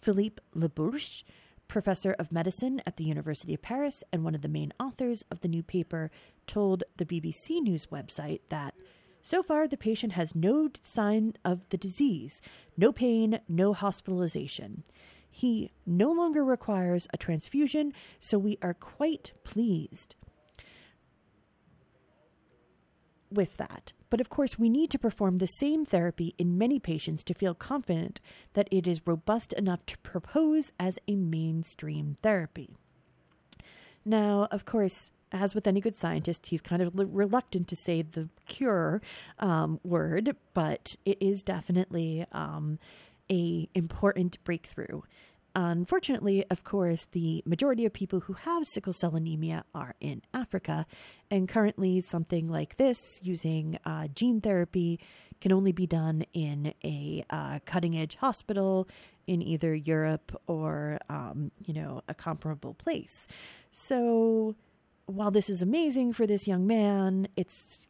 Philippe 0.00 0.42
Leboulch, 0.54 1.22
professor 1.68 2.14
of 2.18 2.32
medicine 2.32 2.80
at 2.86 2.96
the 2.96 3.04
University 3.04 3.54
of 3.54 3.62
Paris 3.62 4.02
and 4.12 4.24
one 4.24 4.34
of 4.34 4.42
the 4.42 4.48
main 4.48 4.72
authors 4.80 5.24
of 5.30 5.40
the 5.40 5.48
new 5.48 5.62
paper, 5.62 6.10
told 6.46 6.84
the 6.96 7.04
BBC 7.04 7.60
News 7.60 7.86
website 7.86 8.40
that 8.48 8.74
so 9.28 9.42
far, 9.42 9.68
the 9.68 9.76
patient 9.76 10.14
has 10.14 10.34
no 10.34 10.70
sign 10.82 11.34
of 11.44 11.68
the 11.68 11.76
disease, 11.76 12.40
no 12.78 12.92
pain, 12.92 13.40
no 13.46 13.74
hospitalization. 13.74 14.84
He 15.30 15.70
no 15.84 16.10
longer 16.10 16.42
requires 16.42 17.06
a 17.12 17.18
transfusion, 17.18 17.92
so 18.18 18.38
we 18.38 18.56
are 18.62 18.72
quite 18.72 19.32
pleased 19.44 20.14
with 23.30 23.58
that. 23.58 23.92
But 24.08 24.22
of 24.22 24.30
course, 24.30 24.58
we 24.58 24.70
need 24.70 24.90
to 24.92 24.98
perform 24.98 25.36
the 25.36 25.46
same 25.46 25.84
therapy 25.84 26.34
in 26.38 26.56
many 26.56 26.80
patients 26.80 27.22
to 27.24 27.34
feel 27.34 27.54
confident 27.54 28.22
that 28.54 28.68
it 28.70 28.86
is 28.86 29.06
robust 29.06 29.52
enough 29.52 29.84
to 29.88 29.98
propose 29.98 30.72
as 30.80 30.98
a 31.06 31.16
mainstream 31.16 32.16
therapy. 32.22 32.78
Now, 34.06 34.48
of 34.50 34.64
course, 34.64 35.10
as 35.32 35.54
with 35.54 35.66
any 35.66 35.80
good 35.80 35.96
scientist, 35.96 36.46
he's 36.46 36.60
kind 36.60 36.82
of 36.82 36.92
reluctant 36.94 37.68
to 37.68 37.76
say 37.76 38.02
the 38.02 38.28
cure 38.46 39.02
um, 39.38 39.80
word, 39.82 40.36
but 40.54 40.94
it 41.04 41.18
is 41.20 41.42
definitely 41.42 42.24
um, 42.32 42.78
a 43.30 43.68
important 43.74 44.42
breakthrough. 44.44 45.02
Unfortunately, 45.54 46.44
of 46.50 46.62
course, 46.62 47.06
the 47.12 47.42
majority 47.44 47.84
of 47.84 47.92
people 47.92 48.20
who 48.20 48.34
have 48.34 48.66
sickle 48.66 48.92
cell 48.92 49.16
anemia 49.16 49.64
are 49.74 49.94
in 50.00 50.22
Africa, 50.32 50.86
and 51.30 51.48
currently, 51.48 52.00
something 52.00 52.48
like 52.48 52.76
this 52.76 53.18
using 53.22 53.78
uh, 53.84 54.06
gene 54.14 54.40
therapy 54.40 55.00
can 55.40 55.52
only 55.52 55.72
be 55.72 55.86
done 55.86 56.24
in 56.32 56.74
a 56.84 57.24
uh, 57.30 57.58
cutting 57.64 57.96
edge 57.96 58.16
hospital 58.16 58.88
in 59.26 59.42
either 59.42 59.74
Europe 59.74 60.40
or, 60.46 60.98
um, 61.08 61.50
you 61.64 61.74
know, 61.74 62.02
a 62.08 62.14
comparable 62.14 62.74
place. 62.74 63.26
So, 63.70 64.54
while 65.08 65.30
this 65.30 65.48
is 65.48 65.62
amazing 65.62 66.12
for 66.12 66.26
this 66.26 66.46
young 66.46 66.66
man, 66.66 67.28
it's 67.34 67.86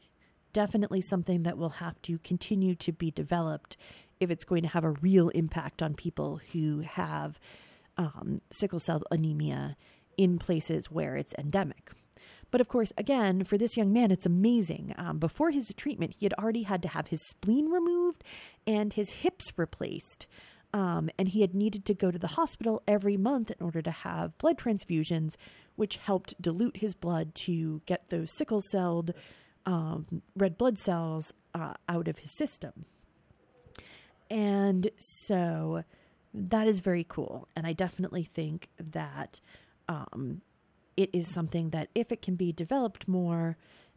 definitely 0.52 1.00
something 1.00 1.42
that 1.42 1.58
will 1.58 1.68
have 1.68 2.00
to 2.02 2.18
continue 2.18 2.76
to 2.76 2.92
be 2.92 3.10
developed 3.10 3.76
if 4.20 4.30
it's 4.30 4.44
going 4.44 4.62
to 4.62 4.68
have 4.68 4.84
a 4.84 4.90
real 4.90 5.28
impact 5.30 5.82
on 5.82 5.94
people 5.94 6.40
who 6.52 6.80
have 6.80 7.40
um, 7.96 8.40
sickle 8.52 8.78
cell 8.78 9.02
anemia 9.10 9.76
in 10.16 10.38
places 10.38 10.90
where 10.92 11.16
it's 11.16 11.34
endemic. 11.36 11.90
But 12.50 12.60
of 12.60 12.68
course, 12.68 12.92
again, 12.96 13.44
for 13.44 13.58
this 13.58 13.76
young 13.76 13.92
man, 13.92 14.10
it's 14.10 14.24
amazing. 14.24 14.94
Um, 14.96 15.18
before 15.18 15.50
his 15.50 15.74
treatment, 15.76 16.14
he 16.18 16.24
had 16.24 16.34
already 16.34 16.62
had 16.62 16.82
to 16.82 16.88
have 16.88 17.08
his 17.08 17.20
spleen 17.28 17.68
removed 17.70 18.22
and 18.66 18.92
his 18.92 19.10
hips 19.10 19.52
replaced. 19.56 20.26
Um, 20.78 21.10
and 21.18 21.26
he 21.26 21.40
had 21.40 21.56
needed 21.56 21.84
to 21.86 21.94
go 21.94 22.12
to 22.12 22.20
the 22.20 22.28
hospital 22.28 22.84
every 22.86 23.16
month 23.16 23.50
in 23.50 23.56
order 23.60 23.82
to 23.82 23.90
have 23.90 24.38
blood 24.38 24.58
transfusions, 24.58 25.34
which 25.74 25.96
helped 25.96 26.40
dilute 26.40 26.76
his 26.76 26.94
blood 26.94 27.34
to 27.46 27.82
get 27.84 28.10
those 28.10 28.30
sickle 28.30 28.60
celled 28.60 29.12
um, 29.66 30.22
red 30.36 30.56
blood 30.56 30.78
cells 30.78 31.32
uh, 31.52 31.74
out 31.88 32.06
of 32.06 32.18
his 32.18 32.30
system. 32.30 32.84
And 34.30 34.88
so 34.98 35.82
that 36.32 36.68
is 36.68 36.78
very 36.78 37.04
cool. 37.08 37.48
And 37.56 37.66
I 37.66 37.72
definitely 37.72 38.22
think 38.22 38.68
that 38.78 39.40
um, 39.88 40.42
it 40.96 41.10
is 41.12 41.26
something 41.26 41.70
that, 41.70 41.88
if 41.96 42.12
it 42.12 42.22
can 42.22 42.36
be 42.36 42.52
developed 42.52 43.08
more 43.08 43.56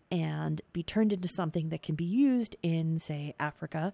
and 0.10 0.62
be 0.74 0.82
turned 0.82 1.14
into 1.14 1.28
something 1.28 1.70
that 1.70 1.84
can 1.84 1.94
be 1.94 2.06
used 2.06 2.56
in, 2.64 2.98
say, 2.98 3.36
Africa, 3.40 3.94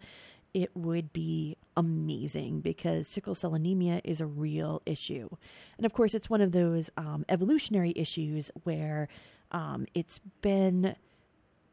it 0.57 0.75
would 0.75 1.13
be 1.13 1.55
amazing 1.75 2.61
because 2.61 3.07
sickle 3.07 3.35
cell 3.35 3.53
anemia 3.53 4.01
is 4.03 4.19
a 4.19 4.25
real 4.25 4.81
issue. 4.87 5.29
And 5.77 5.85
of 5.85 5.93
course, 5.93 6.15
it's 6.15 6.31
one 6.31 6.41
of 6.41 6.51
those 6.51 6.89
um, 6.97 7.25
evolutionary 7.29 7.93
issues 7.95 8.49
where 8.63 9.07
um, 9.51 9.85
it's 9.93 10.19
been, 10.41 10.95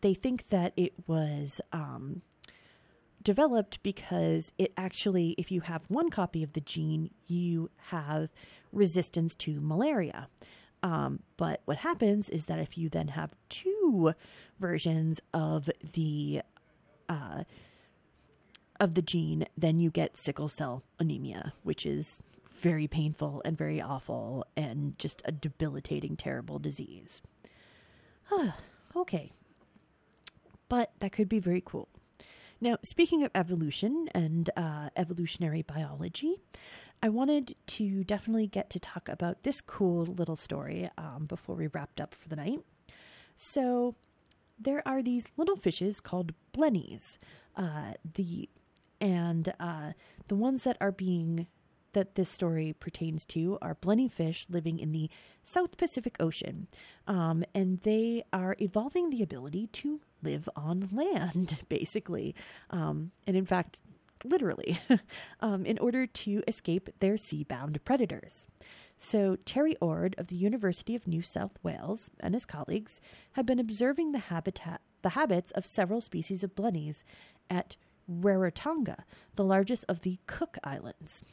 they 0.03 0.12
think 0.12 0.51
that 0.51 0.74
it 0.76 0.93
was 1.07 1.62
um, 1.72 2.20
developed 3.22 3.82
because 3.82 4.53
it 4.59 4.70
actually, 4.76 5.35
if 5.39 5.51
you 5.51 5.62
have 5.62 5.80
one 5.89 6.11
copy 6.11 6.43
of 6.43 6.53
the 6.53 6.61
gene, 6.61 7.09
you 7.26 7.70
have 7.87 8.28
resistance 8.70 9.35
to 9.37 9.62
malaria. 9.62 10.28
Um, 10.82 11.20
but 11.39 11.62
what 11.64 11.78
happens 11.78 12.28
is 12.28 12.45
that 12.45 12.59
if 12.59 12.76
you 12.76 12.91
then 12.91 13.09
have 13.09 13.30
two 13.49 14.12
versions 14.61 15.22
of 15.32 15.70
the 15.95 16.43
uh, 17.09 17.45
of 18.80 18.94
the 18.94 19.02
gene, 19.02 19.46
then 19.56 19.80
you 19.80 19.90
get 19.90 20.16
sickle 20.16 20.48
cell 20.48 20.82
anemia, 20.98 21.52
which 21.62 21.86
is 21.86 22.20
very 22.54 22.86
painful 22.86 23.42
and 23.44 23.58
very 23.58 23.80
awful 23.80 24.46
and 24.56 24.98
just 24.98 25.22
a 25.24 25.32
debilitating, 25.32 26.16
terrible 26.16 26.58
disease. 26.58 27.22
okay. 28.96 29.32
But 30.68 30.92
that 31.00 31.12
could 31.12 31.28
be 31.28 31.40
very 31.40 31.62
cool. 31.64 31.88
Now, 32.60 32.78
speaking 32.82 33.22
of 33.24 33.30
evolution 33.34 34.08
and 34.14 34.48
uh, 34.56 34.88
evolutionary 34.96 35.62
biology, 35.62 36.36
I 37.02 37.10
wanted 37.10 37.54
to 37.66 38.04
definitely 38.04 38.46
get 38.46 38.70
to 38.70 38.78
talk 38.78 39.08
about 39.08 39.42
this 39.42 39.60
cool 39.60 40.06
little 40.06 40.36
story 40.36 40.88
um, 40.96 41.26
before 41.26 41.56
we 41.56 41.66
wrapped 41.66 42.00
up 42.00 42.14
for 42.14 42.28
the 42.28 42.36
night. 42.36 42.60
So, 43.36 43.96
there 44.58 44.86
are 44.86 45.02
these 45.02 45.28
little 45.36 45.56
fishes 45.56 46.00
called 46.00 46.32
blennies. 46.56 47.18
Uh, 47.56 47.94
the 48.14 48.48
and 49.05 49.52
uh, 49.61 49.92
the 50.28 50.34
ones 50.34 50.64
that 50.64 50.78
are 50.80 50.90
being 50.90 51.46
that 51.92 52.14
this 52.14 52.30
story 52.30 52.74
pertains 52.80 53.24
to 53.26 53.59
are 53.61 53.74
blenny 53.74 54.11
fish 54.11 54.46
living 54.48 54.78
in 54.78 54.92
the 54.92 55.11
South 55.42 55.76
Pacific 55.76 56.16
Ocean, 56.18 56.66
um, 57.07 57.44
and 57.55 57.80
they 57.82 58.24
are 58.32 58.57
evolving 58.59 59.11
the 59.11 59.22
ability 59.22 59.68
to 59.68 60.00
live 60.22 60.48
on 60.57 60.88
land, 60.90 61.59
basically, 61.68 62.34
um, 62.70 63.12
and 63.26 63.36
in 63.36 63.44
fact, 63.44 63.80
literally, 64.24 64.80
um, 65.40 65.66
in 65.66 65.78
order 65.78 66.07
to 66.07 66.42
escape 66.48 66.88
their 67.00 67.18
sea-bound 67.18 67.84
predators. 67.84 68.46
So, 68.96 69.36
Terry 69.44 69.76
Ord 69.82 70.14
of 70.16 70.28
the 70.28 70.36
University 70.36 70.94
of 70.94 71.07
New 71.07 71.20
South 71.20 71.59
Wales 71.62 72.11
and 72.20 72.32
his 72.32 72.46
colleagues 72.46 73.00
have 73.32 73.44
been 73.44 73.59
observing 73.59 74.12
the 74.12 74.18
habitat, 74.18 74.80
the 75.02 75.11
habits 75.11 75.50
of 75.50 75.66
several 75.66 76.00
species 76.00 76.42
of 76.42 76.55
blennies 76.55 77.05
at 77.50 77.76
Rarotonga, 78.11 79.05
the 79.34 79.44
largest 79.44 79.84
of 79.88 80.00
the 80.00 80.18
Cook 80.26 80.59
Islands. 80.64 81.24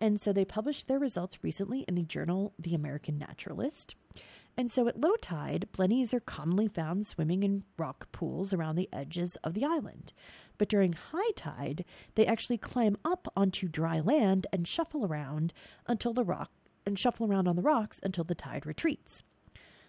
And 0.00 0.20
so 0.20 0.32
they 0.32 0.44
published 0.44 0.88
their 0.88 0.98
results 0.98 1.42
recently 1.42 1.80
in 1.88 1.94
the 1.94 2.02
journal 2.02 2.52
The 2.58 2.74
American 2.74 3.18
Naturalist. 3.18 3.94
And 4.56 4.70
so 4.70 4.88
at 4.88 5.00
low 5.00 5.16
tide, 5.16 5.68
blennies 5.72 6.14
are 6.14 6.20
commonly 6.20 6.68
found 6.68 7.06
swimming 7.06 7.42
in 7.42 7.64
rock 7.76 8.10
pools 8.12 8.54
around 8.54 8.76
the 8.76 8.88
edges 8.92 9.36
of 9.36 9.54
the 9.54 9.64
island. 9.64 10.12
But 10.58 10.68
during 10.68 10.94
high 10.94 11.30
tide, 11.36 11.84
they 12.14 12.26
actually 12.26 12.58
climb 12.58 12.96
up 13.04 13.30
onto 13.36 13.68
dry 13.68 14.00
land 14.00 14.46
and 14.52 14.66
shuffle 14.66 15.04
around 15.04 15.52
until 15.86 16.14
the 16.14 16.24
rock 16.24 16.50
and 16.86 16.98
shuffle 16.98 17.30
around 17.30 17.48
on 17.48 17.56
the 17.56 17.62
rocks 17.62 18.00
until 18.02 18.24
the 18.24 18.34
tide 18.34 18.64
retreats. 18.64 19.22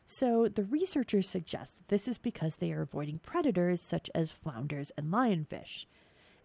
So 0.05 0.47
the 0.47 0.63
researchers 0.63 1.29
suggest 1.29 1.77
this 1.87 2.07
is 2.07 2.17
because 2.17 2.55
they 2.55 2.71
are 2.71 2.81
avoiding 2.81 3.19
predators 3.19 3.81
such 3.81 4.09
as 4.15 4.31
flounders 4.31 4.91
and 4.97 5.11
lionfish. 5.11 5.85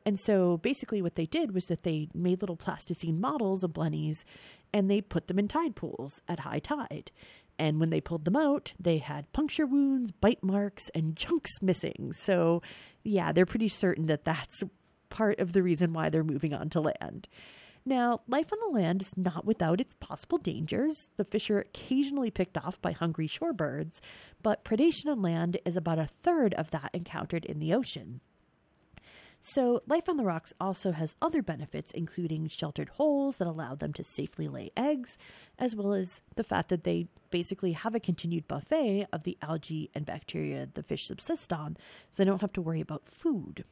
And 0.05 0.19
so 0.19 0.57
basically, 0.59 1.01
what 1.03 1.15
they 1.15 1.27
did 1.27 1.55
was 1.55 1.67
that 1.67 1.83
they 1.83 2.09
made 2.15 2.41
little 2.41 2.57
plasticine 2.57 3.21
models 3.21 3.63
of 3.63 3.73
blennies 3.73 4.25
and 4.73 4.91
they 4.91 5.01
put 5.01 5.29
them 5.29 5.39
in 5.39 5.49
tide 5.49 5.77
pools 5.77 6.21
at 6.29 6.41
high 6.41 6.59
tide. 6.59 7.11
And 7.59 7.79
when 7.79 7.91
they 7.91 8.01
pulled 8.01 8.25
them 8.25 8.37
out, 8.37 8.73
they 8.81 8.99
had 8.99 9.33
puncture 9.33 9.67
wounds, 9.67 10.11
bite 10.11 10.43
marks, 10.43 10.89
and 10.95 11.17
chunks 11.17 11.61
missing. 11.61 12.13
So, 12.15 12.63
yeah, 13.05 13.33
they're 13.33 13.47
pretty 13.47 13.69
certain 13.69 14.07
that 14.07 14.25
that's 14.25 14.63
part 15.11 15.39
of 15.39 15.53
the 15.53 15.63
reason 15.63 15.93
why 15.93 16.09
they're 16.09 16.25
moving 16.25 16.55
on 16.55 16.71
to 16.71 16.81
land. 16.81 17.29
Now, 17.85 18.21
life 18.29 18.53
on 18.53 18.59
the 18.61 18.79
land 18.79 19.03
is 19.03 19.17
not 19.17 19.45
without 19.45 19.81
its 19.81 19.95
possible 20.01 20.39
dangers. 20.39 21.11
The 21.17 21.25
fish 21.25 21.51
are 21.51 21.59
occasionally 21.59 22.31
picked 22.31 22.57
off 22.57 22.81
by 22.81 22.93
hungry 22.93 23.27
shorebirds, 23.27 24.01
but 24.43 24.65
predation 24.65 25.07
on 25.07 25.21
land 25.21 25.59
is 25.65 25.77
about 25.77 25.99
a 25.99 26.07
third 26.07 26.55
of 26.55 26.71
that 26.71 26.91
encountered 26.95 27.45
in 27.45 27.59
the 27.59 27.75
ocean. 27.75 28.21
So, 29.45 29.83
life 29.89 30.09
on 30.09 30.19
the 30.19 30.25
rocks 30.25 30.55
also 30.61 30.93
has 30.93 31.17
other 31.21 31.43
benefits, 31.43 31.91
including 31.91 32.47
sheltered 32.47 32.91
holes 32.91 33.39
that 33.39 33.49
allow 33.49 33.75
them 33.75 33.93
to 33.95 34.05
safely 34.05 34.47
lay 34.47 34.71
eggs, 34.77 35.19
as 35.59 35.75
well 35.75 35.95
as 35.95 36.21
the 36.37 36.45
fact 36.45 36.69
that 36.69 36.85
they 36.85 37.09
basically 37.31 37.73
have 37.73 37.97
a 37.97 37.99
continued 37.99 38.47
buffet 38.47 39.09
of 39.13 39.25
the 39.25 39.37
algae 39.43 39.91
and 39.97 40.07
bacteria 40.07 40.69
the 40.73 40.85
fish 40.85 41.09
subsist 41.09 41.53
on, 41.53 41.77
so 42.09 42.23
they 42.23 42.25
don't 42.25 42.41
have 42.41 42.53
to 42.53 42.63
worry 42.63 42.81
about 42.81 43.09
food. 43.09 43.65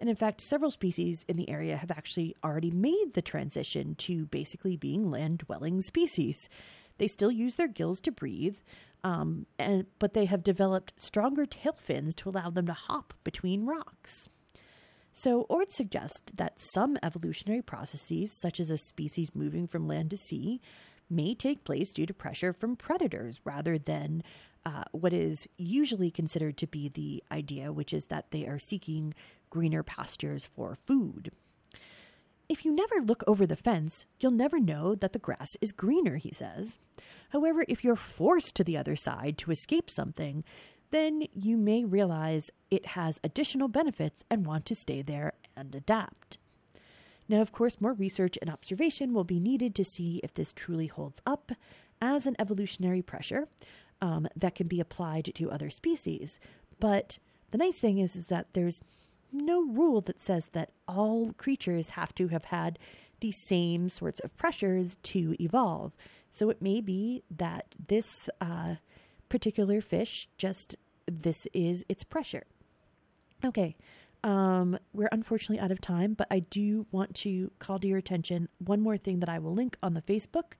And 0.00 0.08
in 0.08 0.14
fact, 0.14 0.40
several 0.40 0.70
species 0.70 1.24
in 1.26 1.36
the 1.36 1.50
area 1.50 1.76
have 1.76 1.90
actually 1.90 2.36
already 2.44 2.70
made 2.70 3.14
the 3.14 3.22
transition 3.22 3.96
to 3.96 4.26
basically 4.26 4.76
being 4.76 5.10
land 5.10 5.38
dwelling 5.38 5.80
species. 5.80 6.48
They 6.98 7.08
still 7.08 7.32
use 7.32 7.56
their 7.56 7.66
gills 7.66 8.00
to 8.02 8.12
breathe, 8.12 8.58
um, 9.02 9.46
and, 9.58 9.86
but 9.98 10.14
they 10.14 10.26
have 10.26 10.44
developed 10.44 10.92
stronger 10.94 11.44
tail 11.44 11.72
fins 11.76 12.14
to 12.14 12.28
allow 12.28 12.50
them 12.50 12.66
to 12.66 12.72
hop 12.72 13.14
between 13.24 13.66
rocks. 13.66 14.28
So, 15.12 15.42
Ord 15.50 15.70
suggests 15.70 16.22
that 16.34 16.58
some 16.60 16.96
evolutionary 17.02 17.60
processes, 17.60 18.38
such 18.40 18.58
as 18.58 18.70
a 18.70 18.78
species 18.78 19.34
moving 19.34 19.66
from 19.66 19.86
land 19.86 20.10
to 20.10 20.16
sea, 20.16 20.60
may 21.10 21.34
take 21.34 21.64
place 21.64 21.92
due 21.92 22.06
to 22.06 22.14
pressure 22.14 22.52
from 22.54 22.76
predators 22.76 23.38
rather 23.44 23.76
than 23.76 24.22
uh, 24.64 24.84
what 24.92 25.12
is 25.12 25.46
usually 25.58 26.10
considered 26.10 26.56
to 26.56 26.66
be 26.66 26.88
the 26.88 27.22
idea, 27.30 27.72
which 27.72 27.92
is 27.92 28.06
that 28.06 28.30
they 28.30 28.46
are 28.46 28.58
seeking 28.58 29.12
greener 29.50 29.82
pastures 29.82 30.44
for 30.44 30.74
food. 30.86 31.30
If 32.48 32.64
you 32.64 32.72
never 32.72 33.00
look 33.02 33.22
over 33.26 33.46
the 33.46 33.56
fence, 33.56 34.06
you'll 34.20 34.30
never 34.30 34.58
know 34.58 34.94
that 34.94 35.12
the 35.12 35.18
grass 35.18 35.56
is 35.60 35.72
greener, 35.72 36.16
he 36.16 36.32
says. 36.32 36.78
However, 37.30 37.64
if 37.68 37.82
you're 37.82 37.96
forced 37.96 38.54
to 38.56 38.64
the 38.64 38.76
other 38.76 38.96
side 38.96 39.38
to 39.38 39.50
escape 39.50 39.88
something, 39.88 40.44
then 40.92 41.24
you 41.34 41.56
may 41.56 41.84
realize 41.84 42.50
it 42.70 42.86
has 42.86 43.20
additional 43.24 43.68
benefits 43.68 44.24
and 44.30 44.46
want 44.46 44.64
to 44.66 44.74
stay 44.74 45.02
there 45.02 45.32
and 45.56 45.74
adapt. 45.74 46.38
Now, 47.28 47.40
of 47.40 47.50
course, 47.50 47.80
more 47.80 47.94
research 47.94 48.38
and 48.40 48.50
observation 48.50 49.12
will 49.12 49.24
be 49.24 49.40
needed 49.40 49.74
to 49.74 49.84
see 49.84 50.20
if 50.22 50.34
this 50.34 50.52
truly 50.52 50.86
holds 50.86 51.20
up 51.26 51.52
as 52.00 52.26
an 52.26 52.36
evolutionary 52.38 53.02
pressure 53.02 53.48
um, 54.00 54.28
that 54.36 54.54
can 54.54 54.68
be 54.68 54.80
applied 54.80 55.32
to 55.34 55.50
other 55.50 55.70
species. 55.70 56.38
But 56.78 57.18
the 57.52 57.58
nice 57.58 57.78
thing 57.78 57.98
is, 57.98 58.14
is 58.16 58.26
that 58.26 58.48
there's 58.52 58.82
no 59.32 59.62
rule 59.62 60.02
that 60.02 60.20
says 60.20 60.48
that 60.48 60.72
all 60.86 61.32
creatures 61.32 61.90
have 61.90 62.14
to 62.16 62.28
have 62.28 62.46
had 62.46 62.78
the 63.20 63.32
same 63.32 63.88
sorts 63.88 64.20
of 64.20 64.36
pressures 64.36 64.96
to 65.04 65.34
evolve. 65.40 65.92
So 66.32 66.50
it 66.50 66.60
may 66.60 66.80
be 66.80 67.22
that 67.30 67.74
this 67.88 68.28
uh, 68.40 68.76
particular 69.32 69.80
fish 69.80 70.28
just 70.36 70.76
this 71.06 71.46
is 71.54 71.86
its 71.88 72.04
pressure. 72.04 72.44
Okay. 73.42 73.76
Um, 74.22 74.78
we're 74.92 75.08
unfortunately 75.10 75.58
out 75.58 75.72
of 75.72 75.80
time, 75.80 76.12
but 76.12 76.26
I 76.30 76.40
do 76.40 76.86
want 76.92 77.14
to 77.22 77.50
call 77.58 77.78
to 77.78 77.88
your 77.88 77.96
attention 77.96 78.50
one 78.58 78.82
more 78.82 78.98
thing 78.98 79.20
that 79.20 79.30
I 79.30 79.38
will 79.38 79.54
link 79.54 79.78
on 79.82 79.94
the 79.94 80.02
Facebook, 80.02 80.52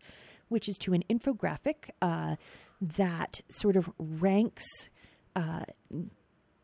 which 0.49 0.70
is 0.70 0.79
to 0.79 0.95
an 0.95 1.05
infographic 1.11 1.91
uh, 2.01 2.37
that 2.81 3.43
sort 3.51 3.77
of 3.77 3.91
ranks 3.99 4.64
uh, 5.37 5.64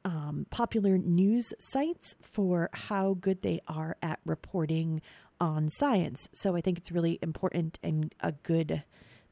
um, 0.07 0.47
popular 0.49 0.97
news 0.97 1.53
sites 1.61 2.17
for 2.23 2.71
how 2.73 3.19
good 3.21 3.43
they 3.43 3.61
are 3.69 3.99
at 4.03 4.19
reporting 4.25 5.03
on 5.39 5.69
science. 5.69 6.27
So 6.33 6.57
I 6.57 6.63
think 6.63 6.79
it's 6.79 6.91
really 6.91 7.19
important 7.21 7.79
and 7.83 8.15
a 8.21 8.33
good 8.33 8.83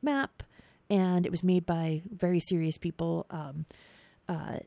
map. 0.03 0.43
And 0.89 1.27
it 1.27 1.31
was 1.31 1.43
made 1.43 1.67
by 1.67 2.03
very 2.11 2.41
serious 2.41 2.79
people. 2.79 3.27
Um, 3.31 3.67
uh, 4.29 4.59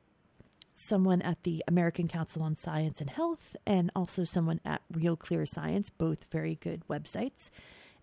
someone 0.74 1.22
at 1.22 1.44
the 1.44 1.64
American 1.68 2.08
Council 2.08 2.42
on 2.42 2.56
Science 2.56 3.02
and 3.02 3.10
Health, 3.10 3.56
and 3.66 3.92
also 3.96 4.24
someone 4.24 4.62
at 4.64 4.82
Real 4.92 5.18
Clear 5.18 5.46
Science, 5.46 5.90
both 5.90 6.26
very 6.32 6.56
good 6.56 6.84
websites. 6.90 7.50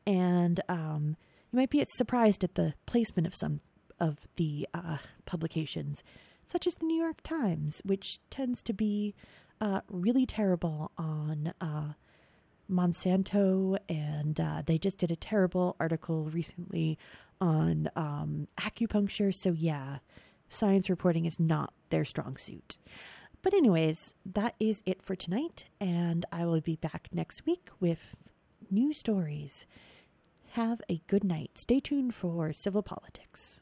And 0.07 0.61
um, 0.69 1.17
you 1.51 1.57
might 1.57 1.71
be 1.71 1.85
surprised 1.97 2.45
at 2.45 2.55
the 2.55 2.75
placement 2.85 3.27
of 3.27 3.35
some 3.35 3.61
of 3.99 4.29
the 4.37 4.69
uh, 4.75 4.99
publications, 5.25 6.03
such 6.45 6.67
as 6.67 6.75
the 6.75 6.87
New 6.87 7.01
York 7.01 7.23
Times, 7.23 7.81
which 7.85 8.21
tends 8.31 8.63
to 8.63 8.75
be 8.75 9.15
uh, 9.61 9.81
really 9.89 10.27
terrible 10.27 10.93
on 10.99 11.53
uh, 11.61 11.93
Monsanto, 12.71 13.79
and 13.89 14.39
uh, 14.39 14.63
they 14.67 14.77
just 14.77 14.99
did 14.99 15.11
a 15.11 15.17
terrible 15.17 15.77
article 15.81 16.25
recently 16.25 16.99
on 17.41 17.91
um, 17.97 18.49
acupuncture. 18.59 19.35
So, 19.35 19.53
yeah, 19.53 19.99
science 20.49 20.89
reporting 20.91 21.25
is 21.25 21.39
not 21.41 21.73
their 21.91 22.05
strong 22.05 22.37
suit. 22.37 22.79
But, 23.43 23.55
anyways, 23.55 24.15
that 24.25 24.55
is 24.59 24.83
it 24.87 25.03
for 25.03 25.15
tonight, 25.15 25.67
and 25.81 26.27
I 26.33 26.47
will 26.47 26.61
be 26.61 26.77
back 26.77 27.09
next 27.13 27.47
week 27.47 27.69
with 27.81 28.17
new 28.71 28.93
stories. 28.93 29.67
Have 30.53 30.81
a 30.89 31.03
good 31.07 31.23
night. 31.23 31.53
Stay 31.55 31.81
tuned 31.81 32.15
for 32.15 32.53
civil 32.53 32.83
politics. 32.83 33.61